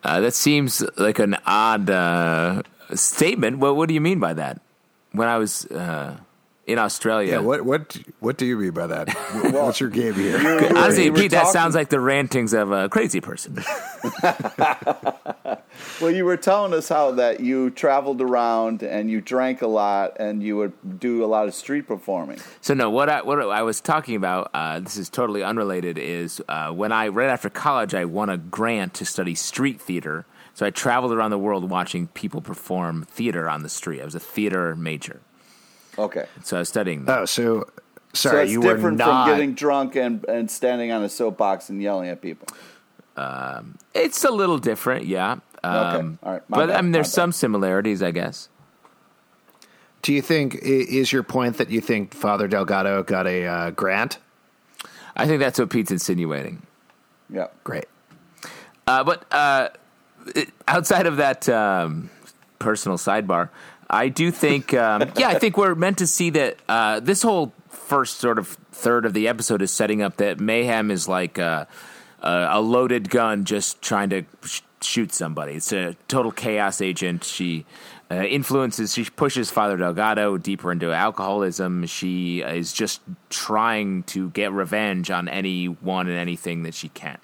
Uh, 0.02 0.20
that 0.22 0.34
seems 0.34 0.84
like 0.96 1.20
an 1.20 1.36
odd 1.46 1.88
uh, 1.88 2.62
statement. 2.94 3.58
What, 3.58 3.76
what 3.76 3.86
do 3.86 3.94
you 3.94 4.00
mean 4.00 4.18
by 4.18 4.32
that? 4.32 4.60
When 5.12 5.28
I 5.28 5.38
was 5.38 5.66
uh, 5.66 6.16
in 6.66 6.78
Australia. 6.78 7.32
Yeah. 7.34 7.38
What 7.38 7.62
what 7.64 7.96
what 8.20 8.36
do 8.38 8.44
you 8.46 8.56
mean 8.58 8.72
by 8.72 8.86
that? 8.88 9.08
What's 9.52 9.80
your 9.80 9.88
game 9.90 10.14
here? 10.14 10.38
You 10.38 10.44
were- 10.54 10.76
Honestly, 10.78 11.04
you 11.04 11.12
were 11.12 11.18
Pete, 11.18 11.30
that 11.30 11.38
talking- 11.42 11.52
sounds 11.52 11.74
like 11.74 11.88
the 11.90 12.00
rantings 12.00 12.52
of 12.52 12.72
a 12.72 12.88
crazy 12.88 13.20
person. 13.20 13.62
Well, 16.00 16.10
you 16.10 16.24
were 16.24 16.36
telling 16.36 16.72
us 16.72 16.88
how 16.88 17.12
that 17.12 17.40
you 17.40 17.70
traveled 17.70 18.20
around 18.22 18.82
and 18.82 19.10
you 19.10 19.20
drank 19.20 19.60
a 19.62 19.66
lot 19.66 20.16
and 20.18 20.42
you 20.42 20.56
would 20.56 20.98
do 21.00 21.22
a 21.24 21.26
lot 21.26 21.48
of 21.48 21.54
street 21.54 21.86
performing. 21.86 22.38
So 22.60 22.74
no, 22.74 22.90
what 22.90 23.08
I 23.08 23.22
what 23.22 23.40
I 23.40 23.62
was 23.62 23.80
talking 23.80 24.16
about, 24.16 24.50
uh, 24.54 24.80
this 24.80 24.96
is 24.96 25.08
totally 25.10 25.42
unrelated. 25.42 25.98
Is 25.98 26.42
uh, 26.48 26.70
when 26.70 26.92
I 26.92 27.08
right 27.08 27.28
after 27.28 27.50
college, 27.50 27.94
I 27.94 28.04
won 28.06 28.28
a 28.30 28.36
grant 28.38 28.94
to 28.94 29.04
study 29.06 29.34
street 29.34 29.80
theater. 29.80 30.26
So 30.54 30.64
I 30.64 30.70
traveled 30.70 31.12
around 31.12 31.30
the 31.30 31.38
world 31.38 31.68
watching 31.68 32.08
people 32.08 32.40
perform 32.40 33.04
theater 33.04 33.48
on 33.48 33.62
the 33.62 33.68
street. 33.68 34.00
I 34.00 34.04
was 34.06 34.14
a 34.14 34.20
theater 34.20 34.74
major, 34.74 35.20
Okay. 35.98 36.26
so 36.42 36.56
I 36.56 36.60
was 36.60 36.68
studying. 36.68 37.04
That. 37.04 37.18
Oh, 37.18 37.24
so 37.24 37.64
So 38.12 38.30
sorry, 38.30 38.42
it's 38.44 38.52
you 38.52 38.60
were 38.60 38.74
different 38.74 38.98
not. 38.98 39.26
from 39.26 39.34
getting 39.34 39.54
drunk 39.54 39.96
and, 39.96 40.24
and 40.26 40.50
standing 40.50 40.90
on 40.92 41.02
a 41.02 41.08
soapbox 41.08 41.68
and 41.70 41.80
yelling 41.82 42.08
at 42.08 42.20
people. 42.22 42.48
Um, 43.16 43.78
It's 43.94 44.24
a 44.24 44.30
little 44.30 44.58
different, 44.58 45.06
yeah. 45.06 45.36
Um, 45.64 46.18
All 46.22 46.32
right. 46.32 46.42
My 46.48 46.56
but 46.58 46.66
bad, 46.68 46.76
I 46.76 46.82
mean, 46.82 46.90
my 46.90 46.96
there's 46.98 47.08
bad. 47.08 47.14
some 47.14 47.32
similarities, 47.32 48.02
I 48.02 48.10
guess. 48.10 48.48
Do 50.02 50.12
you 50.12 50.22
think 50.22 50.54
is 50.62 51.12
your 51.12 51.22
point 51.24 51.56
that 51.56 51.70
you 51.70 51.80
think 51.80 52.14
Father 52.14 52.46
Delgado 52.46 53.02
got 53.02 53.26
a 53.26 53.46
uh, 53.46 53.70
grant? 53.70 54.18
I 55.16 55.26
think 55.26 55.40
that's 55.40 55.58
what 55.58 55.70
Pete's 55.70 55.90
insinuating. 55.90 56.62
Yeah. 57.30 57.48
Great. 57.64 57.86
Uh, 58.86 59.02
but 59.02 59.24
uh, 59.32 59.70
outside 60.68 61.06
of 61.06 61.16
that 61.16 61.48
um, 61.48 62.10
personal 62.60 62.98
sidebar, 62.98 63.48
I 63.88 64.08
do 64.08 64.30
think, 64.30 64.74
um, 64.74 65.12
yeah, 65.16 65.28
I 65.28 65.38
think 65.38 65.56
we're 65.56 65.74
meant 65.74 65.98
to 65.98 66.06
see 66.06 66.30
that 66.30 66.58
uh, 66.68 67.00
this 67.00 67.22
whole 67.22 67.52
first 67.68 68.18
sort 68.18 68.38
of 68.38 68.48
third 68.72 69.04
of 69.06 69.12
the 69.14 69.28
episode 69.28 69.62
is 69.62 69.72
setting 69.72 70.02
up 70.02 70.16
that 70.16 70.40
Mayhem 70.40 70.90
is 70.90 71.08
like 71.08 71.38
uh, 71.38 71.66
a, 72.22 72.48
a 72.52 72.60
loaded 72.60 73.10
gun 73.10 73.44
just 73.44 73.80
trying 73.80 74.10
to 74.10 74.24
sh- 74.44 74.62
shoot 74.80 75.12
somebody. 75.12 75.54
It's 75.54 75.72
a 75.72 75.96
total 76.08 76.32
chaos 76.32 76.80
agent. 76.80 77.24
She 77.24 77.64
uh, 78.10 78.22
influences, 78.22 78.94
she 78.94 79.04
pushes 79.04 79.50
Father 79.50 79.76
Delgado 79.76 80.36
deeper 80.36 80.70
into 80.70 80.92
alcoholism. 80.92 81.86
She 81.86 82.40
is 82.40 82.72
just 82.72 83.00
trying 83.30 84.04
to 84.04 84.30
get 84.30 84.52
revenge 84.52 85.10
on 85.10 85.28
anyone 85.28 86.06
and 86.06 86.16
anything 86.16 86.62
that 86.64 86.74
she 86.74 86.88
can. 86.88 87.18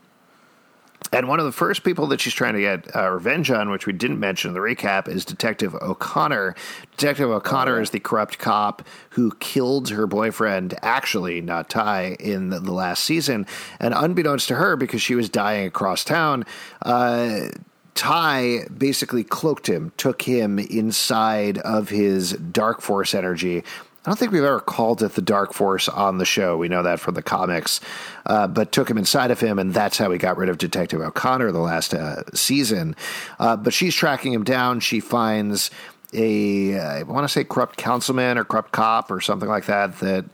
And 1.12 1.28
one 1.28 1.38
of 1.38 1.44
the 1.44 1.52
first 1.52 1.84
people 1.84 2.06
that 2.06 2.20
she's 2.20 2.32
trying 2.32 2.54
to 2.54 2.60
get 2.60 2.96
uh, 2.96 3.10
revenge 3.10 3.50
on, 3.50 3.68
which 3.68 3.86
we 3.86 3.92
didn't 3.92 4.18
mention 4.18 4.48
in 4.48 4.54
the 4.54 4.60
recap, 4.60 5.08
is 5.08 5.26
Detective 5.26 5.74
O'Connor. 5.74 6.54
Detective 6.96 7.28
O'Connor 7.28 7.82
is 7.82 7.90
the 7.90 8.00
corrupt 8.00 8.38
cop 8.38 8.82
who 9.10 9.32
killed 9.38 9.90
her 9.90 10.06
boyfriend, 10.06 10.74
actually, 10.80 11.42
not 11.42 11.68
Ty, 11.68 12.16
in 12.18 12.48
the, 12.48 12.60
the 12.60 12.72
last 12.72 13.04
season. 13.04 13.46
And 13.78 13.92
unbeknownst 13.92 14.48
to 14.48 14.54
her, 14.54 14.74
because 14.74 15.02
she 15.02 15.14
was 15.14 15.28
dying 15.28 15.66
across 15.66 16.02
town, 16.02 16.46
uh, 16.80 17.48
Ty 17.94 18.68
basically 18.76 19.22
cloaked 19.22 19.68
him, 19.68 19.92
took 19.98 20.22
him 20.22 20.58
inside 20.58 21.58
of 21.58 21.90
his 21.90 22.32
dark 22.32 22.80
force 22.80 23.12
energy. 23.12 23.64
I 24.04 24.10
don't 24.10 24.18
think 24.18 24.32
we've 24.32 24.42
ever 24.42 24.58
called 24.60 25.00
it 25.02 25.12
the 25.14 25.22
Dark 25.22 25.52
Force 25.52 25.88
on 25.88 26.18
the 26.18 26.24
show. 26.24 26.56
We 26.56 26.68
know 26.68 26.82
that 26.82 26.98
from 26.98 27.14
the 27.14 27.22
comics, 27.22 27.80
uh, 28.26 28.48
but 28.48 28.72
took 28.72 28.90
him 28.90 28.98
inside 28.98 29.30
of 29.30 29.38
him, 29.38 29.60
and 29.60 29.72
that's 29.72 29.96
how 29.96 30.08
we 30.10 30.18
got 30.18 30.36
rid 30.36 30.48
of 30.48 30.58
Detective 30.58 31.00
O'Connor 31.00 31.52
the 31.52 31.60
last 31.60 31.94
uh, 31.94 32.22
season. 32.34 32.96
Uh, 33.38 33.56
but 33.56 33.72
she's 33.72 33.94
tracking 33.94 34.32
him 34.32 34.42
down. 34.42 34.80
She 34.80 34.98
finds 34.98 35.70
a, 36.12 36.78
I 36.80 37.02
want 37.04 37.24
to 37.24 37.28
say, 37.28 37.44
corrupt 37.44 37.76
councilman 37.76 38.38
or 38.38 38.44
corrupt 38.44 38.72
cop 38.72 39.10
or 39.12 39.20
something 39.20 39.48
like 39.48 39.66
that 39.66 39.98
that 40.00 40.24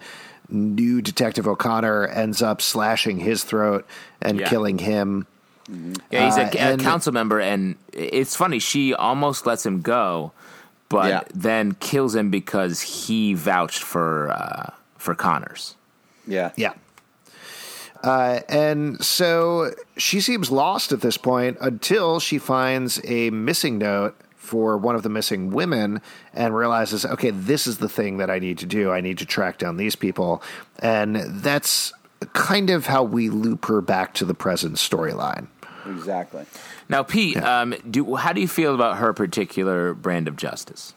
new 0.48 1.02
Detective 1.02 1.46
O'Connor 1.46 2.07
ends 2.07 2.40
up 2.40 2.62
slashing 2.62 3.18
his 3.18 3.44
throat 3.44 3.87
and 4.22 4.40
Yeah. 4.40 4.48
killing 4.48 4.78
him. 4.78 5.26
Yeah, 6.11 6.24
he's 6.24 6.38
a, 6.38 6.44
Uh, 6.44 6.50
a 6.54 6.72
and- 6.72 6.81
council 6.81 7.12
member, 7.12 7.38
and 7.38 7.76
it's 7.92 8.35
funny. 8.35 8.61
She 8.61 8.94
almost 8.94 9.44
lets 9.44 9.66
him 9.66 9.83
go, 9.83 10.33
but 10.88 11.09
Yeah. 11.09 11.20
then 11.35 11.72
kills 11.74 12.14
him 12.14 12.31
because 12.31 12.81
he 12.81 13.35
vouched 13.35 13.83
for 13.83 14.31
uh, 14.31 14.70
for 14.96 15.14
Connors. 15.14 15.77
Yeah. 16.27 16.51
Yeah. 16.57 16.74
Uh, 18.03 18.40
and 18.48 19.03
so 19.05 19.72
she 19.96 20.20
seems 20.20 20.51
lost 20.51 20.92
at 20.92 21.01
this 21.01 21.16
point 21.16 21.57
until 21.61 22.20
she 22.20 22.38
finds 22.38 23.01
a 23.05 23.31
missing 23.31 23.77
note 23.79 24.14
for 24.37 24.79
one 24.79 24.94
of 24.94 25.03
the 25.03 25.09
missing 25.09 25.51
women 25.51 26.01
and 26.33 26.55
realizes, 26.57 27.05
okay, 27.05 27.31
this 27.31 27.66
is 27.66 27.79
the 27.79 27.88
thing 27.88 28.18
that 28.18 28.31
I 28.31 28.38
need 28.38 28.57
to 28.59 28.66
do. 28.66 28.90
I 28.92 29.01
need 29.01 29.18
to 29.18 29.27
track 29.27 29.59
down 29.59 29.77
these 29.77 29.96
people. 29.96 30.42
And 30.79 31.16
that's 31.16 31.92
kind 32.33 32.70
of 32.70 32.87
how 32.87 33.03
we 33.03 33.29
loop 33.31 33.66
her 33.66 33.81
back 33.81 34.14
to 34.14 34.24
the 34.24 34.35
present 34.35 34.77
storyline. 34.77 35.48
Exactly. 35.88 36.44
Now, 36.88 37.03
Pete, 37.03 37.37
um, 37.38 37.74
do, 37.88 38.16
how 38.16 38.33
do 38.33 38.40
you 38.40 38.48
feel 38.48 38.74
about 38.74 38.98
her 38.98 39.12
particular 39.12 39.94
brand 39.94 40.29
of 40.29 40.37
justice? 40.37 40.94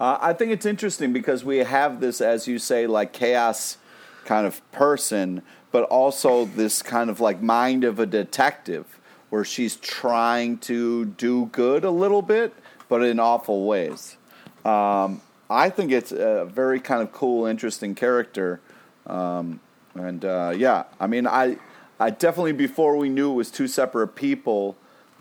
Uh, 0.00 0.18
I 0.20 0.32
think 0.32 0.52
it's 0.52 0.66
interesting 0.66 1.12
because 1.12 1.44
we 1.44 1.58
have 1.58 2.00
this, 2.00 2.20
as 2.20 2.46
you 2.46 2.58
say, 2.58 2.86
like 2.86 3.12
chaos 3.12 3.78
kind 4.24 4.46
of 4.46 4.72
person, 4.72 5.42
but 5.72 5.84
also 5.84 6.44
this 6.44 6.82
kind 6.82 7.10
of 7.10 7.20
like 7.20 7.42
mind 7.42 7.84
of 7.84 7.98
a 7.98 8.06
detective 8.06 8.98
where 9.30 9.44
she's 9.44 9.76
trying 9.76 10.58
to 10.58 11.04
do 11.04 11.46
good 11.46 11.84
a 11.84 11.90
little 11.90 12.22
bit, 12.22 12.54
but 12.88 13.02
in 13.02 13.20
awful 13.20 13.66
ways. 13.66 14.16
Um, 14.64 15.20
I 15.50 15.70
think 15.70 15.92
it's 15.92 16.12
a 16.12 16.44
very 16.44 16.80
kind 16.80 17.02
of 17.02 17.12
cool, 17.12 17.46
interesting 17.46 17.94
character. 17.94 18.60
Um, 19.06 19.60
and 19.94 20.24
uh, 20.24 20.54
yeah, 20.56 20.84
I 21.00 21.06
mean, 21.06 21.26
I, 21.26 21.56
I 22.00 22.10
definitely 22.10 22.52
before 22.52 22.96
we 22.96 23.08
knew 23.08 23.32
it 23.32 23.34
was 23.34 23.50
two 23.50 23.68
separate 23.68 24.08
people, 24.08 24.76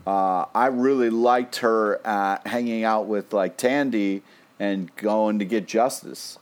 uh, 0.05 0.45
I 0.53 0.67
really 0.67 1.09
liked 1.09 1.57
her 1.57 1.99
uh, 2.05 2.37
hanging 2.45 2.83
out 2.83 3.07
with 3.07 3.33
like 3.33 3.57
Tandy 3.57 4.21
and 4.59 4.95
going 4.95 5.39
to 5.39 5.45
get 5.45 5.67
justice. 5.67 6.39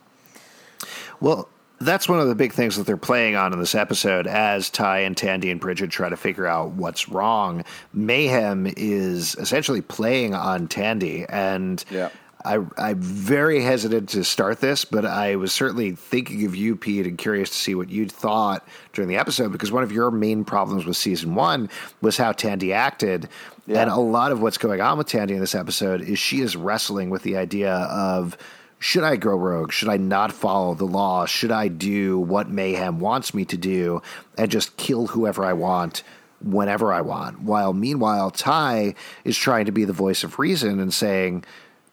Well, 1.19 1.49
that's 1.79 2.07
one 2.07 2.19
of 2.19 2.27
the 2.27 2.35
big 2.35 2.53
things 2.53 2.77
that 2.77 2.85
they're 2.85 2.95
playing 2.95 3.35
on 3.35 3.53
in 3.53 3.59
this 3.59 3.75
episode 3.75 4.27
as 4.27 4.69
Ty 4.69 4.99
and 4.99 5.15
Tandy 5.15 5.51
and 5.51 5.59
Bridget 5.59 5.89
try 5.89 6.09
to 6.09 6.15
figure 6.15 6.45
out 6.45 6.71
what's 6.71 7.09
wrong. 7.09 7.63
Mayhem 7.93 8.71
is 8.77 9.35
essentially 9.35 9.81
playing 9.81 10.33
on 10.33 10.67
Tandy 10.67 11.25
and 11.27 11.83
Yeah. 11.89 12.09
I, 12.45 12.59
I'm 12.77 12.99
very 13.01 13.61
hesitant 13.61 14.09
to 14.09 14.23
start 14.23 14.61
this, 14.61 14.85
but 14.85 15.05
I 15.05 15.35
was 15.35 15.51
certainly 15.51 15.95
thinking 15.95 16.45
of 16.45 16.55
you, 16.55 16.75
Pete, 16.75 17.07
and 17.07 17.17
curious 17.17 17.49
to 17.49 17.55
see 17.57 17.73
what 17.73 17.89
you'd 17.89 18.11
thought 18.11 18.65
during 18.93 19.09
the 19.09 19.17
episode 19.17 19.51
because 19.51 19.71
one 19.71 19.83
of 19.83 19.91
your 19.91 20.11
main 20.11 20.45
problems 20.45 20.85
with 20.85 20.95
season 20.95 21.33
one 21.33 21.69
was 22.01 22.17
how 22.17 22.31
Tandy 22.31 22.71
acted. 22.71 23.27
Yeah. 23.65 23.81
And 23.81 23.89
a 23.89 23.95
lot 23.95 24.31
of 24.31 24.41
what's 24.41 24.59
going 24.59 24.79
on 24.79 24.97
with 24.97 25.07
Tandy 25.07 25.33
in 25.33 25.39
this 25.39 25.55
episode 25.55 26.01
is 26.01 26.19
she 26.19 26.41
is 26.41 26.55
wrestling 26.55 27.09
with 27.09 27.23
the 27.23 27.37
idea 27.37 27.73
of 27.73 28.37
should 28.77 29.03
I 29.03 29.15
go 29.15 29.35
rogue? 29.35 29.71
Should 29.71 29.89
I 29.89 29.97
not 29.97 30.31
follow 30.31 30.75
the 30.75 30.85
law? 30.85 31.25
Should 31.25 31.51
I 31.51 31.69
do 31.69 32.19
what 32.19 32.49
Mayhem 32.49 32.99
wants 32.99 33.33
me 33.33 33.43
to 33.45 33.57
do 33.57 34.01
and 34.37 34.51
just 34.51 34.77
kill 34.77 35.07
whoever 35.07 35.43
I 35.43 35.53
want? 35.53 36.03
Whenever 36.43 36.93
I 36.93 37.01
want. 37.01 37.41
While 37.41 37.73
meanwhile, 37.73 38.29
Ty 38.29 38.93
is 39.23 39.37
trying 39.37 39.65
to 39.65 39.71
be 39.71 39.85
the 39.85 39.93
voice 39.93 40.23
of 40.23 40.37
reason 40.37 40.79
and 40.79 40.93
saying, 40.93 41.45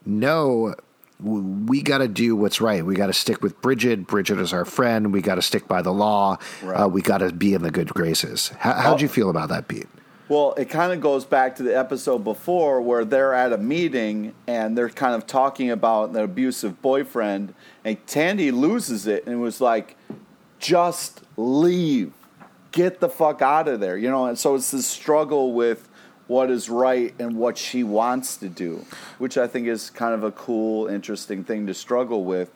no, 0.05 0.75
we 1.21 1.83
got 1.83 1.99
to 1.99 2.09
do 2.09 2.35
what's 2.35 2.61
right. 2.61 2.85
We 2.85 2.95
got 2.95 3.07
to 3.07 3.13
stick 3.13 3.43
with 3.43 3.61
Bridget. 3.63 4.07
Bridget 4.07 4.39
is 4.39 4.53
our 4.53 4.65
friend. 4.65 5.13
We 5.13 5.23
got 5.23 5.37
to 5.37 5.43
stick 5.43 5.69
by 5.69 5.83
the 5.83 5.93
law. 5.93 6.39
Right. 6.63 6.81
Uh, 6.81 6.89
we 6.89 7.03
got 7.03 7.19
to 7.19 7.33
be 7.33 7.55
in 7.55 7.63
the 7.63 7.71
good 7.71 7.89
graces. 7.89 8.49
How, 8.59 8.73
how'd 8.73 9.01
you 9.01 9.09
feel 9.09 9.31
about 9.31 9.49
that, 9.51 9.69
Pete? 9.69 9.87
Well, 10.29 10.55
it 10.57 10.71
kind 10.71 10.93
of 10.93 11.01
goes 11.01 11.25
back 11.25 11.57
to 11.57 11.63
the 11.63 11.77
episode 11.77 12.25
before 12.25 12.81
where 12.81 13.05
they're 13.05 13.35
at 13.35 13.53
a 13.53 13.59
meeting 13.59 14.35
and 14.47 14.79
they're 14.79 14.89
kind 14.89 15.15
of 15.15 15.27
talking 15.27 15.71
about 15.71 16.15
the 16.15 16.23
abusive 16.23 16.81
boyfriend, 16.81 17.55
and 17.85 18.05
Tandy 18.07 18.51
loses 18.51 19.07
it 19.07 19.27
and 19.27 19.43
was 19.43 19.61
like, 19.61 19.97
just 20.59 21.23
leave. 21.37 22.15
Get 22.71 23.01
the 23.01 23.11
fuck 23.11 23.43
out 23.43 23.69
of 23.69 23.81
there. 23.81 23.99
You 23.99 24.11
know, 24.11 24.27
and 24.27 24.39
so 24.39 24.55
it's 24.55 24.71
this 24.71 24.87
struggle 24.87 25.53
with 25.53 25.89
what 26.27 26.51
is 26.51 26.69
right 26.71 27.15
and 27.19 27.37
what 27.37 27.59
she 27.59 27.83
wants 27.83 28.37
to 28.39 28.49
do, 28.49 28.85
which 29.19 29.37
I 29.37 29.47
think 29.47 29.67
is 29.67 29.91
kind 29.91 30.15
of 30.15 30.25
a 30.25 30.33
cool, 30.33 30.87
interesting 30.87 31.45
thing 31.45 31.67
to 31.67 31.75
struggle 31.75 32.25
with. 32.25 32.51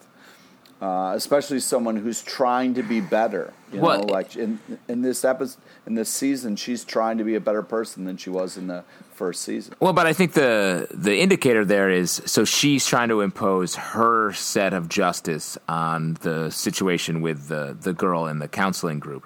Uh, 0.79 1.15
especially 1.15 1.59
someone 1.59 1.97
who's 1.97 2.21
trying 2.21 2.75
to 2.75 2.83
be 2.83 3.01
better, 3.01 3.55
you 3.73 3.81
Well, 3.81 4.01
know, 4.01 4.13
like 4.13 4.37
in 4.37 4.61
in 4.89 5.01
this 5.01 5.25
episode, 5.25 5.59
in 5.87 5.95
this 5.95 6.11
season, 6.11 6.55
she's 6.55 6.85
trying 6.85 7.17
to 7.17 7.25
be 7.25 7.35
a 7.35 7.41
better 7.41 7.63
person 7.63 8.05
than 8.05 8.19
she 8.19 8.29
was 8.29 8.59
in 8.59 8.67
the 8.67 8.85
first 9.15 9.41
season. 9.41 9.75
Well, 9.81 9.95
but 9.95 10.07
I 10.07 10.13
think 10.13 10.35
the 10.35 10.87
the 10.91 11.19
indicator 11.19 11.65
there 11.65 11.89
is 11.89 12.21
so 12.27 12.45
she's 12.45 12.85
trying 12.85 13.09
to 13.09 13.23
impose 13.23 13.75
her 13.75 14.35
set 14.35 14.75
of 14.75 14.91
justice 14.91 15.57
on 15.67 16.19
the 16.21 16.51
situation 16.51 17.23
with 17.23 17.49
the 17.49 17.75
the 17.81 17.95
girl 17.95 18.27
in 18.27 18.39
the 18.39 18.49
counseling 18.49 18.99
group. 18.99 19.25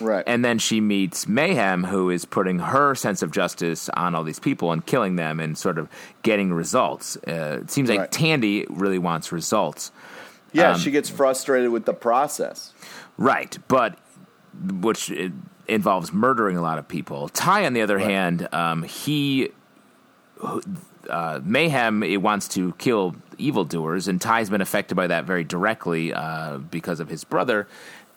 Right. 0.00 0.24
And 0.26 0.44
then 0.44 0.58
she 0.58 0.80
meets 0.80 1.28
Mayhem, 1.28 1.84
who 1.84 2.10
is 2.10 2.24
putting 2.24 2.58
her 2.58 2.94
sense 2.94 3.22
of 3.22 3.30
justice 3.30 3.88
on 3.90 4.14
all 4.14 4.24
these 4.24 4.38
people 4.38 4.72
and 4.72 4.84
killing 4.84 5.16
them 5.16 5.40
and 5.40 5.56
sort 5.56 5.78
of 5.78 5.88
getting 6.22 6.52
results. 6.52 7.16
Uh, 7.28 7.58
it 7.62 7.70
seems 7.70 7.88
like 7.88 8.00
Right. 8.00 8.12
Tandy 8.12 8.66
really 8.68 8.98
wants 8.98 9.30
results. 9.32 9.92
yeah, 10.52 10.72
um, 10.72 10.80
she 10.80 10.90
gets 10.90 11.08
frustrated 11.08 11.70
with 11.70 11.84
the 11.84 11.92
process. 11.94 12.72
Right, 13.18 13.56
but 13.68 13.98
which 14.80 15.10
it 15.10 15.32
involves 15.68 16.12
murdering 16.12 16.56
a 16.56 16.62
lot 16.62 16.78
of 16.78 16.88
people. 16.88 17.28
Ty, 17.28 17.66
on 17.66 17.74
the 17.74 17.82
other 17.82 17.98
hand, 17.98 18.48
um, 18.52 18.82
he 18.82 19.50
uh, 21.08 21.40
mayhem 21.42 22.02
it 22.02 22.22
wants 22.22 22.48
to 22.48 22.72
kill 22.74 23.14
evildoers, 23.38 24.08
and 24.08 24.20
Ty's 24.20 24.50
been 24.50 24.60
affected 24.60 24.94
by 24.94 25.06
that 25.06 25.24
very 25.24 25.44
directly 25.44 26.12
uh, 26.12 26.58
because 26.58 27.00
of 27.00 27.08
his 27.08 27.24
brother. 27.24 27.66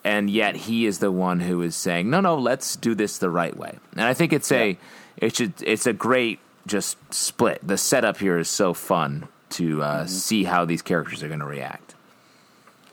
And 0.04 0.30
yet, 0.30 0.56
he 0.56 0.86
is 0.86 1.00
the 1.00 1.12
one 1.12 1.39
who 1.39 1.62
is 1.62 1.76
saying, 1.76 2.10
"No, 2.10 2.20
no, 2.20 2.36
let's 2.38 2.76
do 2.76 2.94
this 2.94 3.18
the 3.18 3.30
right 3.30 3.56
way." 3.56 3.80
And 3.94 4.02
I 4.02 4.13
think 4.13 4.34
it's 4.34 4.52
a, 4.52 4.78
it 5.18 5.36
should, 5.36 5.54
it's 5.62 5.88
a 5.88 5.94
great 5.94 6.39
just 6.68 6.98
split. 7.13 7.66
The 7.66 7.78
setup 7.78 8.18
here 8.18 8.38
is 8.38 8.50
so 8.50 8.74
fun 8.74 9.30
to 9.52 9.82
uh, 9.82 10.06
see 10.06 10.44
how 10.44 10.66
these 10.66 10.82
characters 10.82 11.24
are 11.24 11.28
going 11.28 11.39
to 11.39 11.46
react. 11.46 11.96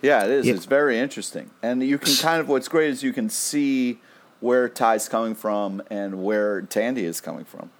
Yeah, 0.02 0.24
it 0.24 0.30
is. 0.30 0.46
Yeah. 0.46 0.54
It's 0.54 0.66
very 0.66 0.98
interesting, 0.98 1.50
and 1.62 1.82
you 1.82 1.98
can 1.98 2.14
kind 2.16 2.40
of 2.40 2.48
what's 2.48 2.68
great 2.68 2.90
is 2.90 3.02
you 3.02 3.12
can 3.12 3.28
see 3.28 3.98
where 4.40 4.68
Ty's 4.68 5.08
coming 5.08 5.34
from 5.34 5.82
and 5.90 6.24
where 6.24 6.62
Tandy 6.62 7.04
is 7.04 7.20
coming 7.20 7.44
from. 7.44 7.70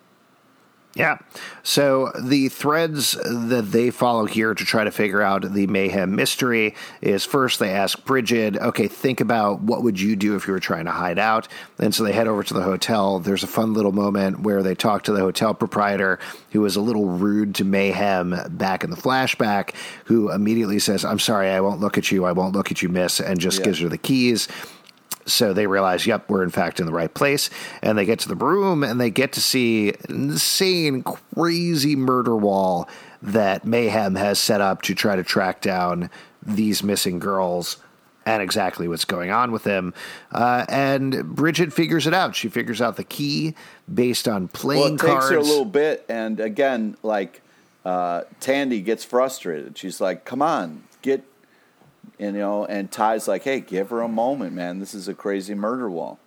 Yeah. 0.95 1.19
So 1.63 2.11
the 2.21 2.49
threads 2.49 3.13
that 3.13 3.69
they 3.71 3.91
follow 3.91 4.27
here 4.27 4.55
to 4.55 4.65
try 4.65 4.83
to 4.83 4.91
figure 4.91 5.23
out 5.23 5.53
the 5.53 5.69
mayhem 5.69 6.17
mystery 6.17 6.75
is 7.01 7.25
first 7.25 7.61
they 7.61 7.71
ask 7.71 8.05
Bridget, 8.05 8.57
okay, 8.57 8.89
think 8.89 9.21
about 9.21 9.61
what 9.61 9.85
would 9.85 10.01
you 10.01 10.17
do 10.17 10.35
if 10.35 10.49
you 10.49 10.53
were 10.53 10.59
trying 10.59 10.87
to 10.87 10.91
hide 10.91 11.19
out. 11.19 11.47
And 11.79 11.95
so 11.95 12.03
they 12.03 12.13
head 12.13 12.27
over 12.27 12.43
to 12.43 12.55
the 12.55 12.63
hotel. 12.63 13.21
There's 13.21 13.45
a 13.45 13.47
fun 13.49 13.73
little 13.73 13.93
moment 13.93 14.41
where 14.41 14.65
they 14.65 14.75
talk 14.75 15.05
to 15.05 15.13
the 15.13 15.21
hotel 15.21 15.55
proprietor 15.55 16.19
who 16.51 16.61
was 16.63 16.75
a 16.75 16.81
little 16.81 17.07
rude 17.07 17.55
to 17.57 17.65
mayhem 17.65 18.35
back 18.51 18.83
in 18.83 18.91
the 18.91 18.97
flashback, 18.97 19.75
who 20.07 20.33
immediately 20.33 20.81
says, 20.81 21.05
I'm 21.05 21.21
sorry, 21.21 21.51
I 21.51 21.61
won't 21.61 21.81
look 21.81 21.99
at 21.99 22.11
you, 22.11 22.25
I 22.25 22.33
won't 22.33 22.55
look 22.55 22.73
at 22.73 22.83
you, 22.83 22.89
miss, 22.89 23.21
and 23.21 23.39
just 23.39 23.61
Yeah. 23.61 23.67
gives 23.67 23.79
her 23.79 23.89
the 23.89 23.97
keys. 23.99 24.49
So 25.33 25.53
they 25.53 25.67
realize, 25.67 26.07
yep, 26.07 26.29
we're 26.29 26.43
in 26.43 26.51
fact 26.51 26.81
in 26.81 26.87
the 26.87 26.93
right 26.93 27.13
place. 27.13 27.51
And 27.83 27.97
they 27.97 28.05
get 28.05 28.19
to 28.21 28.29
the 28.29 28.37
room 28.37 28.83
and 28.83 29.01
they 29.01 29.11
get 29.11 29.33
to 29.33 29.41
see 29.41 29.91
an 29.91 30.31
insane, 30.31 31.03
crazy 31.03 31.97
murder 31.97 32.37
wall 32.37 32.89
that 33.23 33.65
Mayhem 33.65 34.15
has 34.15 34.39
set 34.39 34.61
up 34.61 34.83
to 34.83 34.95
try 34.95 35.17
to 35.17 35.23
track 35.23 35.61
down 35.61 36.11
these 36.45 36.83
missing 36.83 37.19
girls 37.19 37.77
and 38.27 38.43
exactly 38.43 38.87
what's 38.87 39.05
going 39.05 39.31
on 39.31 39.51
with 39.51 39.65
them. 39.65 39.95
Uh, 40.31 40.65
and 40.69 41.35
Bridget 41.35 41.73
figures 41.73 42.07
it 42.07 42.15
out. 42.15 42.37
She 42.37 42.49
figures 42.49 42.81
out 42.81 42.97
the 42.97 43.05
key 43.05 43.55
based 43.93 44.29
on 44.29 44.49
playing 44.49 44.83
Well, 44.83 44.95
it 44.95 44.99
takes 45.01 45.13
cards. 45.13 45.31
her 45.31 45.37
a 45.37 45.43
little 45.43 45.65
bit, 45.65 46.05
and 46.09 46.39
again, 46.39 46.97
like 47.03 47.43
uh, 47.85 48.23
Tandy 48.41 48.81
gets 48.83 49.05
frustrated. 49.05 49.77
She's 49.79 50.01
like, 50.01 50.25
"Come 50.25 50.43
on, 50.43 50.85
get," 51.03 51.25
you 52.19 52.33
know, 52.33 52.65
and 52.65 52.91
Ty's 52.91 53.29
like, 53.29 53.45
"Hey, 53.45 53.61
give 53.61 53.91
her 53.91 54.03
a 54.03 54.09
moment, 54.09 54.53
man. 54.55 54.79
This 54.79 54.95
is 54.95 55.09
a 55.09 55.15
crazy 55.15 55.55
murder 55.55 55.91
wall." 55.91 56.19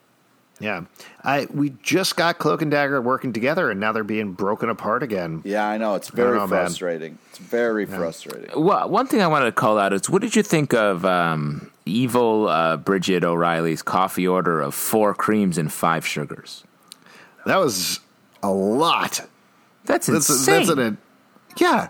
yeah. 0.60 0.86
I, 1.24 1.48
we 1.54 1.72
just 1.82 2.16
got 2.16 2.38
Cloak 2.40 2.62
and 2.62 2.72
Dagger 2.72 3.02
working 3.02 3.34
together 3.34 3.70
and 3.70 3.80
now 3.80 3.92
they're 3.92 4.04
being 4.04 4.34
broken 4.34 4.70
apart 4.70 5.04
again. 5.04 5.42
Yeah, 5.44 5.68
I 5.68 5.78
know 5.78 5.96
it's 5.96 6.10
very 6.10 6.38
know, 6.38 6.48
man. 6.48 6.50
frustrating. 6.50 7.18
It's 7.30 7.40
very 7.40 7.86
frustrating. 7.86 8.50
Well, 8.56 8.90
one 8.90 9.08
thing 9.08 9.22
I 9.22 9.28
wanted 9.28 9.46
to 9.46 9.52
call 9.52 9.78
out 9.78 9.94
is 9.94 10.10
what 10.10 10.22
did 10.22 10.36
you 10.36 10.44
think 10.44 10.74
of 10.74 11.06
um, 11.06 11.72
evil 11.86 12.48
uh, 12.48 12.78
Bridget 12.78 13.24
O'Reilly's 13.24 13.82
coffee 13.82 14.28
order 14.28 14.62
of 14.62 14.74
four 14.74 15.14
creams 15.14 15.58
and 15.58 15.72
five 15.72 16.06
sugars? 16.06 16.64
That 17.46 17.58
was 17.58 18.00
a 18.42 18.52
lot. 18.52 19.22
That's 19.86 20.08
That's 20.08 20.30
insane. 20.30 20.66
that's 20.66 20.70
an 20.70 20.98
yeah. 21.58 21.90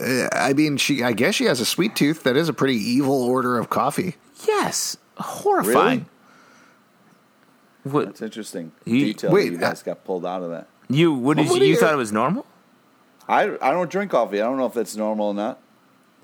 Uh, 0.00 0.28
I 0.32 0.52
mean, 0.52 0.76
she. 0.76 1.02
I 1.02 1.12
guess 1.12 1.34
she 1.34 1.44
has 1.44 1.60
a 1.60 1.64
sweet 1.64 1.94
tooth. 1.96 2.22
That 2.24 2.36
is 2.36 2.48
a 2.48 2.52
pretty 2.52 2.76
evil 2.76 3.22
order 3.22 3.58
of 3.58 3.70
coffee. 3.70 4.16
yes, 4.46 4.96
horrifying. 5.18 6.06
What 7.84 8.06
That's 8.06 8.22
interesting 8.22 8.72
He- 8.84 9.04
detail. 9.04 9.30
wait, 9.30 9.48
that 9.48 9.52
you 9.52 9.58
guys 9.58 9.82
got 9.82 10.04
pulled 10.04 10.24
out 10.24 10.42
of 10.42 10.50
that. 10.50 10.68
you? 10.88 11.12
What 11.12 11.36
did 11.36 11.48
What 11.50 11.60
you 11.60 11.66
you- 11.68 11.76
thought 11.76 11.92
it 11.92 11.96
was 11.98 12.12
normal? 12.12 12.46
I 13.28 13.42
I 13.60 13.70
don't 13.72 13.90
drink 13.90 14.10
coffee. 14.10 14.40
I 14.40 14.44
don't 14.44 14.56
know 14.56 14.66
if 14.66 14.74
that's 14.74 14.96
normal 14.96 15.28
or 15.28 15.34
not. 15.34 15.58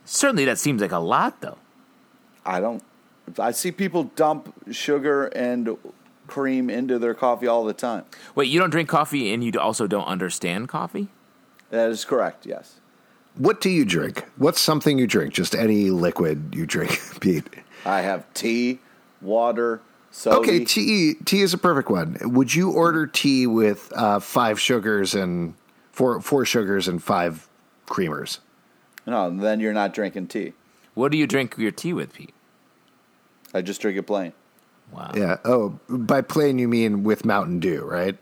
Certainly, 0.04 0.46
that 0.46 0.58
seems 0.58 0.80
like 0.80 0.92
a 0.92 0.98
lot, 0.98 1.40
though. 1.42 1.58
I 2.44 2.60
don't. 2.60 2.82
I 3.38 3.52
see 3.52 3.70
people 3.70 4.04
dump 4.16 4.52
sugar 4.72 5.26
and 5.26 5.76
cream 6.26 6.68
into 6.70 6.98
their 6.98 7.14
coffee 7.14 7.46
all 7.46 7.64
the 7.64 7.72
time. 7.74 8.04
Wait, 8.34 8.48
you 8.48 8.58
don't 8.58 8.70
drink 8.70 8.88
coffee, 8.88 9.32
and 9.32 9.44
you 9.44 9.52
also 9.60 9.86
don't 9.86 10.06
understand 10.06 10.68
coffee? 10.68 11.08
That 11.70 11.90
is 11.90 12.04
correct. 12.04 12.46
Yes. 12.46 12.79
What 13.40 13.62
do 13.62 13.70
you 13.70 13.86
drink? 13.86 14.26
What's 14.36 14.60
something 14.60 14.98
you 14.98 15.06
drink? 15.06 15.32
Just 15.32 15.54
any 15.54 15.88
liquid 15.88 16.54
you 16.54 16.66
drink, 16.66 17.00
Pete. 17.20 17.48
I 17.86 18.02
have 18.02 18.30
tea, 18.34 18.80
water, 19.22 19.80
soda. 20.10 20.36
Okay, 20.40 20.62
tea. 20.62 21.14
Tea 21.24 21.40
is 21.40 21.54
a 21.54 21.58
perfect 21.58 21.88
one. 21.88 22.18
Would 22.20 22.54
you 22.54 22.70
order 22.70 23.06
tea 23.06 23.46
with 23.46 23.90
uh, 23.96 24.20
five 24.20 24.60
sugars 24.60 25.14
and 25.14 25.54
four 25.90 26.20
four 26.20 26.44
sugars 26.44 26.86
and 26.86 27.02
five 27.02 27.48
creamers? 27.86 28.40
No, 29.06 29.30
then 29.30 29.58
you're 29.58 29.72
not 29.72 29.94
drinking 29.94 30.26
tea. 30.26 30.52
What 30.92 31.10
do 31.10 31.16
you 31.16 31.26
drink 31.26 31.56
your 31.56 31.70
tea 31.70 31.94
with, 31.94 32.12
Pete? 32.12 32.34
I 33.54 33.62
just 33.62 33.80
drink 33.80 33.96
it 33.96 34.02
plain. 34.02 34.34
Wow. 34.92 35.12
Yeah. 35.14 35.38
Oh, 35.46 35.80
by 35.88 36.20
plain 36.20 36.58
you 36.58 36.68
mean 36.68 37.04
with 37.04 37.24
Mountain 37.24 37.60
Dew, 37.60 37.84
right? 37.84 38.18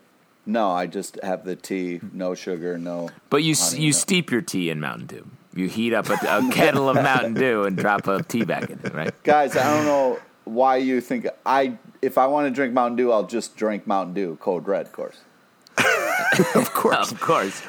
No, 0.48 0.70
I 0.70 0.86
just 0.86 1.22
have 1.22 1.44
the 1.44 1.54
tea, 1.54 2.00
no 2.10 2.34
sugar, 2.34 2.78
no. 2.78 3.10
But 3.28 3.42
you 3.42 3.54
Honey, 3.54 3.82
you 3.82 3.92
no. 3.92 3.98
steep 3.98 4.30
your 4.30 4.40
tea 4.40 4.70
in 4.70 4.80
Mountain 4.80 5.06
Dew. 5.06 5.30
You 5.54 5.68
heat 5.68 5.92
up 5.92 6.08
a, 6.08 6.14
a 6.14 6.48
kettle 6.50 6.88
of 6.88 6.96
Mountain 6.96 7.34
Dew 7.34 7.64
and 7.64 7.76
drop 7.76 8.08
a 8.08 8.22
tea 8.22 8.46
bag 8.46 8.70
in 8.70 8.80
it, 8.82 8.94
right? 8.94 9.22
Guys, 9.24 9.54
I 9.58 9.64
don't 9.64 9.84
know 9.84 10.18
why 10.44 10.78
you 10.78 11.02
think 11.02 11.26
I. 11.44 11.76
If 12.00 12.16
I 12.16 12.26
want 12.28 12.46
to 12.46 12.50
drink 12.50 12.72
Mountain 12.72 12.96
Dew, 12.96 13.12
I'll 13.12 13.26
just 13.26 13.56
drink 13.56 13.86
Mountain 13.86 14.14
Dew, 14.14 14.38
Code 14.40 14.66
Red, 14.66 14.86
of 14.86 14.92
course. 14.92 15.18
of 16.54 16.72
course. 16.72 17.12
of 17.12 17.20
course. 17.20 17.62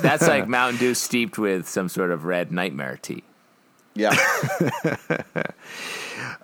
That's 0.00 0.26
like 0.26 0.48
Mountain 0.48 0.80
Dew 0.80 0.94
steeped 0.94 1.38
with 1.38 1.68
some 1.68 1.88
sort 1.88 2.10
of 2.10 2.24
red 2.24 2.50
nightmare 2.50 2.98
tea. 3.00 3.22
Yeah. 3.94 4.16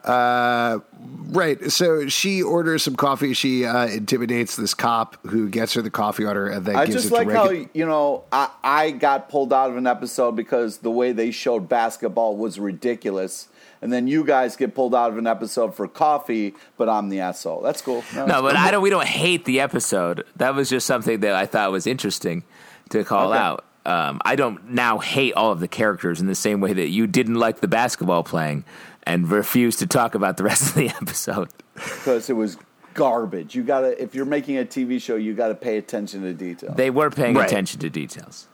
Right. 0.05 1.71
So 1.71 2.09
she 2.09 2.43
orders 2.43 2.83
some 2.83 2.97
coffee. 2.97 3.35
She 3.35 3.65
uh, 3.65 3.87
intimidates 3.89 4.57
this 4.57 4.75
cop 4.75 5.17
who 5.27 5.49
gets 5.49 5.75
her 5.75 5.83
the 5.83 5.91
coffee 5.91 6.25
order 6.25 6.49
and 6.49 6.65
then 6.65 6.77
I 6.77 6.87
gives 6.87 7.03
just 7.03 7.07
it 7.07 7.09
to 7.11 7.15
like 7.15 7.31
how 7.31 7.49
Reagan. 7.49 7.71
you 7.75 7.87
know 7.87 8.25
I, 8.33 8.51
I 8.63 8.91
got 8.93 9.29
pulled 9.29 9.53
out 9.53 9.71
of 9.71 9.77
an 9.77 9.87
episode 9.87 10.33
because 10.33 10.79
the 10.79 10.91
way 10.91 11.13
they 11.13 11.31
showed 11.31 11.69
basketball 11.69 12.37
was 12.37 12.59
ridiculous, 12.59 13.49
and 13.83 13.93
then 13.93 14.07
you 14.09 14.25
guys 14.25 14.57
get 14.57 14.75
pulled 14.75 14.95
out 14.95 15.11
of 15.11 15.19
an 15.19 15.27
episode 15.27 15.75
for 15.75 15.87
coffee, 15.87 16.55
but 16.77 16.89
I'm 16.89 17.09
the 17.11 17.21
asshole. 17.21 17.61
That's 17.63 17.83
cool. 17.83 18.03
No, 18.15 18.43
but 18.43 18.57
I 18.57 18.71
don't. 18.71 18.83
We 18.83 18.91
don't 18.91 19.07
hate 19.07 19.45
the 19.45 19.61
episode. 19.61 20.25
That 20.37 20.55
was 20.55 20.69
just 20.71 20.87
something 20.87 21.21
that 21.21 21.35
I 21.35 21.47
thought 21.47 21.71
was 21.73 21.87
interesting 21.87 22.45
to 22.91 23.05
call 23.05 23.33
Okay. 23.33 23.39
out. 23.39 23.65
Um, 23.87 24.21
I 24.25 24.37
don't 24.37 24.71
now 24.73 24.99
hate 24.99 25.33
all 25.35 25.51
of 25.53 25.61
the 25.61 25.69
characters 25.69 26.21
in 26.21 26.27
the 26.27 26.35
same 26.35 26.61
way 26.61 26.75
that 26.75 26.89
you 26.89 27.07
didn't 27.07 27.37
like 27.37 27.61
the 27.61 27.69
basketball 27.69 28.23
playing 28.23 28.65
and 29.09 29.29
refused 29.31 29.79
to 29.81 29.87
talk 29.87 30.15
about 30.15 30.37
the 30.37 30.45
rest 30.45 30.69
of 30.69 30.75
the 30.75 30.89
episode. 31.03 31.49
because 31.75 32.31
it 32.31 32.35
was 32.35 32.57
garbage. 32.95 33.55
You 33.57 33.63
gotta 33.65 34.01
if 34.01 34.15
you're 34.15 34.25
making 34.27 34.59
a 34.59 34.65
TV 34.65 35.01
show, 35.01 35.17
you 35.17 35.35
gotta 35.35 35.55
pay 35.55 35.79
attention 35.79 36.23
to 36.23 36.33
detail. 36.35 36.75
They 36.75 36.91
were 36.91 37.11
paying 37.11 37.35
Right. 37.35 37.47
attention 37.49 37.81
to 37.81 37.91
details. 37.91 38.47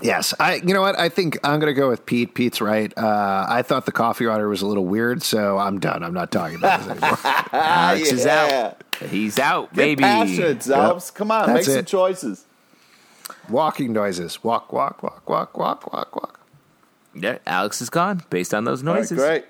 Yes, 0.00 0.32
I. 0.40 0.54
You 0.56 0.72
know 0.74 0.80
what? 0.80 0.98
I 0.98 1.08
think 1.10 1.38
I'm 1.44 1.60
going 1.60 1.72
to 1.72 1.78
go 1.78 1.88
with 1.90 2.06
Pete. 2.06 2.34
Pete's 2.34 2.60
right. 2.62 2.92
Uh, 2.96 3.44
I 3.48 3.60
thought 3.62 3.84
the 3.84 3.92
coffee 3.92 4.26
order 4.26 4.48
was 4.48 4.62
a 4.62 4.66
little 4.66 4.86
weird, 4.86 5.22
so 5.22 5.58
I'm 5.58 5.78
done. 5.78 6.02
I'm 6.02 6.14
not 6.14 6.32
talking 6.32 6.56
about 6.56 6.80
this 6.80 6.88
anymore. 6.92 7.18
Alex 7.52 8.10
is 8.10 8.26
out. 8.26 8.82
He's 9.10 9.38
out, 9.38 9.68
Get 9.74 9.76
baby. 9.76 10.02
passionate, 10.02 10.58
Zalps. 10.60 11.14
Come 11.14 11.30
on, 11.30 11.46
That's 11.46 11.68
make 11.68 11.76
some 11.76 11.84
choices. 11.84 12.46
Walking 13.50 13.92
noises. 13.92 14.42
Walk, 14.42 14.72
walk, 14.72 15.02
walk, 15.02 15.28
walk, 15.28 15.56
walk, 15.58 15.92
walk, 15.92 16.16
walk. 16.16 16.40
Yeah, 17.14 17.38
Alex 17.46 17.80
is 17.82 17.90
gone 17.90 18.22
based 18.30 18.54
on 18.54 18.64
those 18.64 18.82
All 18.82 18.92
right, 18.92 19.00
noises. 19.00 19.18
great. 19.18 19.44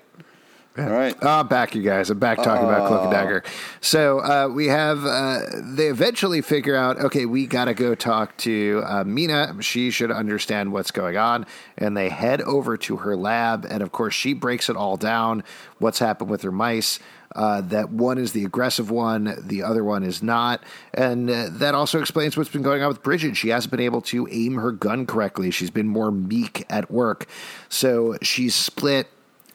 All 0.75 0.89
right. 0.89 1.15
Oh, 1.21 1.41
I'm 1.41 1.47
back, 1.47 1.75
you 1.75 1.83
guys. 1.83 2.09
I'm 2.09 2.17
back 2.17 2.41
talking 2.41 2.65
about 2.65 2.87
Cloak 2.87 3.03
and 3.03 3.11
Dagger. 3.11 3.43
So 3.79 4.19
uh, 4.21 4.47
we 4.47 4.69
have. 4.69 5.05
Uh, 5.05 5.41
they 5.61 5.85
eventually 5.85 6.41
figure 6.41 6.75
out. 6.75 6.97
Okay, 6.97 7.27
we 7.27 7.45
got 7.45 7.65
to 7.65 7.75
go 7.75 7.93
talk 7.93 8.35
to 8.37 8.81
uh, 8.83 9.03
Mina. 9.03 9.61
She 9.61 9.91
should 9.91 10.09
understand 10.09 10.73
what's 10.73 10.89
going 10.89 11.15
on, 11.15 11.45
and 11.77 11.95
they 11.95 12.09
head 12.09 12.41
over 12.41 12.75
to 12.77 12.97
her 12.97 13.15
lab. 13.15 13.67
And 13.69 13.83
of 13.83 13.91
course, 13.91 14.15
she 14.15 14.33
breaks 14.33 14.67
it 14.67 14.75
all 14.75 14.97
down. 14.97 15.43
What's 15.77 15.99
happened 15.99 16.31
with 16.31 16.41
her 16.41 16.51
mice? 16.51 16.97
Uh, 17.35 17.61
that 17.61 17.89
one 17.89 18.17
is 18.17 18.31
the 18.33 18.45
aggressive 18.45 18.91
one, 18.91 19.35
the 19.39 19.63
other 19.63 19.83
one 19.83 20.03
is 20.03 20.21
not. 20.21 20.63
And 20.93 21.29
uh, 21.29 21.49
that 21.51 21.75
also 21.75 21.99
explains 21.99 22.37
what's 22.37 22.49
been 22.49 22.61
going 22.61 22.81
on 22.81 22.89
with 22.89 23.03
Bridget. 23.03 23.35
She 23.35 23.49
hasn't 23.49 23.71
been 23.71 23.79
able 23.79 24.01
to 24.01 24.27
aim 24.31 24.55
her 24.55 24.71
gun 24.71 25.05
correctly. 25.05 25.51
She's 25.51 25.71
been 25.71 25.87
more 25.87 26.11
meek 26.11 26.65
at 26.69 26.91
work. 26.91 27.27
So 27.69 28.17
she's 28.21 28.55
split 28.55 29.07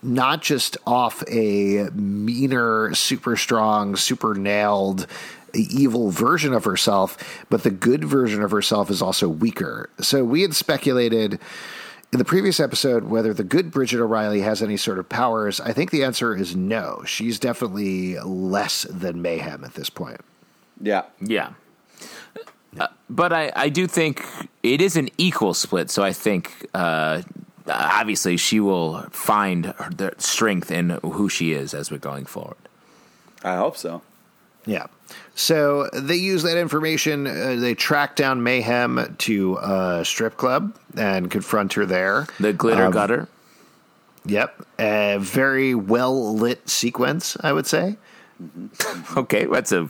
not 0.03 0.43
just 0.43 0.77
off 0.87 1.25
a 1.29 1.89
meaner, 1.93 2.95
super 2.95 3.37
strong, 3.37 3.97
super 3.97 4.35
nailed, 4.35 5.07
evil 5.55 6.11
version 6.11 6.53
of 6.53 6.65
herself, 6.65 7.45
but 7.51 7.63
the 7.63 7.71
good 7.71 8.05
version 8.05 8.43
of 8.43 8.51
herself 8.51 8.91
is 8.91 9.03
also 9.03 9.29
weaker. 9.29 9.91
So 10.01 10.25
we 10.25 10.43
had 10.43 10.55
speculated 10.55 11.41
in 12.13 12.19
the 12.19 12.25
previous 12.25 12.59
episode 12.59 13.05
whether 13.05 13.35
the 13.35 13.45
good 13.45 13.71
Bridget 13.71 14.01
O'Reilly 14.01 14.41
has 14.41 14.63
any 14.63 14.77
sort 14.77 14.99
of 14.99 15.09
powers. 15.09 15.61
I 15.61 15.73
think 15.73 15.91
the 15.91 16.05
answer 16.05 16.35
is 16.35 16.57
no. 16.57 17.03
She's 17.07 17.39
definitely 17.39 18.19
less 18.21 18.83
than 18.85 19.21
mayhem 19.21 19.65
at 19.65 19.75
this 19.75 19.91
point. 19.91 20.21
Yeah. 20.81 21.03
Yeah. 21.21 21.53
Uh, 22.79 22.87
but 23.11 23.33
I, 23.33 23.53
I 23.57 23.69
do 23.69 23.87
think 23.87 24.25
it 24.63 24.81
is 24.81 24.97
an 24.97 25.09
equal 25.19 25.55
split. 25.55 25.91
So 25.91 26.03
I 26.03 26.13
think 26.13 26.67
uh, 26.75 27.23
obviously 27.67 28.37
she 28.37 28.61
will 28.61 29.03
find 29.11 29.67
her, 29.67 29.91
the 29.91 30.15
strength 30.19 30.71
in 30.71 30.91
who 31.03 31.29
she 31.29 31.53
is 31.53 31.75
as 31.75 31.91
we're 31.91 31.99
going 31.99 32.27
forward. 32.27 32.57
I 33.43 33.57
hope 33.57 33.77
so. 33.77 34.03
Yeah. 34.67 34.87
So 35.39 35.89
they 35.93 36.17
use 36.17 36.43
that 36.43 36.59
information. 36.59 37.29
Uh, 37.29 37.55
they 37.61 37.75
track 37.75 38.17
down 38.17 38.43
Mayhem 38.43 39.15
to 39.19 39.57
a 39.63 40.05
strip 40.05 40.37
club 40.37 40.77
and 40.97 41.31
confront 41.31 41.75
her 41.75 41.87
there. 41.87 42.27
The 42.41 42.53
glitter 42.53 42.87
Um, 42.87 42.93
gutter. 42.93 43.29
Yep. 44.27 44.67
A 44.81 45.19
very 45.21 45.77
well 45.77 46.35
lit 46.35 46.69
sequence, 46.69 47.37
I 47.41 47.53
would 47.53 47.67
say. 47.67 47.97
Okay, 49.17 49.47
that's 49.47 49.73
a 49.73 49.89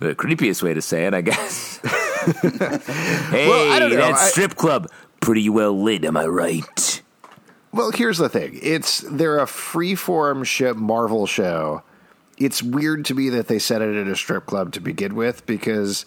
the 0.00 0.14
creepiest 0.14 0.62
way 0.62 0.74
to 0.74 0.82
say 0.82 1.06
it, 1.06 1.14
I 1.14 1.20
guess. 1.22 1.78
hey, 1.82 2.48
Well, 3.48 3.72
I 3.72 3.88
that 3.88 4.14
I- 4.14 4.28
strip 4.28 4.54
club 4.56 4.88
pretty 5.20 5.48
well 5.48 5.80
lit, 5.80 6.04
am 6.04 6.16
I 6.16 6.26
right? 6.26 7.02
Well, 7.72 7.90
here's 7.92 8.18
the 8.18 8.28
thing. 8.28 8.58
It's 8.62 9.00
they're 9.00 9.38
a 9.38 9.46
freeform 9.46 10.44
show, 10.44 10.74
Marvel 10.74 11.26
show. 11.26 11.82
It's 12.40 12.62
weird 12.62 13.04
to 13.04 13.14
me 13.14 13.28
that 13.28 13.46
they 13.46 13.60
set 13.60 13.82
it 13.82 13.94
at 13.94 14.08
a 14.08 14.16
strip 14.16 14.46
club 14.46 14.72
to 14.72 14.80
begin 14.80 15.14
with 15.14 15.46
because 15.46 16.04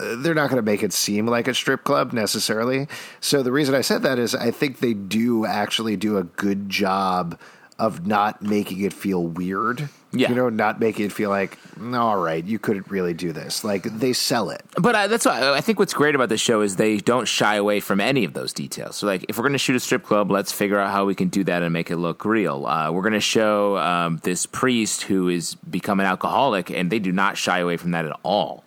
uh, 0.00 0.16
they're 0.16 0.34
not 0.34 0.50
going 0.50 0.60
to 0.60 0.68
make 0.68 0.82
it 0.82 0.92
seem 0.92 1.26
like 1.26 1.46
a 1.46 1.54
strip 1.54 1.84
club 1.84 2.12
necessarily. 2.12 2.88
So 3.20 3.42
the 3.42 3.52
reason 3.52 3.74
I 3.74 3.82
said 3.82 4.02
that 4.02 4.18
is 4.18 4.34
I 4.34 4.50
think 4.50 4.80
they 4.80 4.94
do 4.94 5.44
actually 5.46 5.96
do 5.96 6.16
a 6.16 6.24
good 6.24 6.68
job 6.68 7.38
of 7.78 8.06
not 8.06 8.42
making 8.42 8.80
it 8.80 8.92
feel 8.92 9.22
weird. 9.22 9.88
Yeah. 10.10 10.30
You 10.30 10.36
know, 10.36 10.48
not 10.48 10.80
making 10.80 11.04
it 11.04 11.12
feel 11.12 11.28
like, 11.28 11.58
"Mm, 11.78 11.94
all 11.98 12.16
right, 12.16 12.42
you 12.42 12.58
couldn't 12.58 12.90
really 12.90 13.12
do 13.12 13.30
this. 13.32 13.62
Like 13.62 13.82
they 13.82 14.14
sell 14.14 14.48
it. 14.48 14.62
But 14.80 14.94
I, 14.94 15.06
that's 15.06 15.26
why 15.26 15.52
I 15.52 15.60
think 15.60 15.78
what's 15.78 15.92
great 15.92 16.14
about 16.14 16.30
this 16.30 16.40
show 16.40 16.62
is 16.62 16.76
they 16.76 16.96
don't 16.96 17.28
shy 17.28 17.56
away 17.56 17.80
from 17.80 18.00
any 18.00 18.24
of 18.24 18.32
those 18.32 18.54
details. 18.54 18.96
So, 18.96 19.06
like, 19.06 19.26
if 19.28 19.36
we're 19.36 19.42
going 19.42 19.52
to 19.52 19.58
shoot 19.58 19.76
a 19.76 19.80
strip 19.80 20.04
club, 20.04 20.30
let's 20.30 20.50
figure 20.50 20.78
out 20.78 20.90
how 20.92 21.04
we 21.04 21.14
can 21.14 21.28
do 21.28 21.44
that 21.44 21.62
and 21.62 21.72
make 21.74 21.90
it 21.90 21.98
look 21.98 22.24
real. 22.24 22.64
Uh, 22.64 22.90
we're 22.90 23.02
going 23.02 23.12
to 23.12 23.20
show 23.20 23.76
um, 23.76 24.18
this 24.22 24.46
priest 24.46 25.02
who 25.02 25.28
is 25.28 25.56
become 25.56 26.00
an 26.00 26.06
alcoholic, 26.06 26.70
and 26.70 26.90
they 26.90 26.98
do 27.00 27.12
not 27.12 27.36
shy 27.36 27.58
away 27.58 27.76
from 27.76 27.90
that 27.90 28.06
at 28.06 28.18
all. 28.22 28.64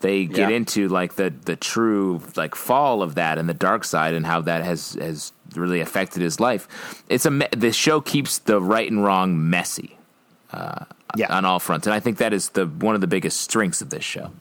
They 0.00 0.26
get 0.26 0.50
Yeah. 0.50 0.56
into 0.56 0.88
like 0.88 1.14
the 1.14 1.32
the 1.46 1.56
true 1.56 2.20
like 2.36 2.54
fall 2.54 3.00
of 3.02 3.14
that 3.14 3.38
and 3.38 3.48
the 3.48 3.54
dark 3.54 3.84
side 3.84 4.12
and 4.12 4.26
how 4.26 4.42
that 4.42 4.62
has 4.62 4.98
has 5.00 5.32
really 5.54 5.80
affected 5.80 6.20
his 6.20 6.40
life. 6.40 7.02
It's 7.08 7.24
a 7.24 7.30
the 7.56 7.72
show 7.72 8.02
keeps 8.02 8.38
the 8.40 8.60
right 8.60 8.90
and 8.90 9.02
wrong 9.02 9.48
messy 9.48 9.96
Yeah. 11.16 11.36
on 11.36 11.44
all 11.44 11.60
fronts, 11.60 11.86
and 11.86 11.94
I 11.94 12.00
think 12.00 12.18
that 12.18 12.32
is 12.32 12.50
the 12.50 12.66
one 12.66 12.94
of 12.94 13.00
the 13.00 13.06
biggest 13.06 13.40
strengths 13.40 13.80
of 13.80 13.90
this 13.90 14.02
show. 14.02 14.32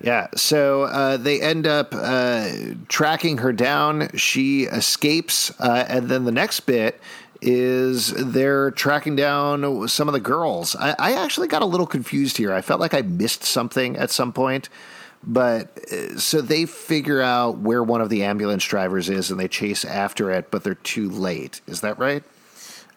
Yeah, 0.00 0.26
so 0.34 0.82
uh, 0.82 1.16
they 1.16 1.40
end 1.40 1.66
up 1.66 1.94
uh, 1.94 2.48
tracking 2.88 3.38
her 3.38 3.52
down. 3.52 4.08
She 4.16 4.64
escapes, 4.64 5.52
uh, 5.60 5.84
and 5.88 6.08
then 6.08 6.24
the 6.24 6.32
next 6.32 6.60
bit 6.60 7.00
is 7.40 8.12
they're 8.12 8.72
tracking 8.72 9.14
down 9.16 9.88
some 9.88 10.08
of 10.08 10.12
the 10.12 10.20
girls. 10.20 10.74
I, 10.76 10.94
I 10.98 11.12
actually 11.24 11.48
got 11.48 11.62
a 11.62 11.66
little 11.66 11.86
confused 11.86 12.36
here. 12.36 12.52
I 12.52 12.62
felt 12.62 12.80
like 12.80 12.94
I 12.94 13.02
missed 13.02 13.44
something 13.44 13.96
at 13.96 14.10
some 14.10 14.32
point. 14.32 14.68
But 15.24 15.78
uh, 15.92 16.18
so 16.18 16.40
they 16.40 16.66
figure 16.66 17.20
out 17.20 17.58
where 17.58 17.82
one 17.82 18.00
of 18.00 18.08
the 18.08 18.24
ambulance 18.24 18.64
drivers 18.64 19.08
is 19.08 19.30
and 19.30 19.38
they 19.38 19.48
chase 19.48 19.84
after 19.84 20.30
it, 20.30 20.50
but 20.50 20.64
they're 20.64 20.74
too 20.74 21.08
late. 21.10 21.60
Is 21.66 21.80
that 21.82 21.98
right? 21.98 22.24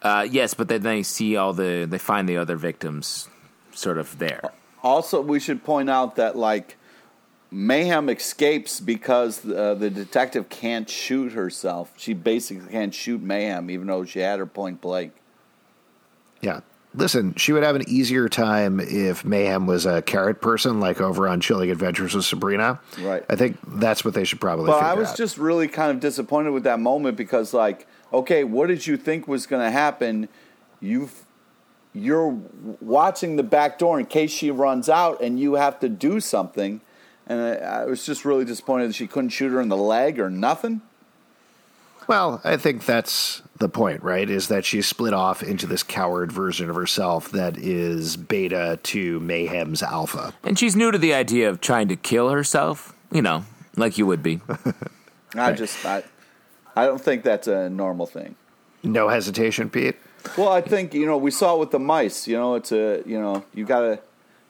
Uh, 0.06 0.22
yes, 0.22 0.54
but 0.54 0.68
then 0.68 0.84
they 0.84 1.02
see 1.02 1.36
all 1.36 1.52
the 1.52 1.88
they 1.89 1.98
find 1.98 2.30
the 2.30 2.38
other 2.38 2.56
victims 2.56 3.28
sort 3.72 3.98
of 3.98 4.20
there. 4.20 4.52
Also, 4.84 5.20
we 5.20 5.39
should 5.39 5.63
point 5.63 5.89
out 5.89 6.15
that 6.18 6.38
like 6.38 6.78
Mayhem 7.50 8.08
escapes 8.10 8.80
because 8.80 9.44
uh, 9.44 9.74
the 9.74 9.89
detective 9.89 10.48
can't 10.48 10.88
shoot 10.88 11.32
herself. 11.32 11.91
She 11.98 12.13
basically 12.13 12.72
can't 12.72 12.94
shoot 12.94 13.20
Mayhem, 13.20 13.72
even 13.72 13.88
though 13.88 14.06
she 14.06 14.20
had 14.20 14.38
her 14.38 14.46
point 14.46 14.80
blank. 14.80 15.13
Yeah. 16.39 16.60
Listen, 16.94 17.34
she 17.36 17.52
would 17.52 17.63
have 17.63 17.76
an 17.76 17.89
easier 17.89 18.30
time 18.30 18.80
if 18.80 19.26
Mayhem 19.26 19.65
was 19.65 19.88
a 19.88 20.04
carrot 20.04 20.39
person, 20.39 20.80
like 20.80 21.02
over 21.02 21.28
on 21.28 21.41
Chilling 21.41 21.72
Adventures 21.72 22.13
with 22.13 22.26
Sabrina. 22.26 22.80
Right. 23.02 23.26
I 23.28 23.36
think 23.36 23.58
that's 23.68 24.06
what 24.06 24.13
they 24.13 24.24
should 24.24 24.39
probably. 24.39 24.68
But 24.68 24.78
figure 24.78 24.88
I 24.88 24.94
was 24.94 25.10
out. 25.10 25.18
just 25.18 25.39
really 25.39 25.68
kind 25.68 25.89
of 25.89 26.00
disappointed 26.00 26.52
with 26.52 26.63
that 26.63 26.80
moment 26.80 27.18
because, 27.18 27.56
like, 27.56 27.88
okay, 28.13 28.44
what 28.44 28.68
did 28.68 28.88
you 28.88 28.98
think 28.98 29.28
was 29.28 29.46
going 29.46 29.63
to 29.63 29.72
happen? 29.72 30.30
You've 30.80 31.26
you're 31.94 32.38
watching 32.82 33.38
the 33.38 33.44
back 33.44 33.80
door 33.80 34.00
in 34.00 34.06
case 34.06 34.30
she 34.30 34.52
runs 34.52 34.89
out, 34.89 35.22
and 35.22 35.39
you 35.39 35.54
have 35.54 35.80
to 35.80 35.88
do 35.88 36.20
something. 36.20 36.82
And 37.26 37.39
I, 37.39 37.54
I 37.56 37.86
was 37.86 38.06
just 38.06 38.26
really 38.26 38.44
disappointed 38.44 38.89
that 38.89 38.96
she 38.96 39.08
couldn't 39.08 39.30
shoot 39.30 39.50
her 39.50 39.62
in 39.62 39.70
the 39.70 39.78
leg 39.78 40.20
or 40.20 40.30
nothing. 40.30 40.82
Well, 42.08 42.41
I 42.44 42.58
think 42.58 42.86
that's 42.86 43.41
the 43.58 43.70
point, 43.70 44.04
right? 44.04 44.30
Is 44.30 44.48
that 44.50 44.63
she's 44.63 44.86
split 44.86 45.13
off 45.13 45.41
into 45.41 45.65
this 45.65 45.82
coward 45.82 46.32
version 46.32 46.70
of 46.70 46.76
herself 46.76 47.32
that 47.32 47.58
is 47.58 48.15
beta 48.15 48.80
to 48.84 49.20
Mayhem's 49.22 49.82
alpha. 49.82 50.34
And 50.44 50.60
she's 50.60 50.76
new 50.76 50.91
to 50.91 50.98
the 50.98 51.13
idea 51.13 51.50
of 51.50 51.62
trying 51.62 51.88
to 51.88 51.96
kill 51.96 52.30
herself, 52.30 52.94
you 53.12 53.22
know, 53.22 53.46
like 53.76 53.98
you 53.98 54.06
would 54.06 54.22
be. 54.22 54.41
I 55.36 55.54
just 55.54 55.84
I, 55.86 56.04
I 56.76 56.86
don't 56.86 57.02
think 57.02 57.24
that's 57.24 57.48
a 57.48 57.70
normal 57.70 58.06
thing. 58.06 58.36
No 58.84 59.10
hesitation, 59.10 59.70
Pete. 59.70 59.96
Well, 60.38 60.50
I 60.50 60.62
think 60.62 60.94
you 60.94 61.06
know 61.06 61.18
we 61.18 61.32
saw 61.32 61.56
it 61.56 61.60
with 61.60 61.72
the 61.72 61.80
mice. 61.80 62.28
You 62.28 62.38
know, 62.38 62.56
it's 62.56 62.72
a 62.72 63.04
you 63.06 63.20
know 63.20 63.44
you 63.54 63.66
gotta. 63.66 64.00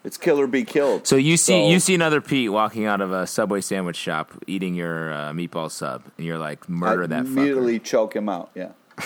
It's 0.04 0.16
kill 0.16 0.38
or 0.38 0.46
be 0.46 0.62
killed. 0.62 1.04
So 1.04 1.16
you 1.16 1.36
see 1.36 1.68
you 1.68 1.80
see 1.80 1.94
another 1.94 2.20
Pete 2.20 2.52
walking 2.52 2.84
out 2.84 3.00
of 3.00 3.10
a 3.10 3.26
Subway 3.26 3.60
sandwich 3.60 3.96
shop 3.96 4.30
eating 4.46 4.76
your 4.76 5.12
uh, 5.12 5.32
meatball 5.32 5.68
sub, 5.68 6.04
and 6.16 6.24
you're 6.24 6.38
like, 6.38 6.68
murder 6.68 7.02
I 7.04 7.06
that 7.08 7.26
immediately 7.26 7.80
fucker. 7.80 7.84
choke 7.84 8.14
him 8.16 8.28
out. 8.28 8.50
Yeah. 8.54 8.70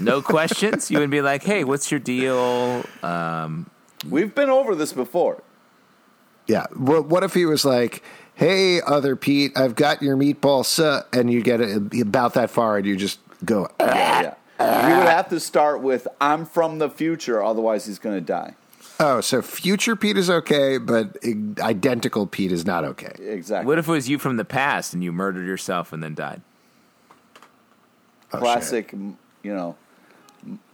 No 0.00 0.22
questions. 0.22 0.90
you 0.90 0.98
would 1.00 1.10
be 1.10 1.20
like, 1.20 1.42
hey, 1.42 1.64
what's 1.64 1.90
your 1.90 2.00
deal? 2.00 2.84
Um, 3.02 3.68
We've 4.08 4.34
been 4.34 4.48
over 4.48 4.74
this 4.74 4.92
before. 4.92 5.42
Yeah. 6.46 6.66
What, 6.74 7.06
what 7.06 7.22
if 7.24 7.34
he 7.34 7.44
was 7.44 7.64
like, 7.64 8.02
"Hey, 8.34 8.80
other 8.80 9.16
Pete, 9.16 9.52
I've 9.56 9.74
got 9.74 10.02
your 10.02 10.16
meatball 10.16 10.64
su," 10.64 11.00
and 11.12 11.32
you 11.32 11.42
get 11.42 11.60
it 11.60 12.00
about 12.00 12.34
that 12.34 12.50
far, 12.50 12.76
and 12.78 12.86
you 12.86 12.96
just 12.96 13.18
go, 13.44 13.68
Yeah, 13.80 14.34
yeah. 14.58 14.88
He 14.88 14.96
would 14.96 15.08
have 15.08 15.28
to 15.30 15.40
start 15.40 15.80
with 15.80 16.06
"I'm 16.20 16.46
from 16.46 16.78
the 16.78 16.88
future," 16.90 17.42
otherwise 17.42 17.86
he's 17.86 17.98
going 17.98 18.16
to 18.16 18.20
die. 18.20 18.54
"Oh, 19.00 19.20
so 19.20 19.42
future 19.42 19.96
Pete 19.96 20.16
is 20.16 20.30
okay, 20.30 20.78
but 20.78 21.16
identical 21.60 22.26
Pete 22.26 22.52
is 22.52 22.64
not 22.64 22.84
okay." 22.84 23.14
Exactly. 23.18 23.66
what 23.66 23.78
if 23.78 23.88
it 23.88 23.92
was 23.92 24.08
you 24.08 24.18
from 24.18 24.36
the 24.36 24.44
past 24.44 24.94
and 24.94 25.02
you 25.02 25.10
murdered 25.12 25.46
yourself 25.46 25.92
and 25.92 26.02
then 26.02 26.14
died? 26.14 26.42
Oh, 28.32 28.38
Classic, 28.38 28.92
m- 28.92 29.18
you 29.42 29.52
know, 29.54 29.76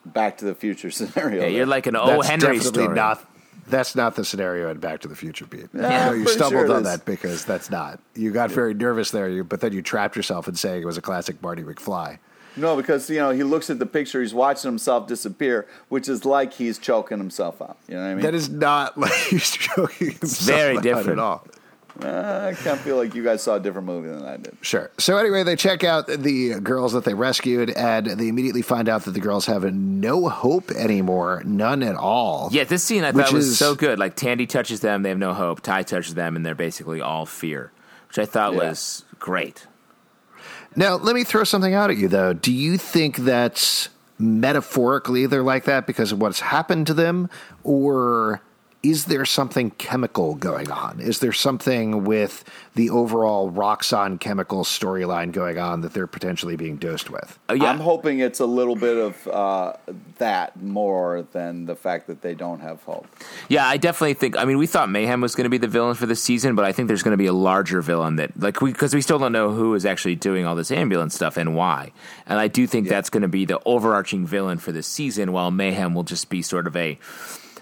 Back 0.04 0.38
to 0.38 0.44
the 0.44 0.54
Future 0.54 0.90
scenario. 0.92 1.42
Yeah, 1.42 1.48
you're 1.48 1.66
like 1.66 1.86
an 1.86 1.96
O. 1.96 2.20
Henry 2.20 2.58
story. 2.60 2.94
not. 2.94 3.24
That's 3.68 3.94
not 3.94 4.16
the 4.16 4.24
scenario 4.24 4.70
in 4.70 4.78
Back 4.78 5.00
to 5.00 5.08
the 5.08 5.16
Future, 5.16 5.46
Pete. 5.46 5.66
Yeah, 5.74 6.06
no, 6.06 6.12
you 6.12 6.26
stumbled 6.28 6.66
sure 6.66 6.72
on 6.74 6.82
is. 6.82 6.88
that 6.88 7.04
because 7.04 7.44
that's 7.44 7.70
not. 7.70 8.00
You 8.14 8.30
got 8.32 8.50
very 8.50 8.74
nervous 8.74 9.10
there, 9.10 9.44
but 9.44 9.60
then 9.60 9.72
you 9.72 9.82
trapped 9.82 10.16
yourself 10.16 10.48
in 10.48 10.54
saying 10.54 10.82
it 10.82 10.86
was 10.86 10.98
a 10.98 11.02
classic 11.02 11.42
Marty 11.42 11.62
McFly. 11.62 12.18
No, 12.56 12.76
because 12.76 13.08
you 13.08 13.16
know 13.18 13.30
he 13.30 13.44
looks 13.44 13.70
at 13.70 13.78
the 13.78 13.86
picture, 13.86 14.20
he's 14.20 14.34
watching 14.34 14.68
himself 14.68 15.06
disappear, 15.06 15.68
which 15.90 16.08
is 16.08 16.24
like 16.24 16.54
he's 16.54 16.78
choking 16.78 17.18
himself 17.18 17.62
out. 17.62 17.76
You 17.88 17.94
know 17.94 18.02
what 18.02 18.08
I 18.08 18.14
mean? 18.14 18.22
That 18.24 18.34
is 18.34 18.48
not 18.48 18.98
like 18.98 19.12
he's 19.12 19.50
choking. 19.56 20.12
himself 20.12 20.46
very 20.56 20.76
out 20.78 20.82
different. 20.82 21.08
at 21.10 21.18
all. 21.20 21.46
Uh, 22.02 22.50
I 22.50 22.54
kind 22.54 22.68
of 22.78 22.80
feel 22.80 22.96
like 22.96 23.14
you 23.14 23.24
guys 23.24 23.42
saw 23.42 23.56
a 23.56 23.60
different 23.60 23.86
movie 23.86 24.08
than 24.08 24.24
I 24.24 24.36
did. 24.36 24.56
Sure. 24.62 24.90
So 24.98 25.16
anyway, 25.16 25.42
they 25.42 25.56
check 25.56 25.82
out 25.82 26.06
the 26.06 26.60
girls 26.60 26.92
that 26.92 27.04
they 27.04 27.14
rescued, 27.14 27.70
and 27.70 28.06
they 28.06 28.28
immediately 28.28 28.62
find 28.62 28.88
out 28.88 29.04
that 29.04 29.10
the 29.12 29.20
girls 29.20 29.46
have 29.46 29.64
no 29.74 30.28
hope 30.28 30.70
anymore, 30.70 31.42
none 31.44 31.82
at 31.82 31.96
all. 31.96 32.50
Yeah, 32.52 32.64
this 32.64 32.84
scene 32.84 33.02
I 33.02 33.10
Which 33.10 33.26
thought 33.26 33.34
was 33.34 33.48
is- 33.48 33.58
so 33.58 33.74
good. 33.74 33.98
Like 33.98 34.14
Tandy 34.14 34.46
touches 34.46 34.80
them, 34.80 35.02
they 35.02 35.08
have 35.08 35.18
no 35.18 35.34
hope. 35.34 35.60
Ty 35.60 35.82
touches 35.82 36.14
them, 36.14 36.36
and 36.36 36.46
they're 36.46 36.54
basically 36.54 37.00
all 37.00 37.26
fear, 37.26 37.72
which 38.08 38.18
I 38.18 38.26
thought 38.26 38.52
Yeah. 38.52 38.68
was 38.70 39.04
great. 39.18 39.66
Now, 40.76 40.94
let 40.94 41.14
me 41.16 41.24
throw 41.24 41.42
something 41.44 41.74
out 41.74 41.90
at 41.90 41.96
you, 41.96 42.06
though. 42.06 42.32
Do 42.32 42.52
you 42.52 42.78
think 42.78 43.16
that's 43.16 43.88
metaphorically 44.20 45.26
they're 45.26 45.42
like 45.42 45.64
that 45.64 45.86
because 45.86 46.12
of 46.12 46.20
what's 46.20 46.40
happened 46.40 46.86
to 46.86 46.94
them, 46.94 47.28
or 47.64 48.40
is 48.82 49.06
there 49.06 49.24
something 49.24 49.72
chemical 49.72 50.36
going 50.36 50.70
on? 50.70 51.00
Is 51.00 51.18
there 51.18 51.32
something 51.32 52.04
with 52.04 52.44
the 52.76 52.90
overall 52.90 53.50
Roxxon 53.50 54.20
chemical 54.20 54.62
storyline 54.62 55.32
going 55.32 55.58
on 55.58 55.80
that 55.80 55.94
they're 55.94 56.06
potentially 56.06 56.54
being 56.54 56.76
dosed 56.76 57.10
with? 57.10 57.36
Oh, 57.48 57.54
yeah, 57.54 57.70
I'm 57.70 57.80
hoping 57.80 58.20
it's 58.20 58.38
a 58.38 58.46
little 58.46 58.76
bit 58.76 58.96
of 58.96 59.28
uh, 59.28 59.72
that 60.18 60.62
more 60.62 61.26
than 61.32 61.66
the 61.66 61.74
fact 61.74 62.06
that 62.06 62.22
they 62.22 62.34
don't 62.34 62.60
have 62.60 62.80
hope. 62.84 63.08
Yeah, 63.48 63.66
I 63.66 63.78
definitely 63.78 64.14
think. 64.14 64.36
I 64.36 64.44
mean, 64.44 64.58
we 64.58 64.68
thought 64.68 64.88
Mayhem 64.88 65.20
was 65.20 65.34
going 65.34 65.46
to 65.46 65.50
be 65.50 65.58
the 65.58 65.66
villain 65.66 65.96
for 65.96 66.06
this 66.06 66.22
season, 66.22 66.54
but 66.54 66.64
I 66.64 66.70
think 66.70 66.86
there's 66.86 67.02
going 67.02 67.12
to 67.12 67.18
be 67.18 67.26
a 67.26 67.32
larger 67.32 67.82
villain 67.82 68.14
that, 68.16 68.38
like, 68.38 68.60
we 68.60 68.70
because 68.70 68.94
we 68.94 69.00
still 69.00 69.18
don't 69.18 69.32
know 69.32 69.50
who 69.50 69.74
is 69.74 69.84
actually 69.84 70.14
doing 70.14 70.46
all 70.46 70.54
this 70.54 70.70
ambulance 70.70 71.16
stuff 71.16 71.36
and 71.36 71.56
why. 71.56 71.90
And 72.26 72.38
I 72.38 72.46
do 72.46 72.64
think 72.68 72.88
that's 72.88 73.10
going 73.10 73.22
to 73.22 73.28
be 73.28 73.44
the 73.44 73.60
overarching 73.66 74.24
villain 74.24 74.58
for 74.58 74.70
this 74.70 74.86
season, 74.86 75.32
while 75.32 75.50
Mayhem 75.50 75.96
will 75.96 76.04
just 76.04 76.28
be 76.28 76.42
sort 76.42 76.68
of 76.68 76.76
a 76.76 76.96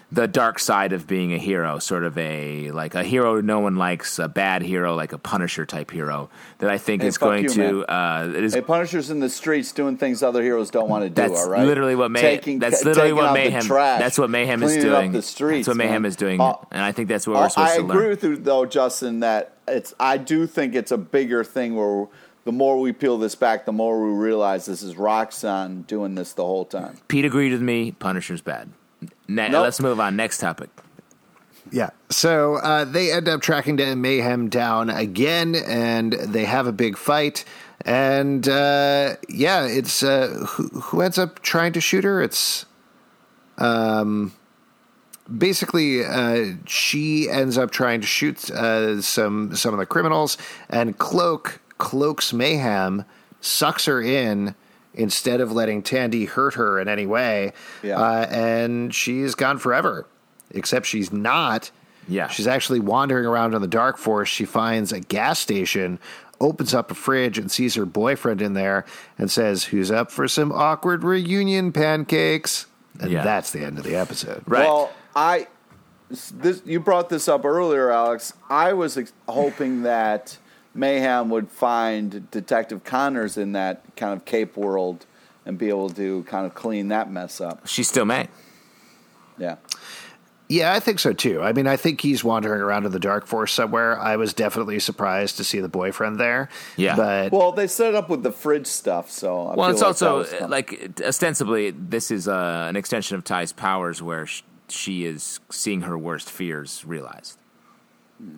the 0.09 0.25
dark 0.25 0.57
side 0.57 0.93
of 0.93 1.05
being 1.05 1.33
a 1.33 1.37
hero, 1.37 1.79
sort 1.79 2.03
of 2.05 2.17
a 2.17 2.71
like 2.71 2.95
a 2.95 3.03
hero 3.03 3.41
no 3.41 3.59
one 3.59 3.75
likes, 3.75 4.19
a 4.19 4.29
bad 4.29 4.61
hero, 4.61 4.95
like 4.95 5.11
a 5.11 5.17
Punisher 5.17 5.65
type 5.65 5.91
hero 5.91 6.29
that 6.59 6.69
I 6.69 6.77
think 6.77 7.01
Hey, 7.01 7.09
is 7.09 7.17
going 7.17 7.43
you, 7.43 7.49
to. 7.49 7.85
Uh, 7.93 8.31
it 8.33 8.43
is 8.43 8.53
Hey, 8.53 8.61
Punisher's 8.61 9.09
in 9.09 9.19
the 9.19 9.29
streets 9.29 9.73
doing 9.73 9.97
things 9.97 10.23
other 10.23 10.41
heroes 10.41 10.69
don't 10.69 10.87
want 10.87 11.03
to 11.03 11.09
do. 11.09 11.15
That's 11.15 11.41
all 11.43 11.49
right, 11.49 11.65
literally 11.65 11.95
what 11.95 12.09
Mayhem. 12.11 12.29
Taking- 12.37 12.59
that's 12.59 12.85
literally 12.85 13.11
what 13.11 13.33
Mayhem. 13.33 13.63
trash, 13.63 13.99
That's 13.99 14.17
what 14.17 14.29
Mayhem 14.29 14.63
is 14.63 14.77
doing. 14.77 15.11
the 15.11 15.21
streets, 15.21 15.65
that's 15.67 15.75
what 15.75 15.77
Mayhem 15.77 16.03
man. 16.03 16.09
is 16.09 16.15
doing, 16.15 16.39
Uh, 16.39 16.53
and 16.71 16.81
I 16.81 16.93
think 16.93 17.09
that's 17.09 17.27
what 17.27 17.35
Oh, 17.35 17.41
we're 17.41 17.49
supposed 17.49 17.71
I 17.71 17.75
to 17.77 17.81
learn. 17.83 17.91
I 17.91 17.93
agree 17.95 18.07
with 18.09 18.23
you 18.23 18.37
though, 18.37 18.65
Justin. 18.65 19.19
That 19.19 19.57
it's. 19.67 19.93
I 19.99 20.17
do 20.17 20.47
think 20.47 20.73
it's 20.73 20.91
a 20.91 20.97
bigger 20.97 21.43
thing 21.43 21.75
where 21.75 22.07
the 22.45 22.53
more 22.53 22.79
we 22.79 22.93
peel 22.93 23.17
this 23.17 23.35
back, 23.35 23.65
the 23.65 23.73
more 23.73 24.01
we 24.01 24.11
realize 24.17 24.65
this 24.67 24.81
is 24.83 24.93
Roxxon 24.95 25.85
doing 25.85 26.15
this 26.15 26.31
the 26.31 26.45
whole 26.45 26.63
time. 26.63 26.95
Pete 27.09 27.25
agreed 27.25 27.51
with 27.51 27.61
me. 27.61 27.91
Punisher's 27.91 28.39
bad. 28.39 28.69
Ne- 29.27 29.49
Nope. 29.49 29.63
Let's 29.63 29.79
move 29.79 29.99
on. 29.99 30.15
Next 30.15 30.37
topic. 30.39 30.69
Yeah. 31.71 31.89
So 32.09 32.55
uh, 32.55 32.85
they 32.85 33.11
end 33.11 33.27
up 33.27 33.41
tracking 33.41 33.75
down 33.75 33.99
Mayhem 34.01 34.49
down 34.49 34.89
again, 34.89 35.55
and 35.55 36.13
they 36.13 36.45
have 36.45 36.65
a 36.67 36.71
big 36.71 36.97
fight. 36.97 37.43
And 37.85 38.47
uh, 38.47 39.15
yeah, 39.29 39.65
it's 39.65 40.01
uh, 40.01 40.45
who, 40.47 40.67
who 40.79 41.01
ends 41.01 41.17
up 41.17 41.41
trying 41.41 41.73
to 41.73 41.81
shoot 41.81 42.03
her? 42.03 42.21
It's 42.21 42.65
um, 43.57 44.33
basically 45.35 46.05
uh, 46.05 46.53
she 46.65 47.29
ends 47.29 47.57
up 47.57 47.71
trying 47.71 48.01
to 48.01 48.07
shoot 48.07 48.49
uh, 48.51 49.01
some 49.01 49.55
some 49.55 49.73
of 49.73 49.79
the 49.79 49.85
criminals, 49.85 50.37
and 50.69 50.97
Cloak 50.97 51.59
cloaks 51.77 52.33
Mayhem, 52.33 53.03
sucks 53.41 53.85
her 53.85 54.01
in. 54.01 54.55
Instead 54.97 55.39
of 55.41 55.51
letting 55.51 55.83
Tandy 55.83 56.25
hurt 56.25 56.55
her 56.55 56.79
in 56.79 56.87
any 56.87 57.05
way, 57.05 57.53
Yeah. 57.83 57.99
uh, 57.99 58.27
and 58.29 58.93
she's 58.93 59.35
gone 59.35 59.57
forever. 59.59 60.07
Except 60.51 60.85
she's 60.85 61.11
not. 61.13 61.71
Yeah. 62.07 62.27
She's 62.29 62.47
actually 62.47 62.79
wandering 62.79 63.25
around 63.25 63.53
in 63.53 63.61
the 63.61 63.67
dark 63.67 63.97
forest. 63.97 64.31
She 64.33 64.45
finds 64.45 64.91
a 64.91 64.99
gas 64.99 65.39
station, 65.39 65.99
opens 66.39 66.73
up 66.73 66.89
a 66.89 66.93
fridge, 66.93 67.37
and 67.37 67.51
sees 67.51 67.75
her 67.75 67.85
boyfriend 67.85 68.41
in 68.41 68.53
there 68.53 68.85
and 69.17 69.29
says, 69.29 69.65
Who's 69.65 69.91
up 69.91 70.09
for 70.09 70.27
some 70.27 70.51
awkward 70.51 71.03
reunion 71.03 71.71
pancakes? 71.73 72.65
And 72.99 73.11
Yeah. 73.11 73.23
that's 73.23 73.51
the 73.51 73.63
end 73.63 73.77
of 73.77 73.83
the 73.83 73.95
episode. 73.95 74.41
Right. 74.47 74.61
Well, 74.65 74.91
I 75.15 75.47
this 76.09 76.61
you 76.65 76.79
brought 76.79 77.09
this 77.09 77.27
up 77.27 77.43
earlier, 77.43 77.91
Alex. 77.91 78.31
I 78.49 78.71
was 78.73 78.97
ex- 78.97 79.11
hoping 79.27 79.83
that 79.83 80.37
Mayhem 80.77 81.29
would 81.29 81.49
find 81.49 82.29
Detective 82.31 82.83
Connors 82.83 83.37
in 83.37 83.53
that 83.53 83.83
kind 83.95 84.13
of 84.13 84.25
Cape 84.25 84.55
world 84.55 85.05
and 85.45 85.57
be 85.57 85.69
able 85.69 85.89
to 85.91 86.23
kind 86.23 86.45
of 86.45 86.53
clean 86.53 86.89
that 86.89 87.11
mess 87.11 87.41
up. 87.41 87.65
She's 87.67 87.87
still 87.87 88.05
May. 88.05 88.27
Yeah. 89.37 89.55
Yeah, 90.49 90.73
I 90.73 90.79
think 90.79 90.99
so 90.99 91.11
too. 91.11 91.41
I 91.41 91.51
mean, 91.51 91.67
I 91.67 91.75
think 91.75 91.99
he's 91.99 92.23
wandering 92.23 92.61
around 92.61 92.85
in 92.85 92.93
the 92.93 92.99
dark 92.99 93.27
forest 93.27 93.53
somewhere. 93.53 93.99
I 93.99 94.15
was 94.15 94.33
definitely 94.33 94.79
surprised 94.79 95.35
to 95.37 95.43
see 95.43 95.59
the 95.59 95.67
boyfriend 95.67 96.19
there. 96.19 96.47
Yeah. 96.77 96.95
But 96.95 97.33
Well, 97.33 97.51
they 97.51 97.67
set 97.67 97.89
it 97.89 97.95
up 97.95 98.07
with 98.07 98.23
the 98.23 98.31
fridge 98.31 98.67
stuff, 98.67 99.11
so 99.11 99.47
I 99.47 99.55
Well, 99.55 99.67
feel 99.67 99.69
it's 99.71 99.81
like 99.81 99.87
also 99.87 100.05
that 100.05 100.13
was 100.31 100.33
fun. 100.33 100.49
like 100.49 101.01
ostensibly 101.05 101.71
this 101.71 102.11
is 102.11 102.29
uh, 102.29 102.65
an 102.69 102.77
extension 102.77 103.17
of 103.17 103.25
Ty's 103.25 103.51
powers, 103.51 104.01
where 104.01 104.25
sh- 104.25 104.43
she 104.69 105.03
is 105.05 105.41
seeing 105.49 105.81
her 105.81 105.97
worst 105.97 106.29
fears 106.31 106.83
realized. 106.85 107.37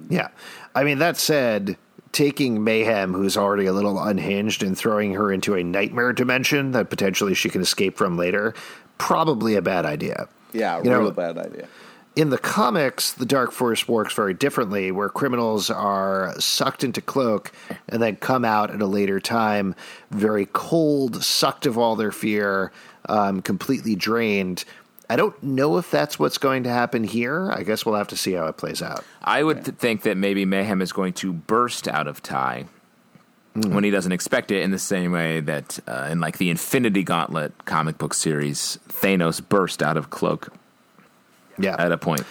Yeah. 0.10 0.30
I 0.74 0.84
mean, 0.84 0.98
that 0.98 1.16
said, 1.16 1.78
taking 2.12 2.64
Mayhem, 2.64 3.14
who's 3.14 3.38
already 3.38 3.66
a 3.66 3.74
little 3.74 4.02
unhinged, 4.02 4.64
and 4.64 4.78
throwing 4.78 5.14
her 5.14 5.32
into 5.32 5.56
a 5.56 5.64
nightmare 5.64 6.14
dimension 6.14 6.72
that 6.72 6.90
potentially 6.90 7.34
she 7.34 7.50
can 7.50 7.62
escape 7.62 7.98
from 7.98 8.18
later, 8.18 8.54
probably 8.98 9.56
a 9.56 9.62
bad 9.62 9.86
idea. 9.86 10.28
yeah, 10.52 10.78
you 10.78 10.90
real 10.90 11.04
know- 11.04 11.12
bad 11.12 11.38
idea. 11.38 11.68
In 12.16 12.32
the 12.32 12.38
comics, 12.40 13.14
the 13.14 13.26
Dark 13.26 13.52
Force 13.54 13.88
works 13.88 14.14
very 14.14 14.34
differently, 14.34 14.92
where 14.92 15.08
criminals 15.08 15.70
are 15.70 16.34
sucked 16.38 16.84
into 16.84 17.00
cloak 17.02 17.54
and 17.88 18.02
then 18.02 18.18
come 18.18 18.44
out 18.44 18.72
at 18.72 18.82
a 18.82 18.86
later 18.88 19.22
time 19.22 19.74
very 20.12 20.48
cold, 20.52 21.24
sucked 21.24 21.66
of 21.66 21.78
all 21.78 21.96
their 21.96 22.12
fear, 22.12 22.74
um, 23.08 23.42
completely 23.42 23.96
drained. 23.96 24.66
I 25.10 25.16
don't 25.16 25.42
know 25.42 25.78
if 25.78 25.90
that's 25.90 26.20
what's 26.20 26.38
going 26.38 26.64
to 26.64 26.70
happen 26.70 27.04
here. 27.04 27.52
I 27.52 27.64
guess 27.64 27.86
we'll 27.86 27.96
have 27.96 28.10
to 28.10 28.18
see 28.18 28.34
how 28.34 28.46
it 28.48 28.58
plays 28.58 28.82
out. 28.82 29.04
I 29.24 29.42
would 29.44 29.66
th- 29.66 29.78
think 29.78 30.04
that 30.04 30.18
maybe 30.18 30.46
Mayhem 30.46 30.82
is 30.82 30.92
going 30.92 31.14
to 31.14 31.34
burst 31.34 31.88
out 31.88 32.08
of 32.08 32.22
Ty 32.22 32.66
when 33.56 33.84
he 33.84 33.90
doesn't 33.90 34.12
expect 34.12 34.52
it, 34.52 34.62
in 34.62 34.72
the 34.72 34.80
same 34.80 35.12
way 35.12 35.40
that 35.42 35.80
uh, 35.88 36.08
in 36.12 36.20
like 36.22 36.38
the 36.38 36.50
Infinity 36.52 37.04
Gauntlet 37.04 37.66
comic 37.66 37.98
book 37.98 38.14
series, 38.14 38.78
Thanos 38.88 39.42
burst 39.46 39.82
out 39.82 39.98
of 39.98 40.12
Cloak 40.12 40.54
Yeah. 41.58 41.76
at 41.80 41.92
a 41.92 41.98
point. 41.98 42.22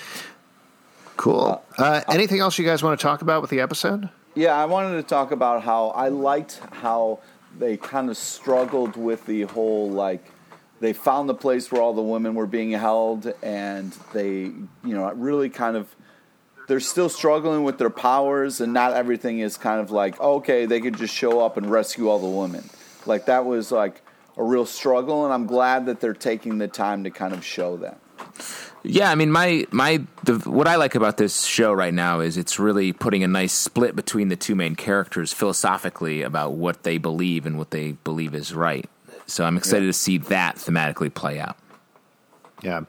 Cool. 1.17 1.61
Uh, 1.77 2.01
anything 2.09 2.39
else 2.41 2.59
you 2.59 2.65
guys 2.65 2.83
want 2.83 2.99
to 2.99 3.03
talk 3.03 3.23
about 3.23 3.43
with 3.43 3.51
the 3.51 3.61
episode? 3.61 4.09
Yeah, 4.35 4.57
I 4.57 4.67
wanted 4.67 4.97
to 4.97 5.03
talk 5.03 5.33
about 5.33 5.63
how 5.65 5.89
I 5.89 6.09
liked 6.09 6.61
how 6.71 7.19
they 7.59 7.77
kind 7.77 8.09
of 8.09 8.17
struggled 8.17 8.97
with 8.97 9.27
the 9.27 9.43
whole 9.43 9.91
like 9.91 10.25
they 10.81 10.93
found 10.93 11.29
the 11.29 11.35
place 11.35 11.71
where 11.71 11.83
all 11.83 11.93
the 11.93 12.03
women 12.03 12.35
were 12.35 12.47
being 12.47 12.71
held 12.73 13.33
and 13.43 13.93
they 14.13 14.31
you 14.41 14.67
know 14.85 15.11
really 15.13 15.49
kind 15.49 15.77
of 15.77 15.95
they're 16.67 16.81
still 16.81 17.09
struggling 17.09 17.65
with 17.65 17.79
their 17.79 17.91
powers 17.91 18.61
and 18.61 18.73
not 18.73 18.93
everything 18.93 19.41
is 19.41 19.57
kind 19.57 19.81
of 19.81 19.91
like 19.91 20.19
okay 20.21 20.67
they 20.67 20.81
could 20.81 20.97
just 20.97 21.15
show 21.15 21.41
up 21.41 21.57
and 21.57 21.71
rescue 21.71 22.09
all 22.09 22.19
the 22.19 22.29
women 22.29 22.69
like 23.07 23.27
that 23.27 23.45
was 23.45 23.73
like 23.73 24.03
a 24.37 24.43
real 24.43 24.67
struggle 24.67 25.25
and 25.25 25.33
i'm 25.33 25.47
glad 25.47 25.87
that 25.87 26.01
they're 26.01 26.13
taking 26.15 26.59
the 26.59 26.69
time 26.69 27.05
to 27.05 27.11
kind 27.11 27.33
of 27.33 27.45
show 27.45 27.77
that 27.77 27.99
Yeah, 28.85 29.11
I 29.11 29.17
mean, 29.17 29.31
my 29.31 29.67
my 29.71 30.03
the, 30.25 30.35
what 30.49 30.69
I 30.69 30.77
like 30.77 30.95
about 30.95 31.17
this 31.17 31.45
show 31.45 31.73
right 31.73 31.93
now 31.93 32.21
is 32.21 32.37
it's 32.37 32.59
really 32.59 32.93
putting 32.93 33.25
a 33.25 33.29
nice 33.29 33.53
split 33.53 33.97
between 33.97 34.29
the 34.29 34.37
two 34.37 34.55
main 34.55 34.77
characters 34.77 35.33
philosophically 35.33 36.23
about 36.23 36.53
what 36.53 36.85
they 36.85 36.99
believe 36.99 37.45
and 37.45 37.59
what 37.59 37.71
they 37.71 37.93
believe 37.93 38.35
is 38.35 38.55
right. 38.55 38.89
So 39.29 39.45
I'm 39.45 39.57
excited 39.57 39.85
yeah. 39.85 39.91
to 39.91 39.93
see 39.93 40.19
that 40.19 40.57
thematically 40.57 41.13
play 41.13 41.39
out. 41.39 41.57
Yeah. 42.63 42.83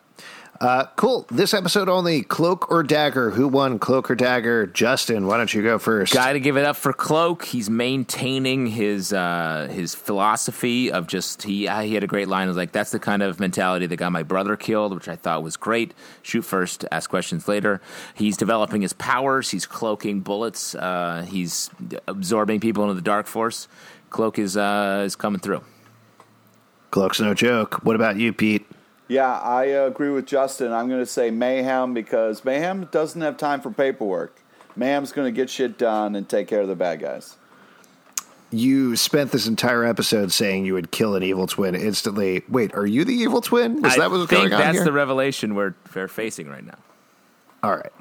Uh, 0.62 0.86
cool. 0.98 1.26
This 1.32 1.54
episode 1.54 1.88
only 1.88 2.22
Cloak 2.22 2.70
or 2.70 2.84
Dagger. 2.84 3.30
Who 3.30 3.48
won 3.48 3.80
Cloak 3.80 4.12
or 4.12 4.16
Dagger? 4.16 4.68
Justin, 4.68 5.26
why 5.26 5.38
don't 5.38 5.54
you 5.54 5.64
go 5.64 5.80
first? 5.80 6.14
Got 6.14 6.34
to 6.34 6.40
give 6.42 6.58
it 6.58 6.66
up 6.66 6.76
for 6.76 6.92
Cloak. 6.92 7.46
He's 7.46 7.70
maintaining 7.70 8.68
his 8.68 9.14
uh, 9.14 9.70
his 9.72 9.96
philosophy 9.96 10.92
of 10.92 11.08
just 11.08 11.44
he 11.44 11.70
uh, 11.70 11.80
he 11.82 11.94
had 11.94 12.04
a 12.04 12.08
great 12.08 12.28
line. 12.28 12.48
It 12.48 12.50
was 12.50 12.58
like 12.58 12.74
that's 12.74 12.92
the 12.92 13.00
kind 13.00 13.24
of 13.24 13.40
mentality 13.40 13.86
that 13.86 13.96
got 13.96 14.12
my 14.12 14.24
brother 14.24 14.58
killed, 14.58 14.94
which 14.94 15.08
I 15.08 15.16
thought 15.16 15.44
was 15.44 15.56
great. 15.56 15.94
Shoot 16.24 16.42
first, 16.42 16.84
ask 16.92 17.10
questions 17.10 17.48
later. 17.48 17.80
He's 18.14 18.36
developing 18.36 18.82
his 18.82 18.92
powers. 18.92 19.52
He's 19.52 19.66
cloaking 19.66 20.22
bullets. 20.22 20.76
Uh, 20.76 21.26
he's 21.30 21.70
absorbing 22.06 22.60
people 22.60 22.84
into 22.84 22.96
the 22.96 23.02
dark 23.02 23.28
force. 23.28 23.70
Cloak 24.10 24.38
is 24.38 24.58
uh, 24.58 25.04
is 25.06 25.16
coming 25.16 25.40
through. 25.40 25.62
Cloak's 26.92 27.20
no 27.20 27.34
joke. 27.34 27.84
What 27.84 27.96
about 27.96 28.18
you, 28.18 28.34
Pete? 28.34 28.66
Yeah, 29.08 29.40
I 29.40 29.64
agree 29.66 30.12
with 30.12 30.28
Justin. 30.28 30.72
I'm 30.72 30.88
going 30.88 31.00
to 31.00 31.06
say 31.06 31.32
Mayhem 31.32 31.94
because 31.94 32.46
Mayhem 32.46 32.86
doesn't 32.92 33.22
have 33.22 33.38
time 33.38 33.60
for 33.60 33.72
paperwork. 33.72 34.40
Mayhem's 34.76 35.12
going 35.12 35.26
to 35.26 35.36
get 35.36 35.50
shit 35.50 35.78
done 35.78 36.16
and 36.16 36.30
take 36.30 36.48
care 36.48 36.62
of 36.62 36.68
the 36.68 36.76
bad 36.76 37.00
guys. 37.00 37.36
You 38.52 38.96
spent 38.96 39.32
this 39.32 39.48
entire 39.48 39.84
episode 39.84 40.32
saying 40.32 40.66
you 40.66 40.74
would 40.74 40.92
kill 40.92 41.16
an 41.16 41.24
evil 41.24 41.48
twin 41.48 41.76
instantly. 41.76 42.44
Wait, 42.48 42.74
are 42.76 42.86
you 42.86 43.04
the 43.04 43.14
evil 43.14 43.42
twin? 43.42 43.86
Is 43.86 43.94
I 43.94 43.98
that 43.98 44.12
what's 44.12 44.26
going 44.28 44.54
on 44.54 44.60
that's 44.60 44.84
the 44.84 44.92
revelation 44.92 45.56
we're, 45.56 45.76
we're 45.94 46.08
facing 46.08 46.48
right 46.48 46.66
now. 46.66 46.78
All 47.62 47.76
right. 47.76 47.92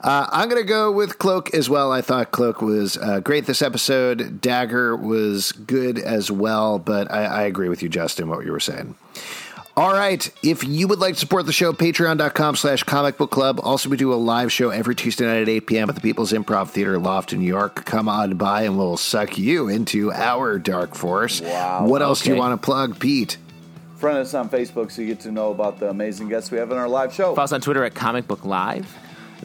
Uh, 0.00 0.26
I'm 0.30 0.48
going 0.48 0.62
to 0.62 0.68
go 0.68 0.90
with 0.90 1.18
Cloak 1.18 1.54
as 1.54 1.68
well. 1.68 1.92
I 1.92 2.00
thought 2.00 2.30
Cloak 2.30 2.62
was 2.62 2.96
uh, 2.96 3.20
great 3.20 3.46
this 3.46 3.62
episode. 3.62 4.40
Dagger 4.40 4.96
was 4.96 5.52
good 5.52 5.98
as 5.98 6.30
well, 6.30 6.78
but 6.78 7.10
I, 7.10 7.24
I 7.24 7.42
agree 7.42 7.68
with 7.68 7.82
you, 7.82 7.88
Justin, 7.88 8.28
what 8.28 8.44
you 8.44 8.52
were 8.52 8.60
saying. 8.60 8.94
All 9.76 9.92
right. 9.92 10.30
If 10.42 10.64
you 10.64 10.88
would 10.88 10.98
like 10.98 11.14
to 11.14 11.20
support 11.20 11.46
the 11.46 11.52
show, 11.52 11.72
patreon.com 11.72 12.56
slash 12.56 12.82
comic 12.82 13.16
book 13.16 13.30
club. 13.30 13.60
Also, 13.62 13.88
we 13.88 13.96
do 13.96 14.12
a 14.12 14.16
live 14.16 14.52
show 14.52 14.70
every 14.70 14.94
Tuesday 14.94 15.24
night 15.24 15.42
at 15.42 15.48
8 15.48 15.66
p.m. 15.66 15.88
at 15.88 15.94
the 15.94 16.00
People's 16.00 16.32
Improv 16.32 16.68
Theater 16.68 16.98
Loft 16.98 17.32
in 17.32 17.38
New 17.38 17.46
York. 17.46 17.84
Come 17.86 18.08
on 18.08 18.36
by 18.36 18.62
and 18.62 18.76
we'll 18.76 18.96
suck 18.96 19.38
you 19.38 19.68
into 19.68 20.12
our 20.12 20.58
dark 20.58 20.94
force. 20.94 21.40
Wow. 21.40 21.86
What 21.86 22.02
else 22.02 22.20
okay. 22.20 22.30
do 22.30 22.34
you 22.34 22.38
want 22.38 22.60
to 22.60 22.64
plug, 22.64 22.98
Pete? 22.98 23.38
Friend 23.96 24.18
us 24.18 24.34
on 24.34 24.48
Facebook 24.48 24.90
so 24.90 25.02
you 25.02 25.08
get 25.08 25.20
to 25.20 25.32
know 25.32 25.50
about 25.50 25.78
the 25.78 25.88
amazing 25.88 26.28
guests 26.28 26.50
we 26.50 26.58
have 26.58 26.70
in 26.70 26.76
our 26.76 26.88
live 26.88 27.14
show. 27.14 27.34
Follow 27.34 27.44
us 27.44 27.52
on 27.52 27.60
Twitter 27.60 27.84
at 27.84 27.94
Comic 27.94 28.26
Book 28.26 28.44
Live. 28.44 28.94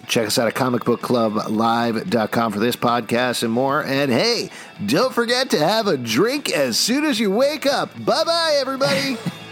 Check 0.07 0.27
us 0.27 0.37
out 0.37 0.47
at 0.47 0.53
comicbookclublive.com 0.53 2.51
for 2.51 2.59
this 2.59 2.75
podcast 2.75 3.43
and 3.43 3.51
more. 3.51 3.83
And 3.83 4.11
hey, 4.11 4.49
don't 4.85 5.13
forget 5.13 5.49
to 5.51 5.59
have 5.59 5.87
a 5.87 5.97
drink 5.97 6.51
as 6.51 6.77
soon 6.77 7.05
as 7.05 7.19
you 7.19 7.31
wake 7.31 7.65
up. 7.65 7.93
Bye 8.03 8.23
bye, 8.23 8.57
everybody. 8.59 9.17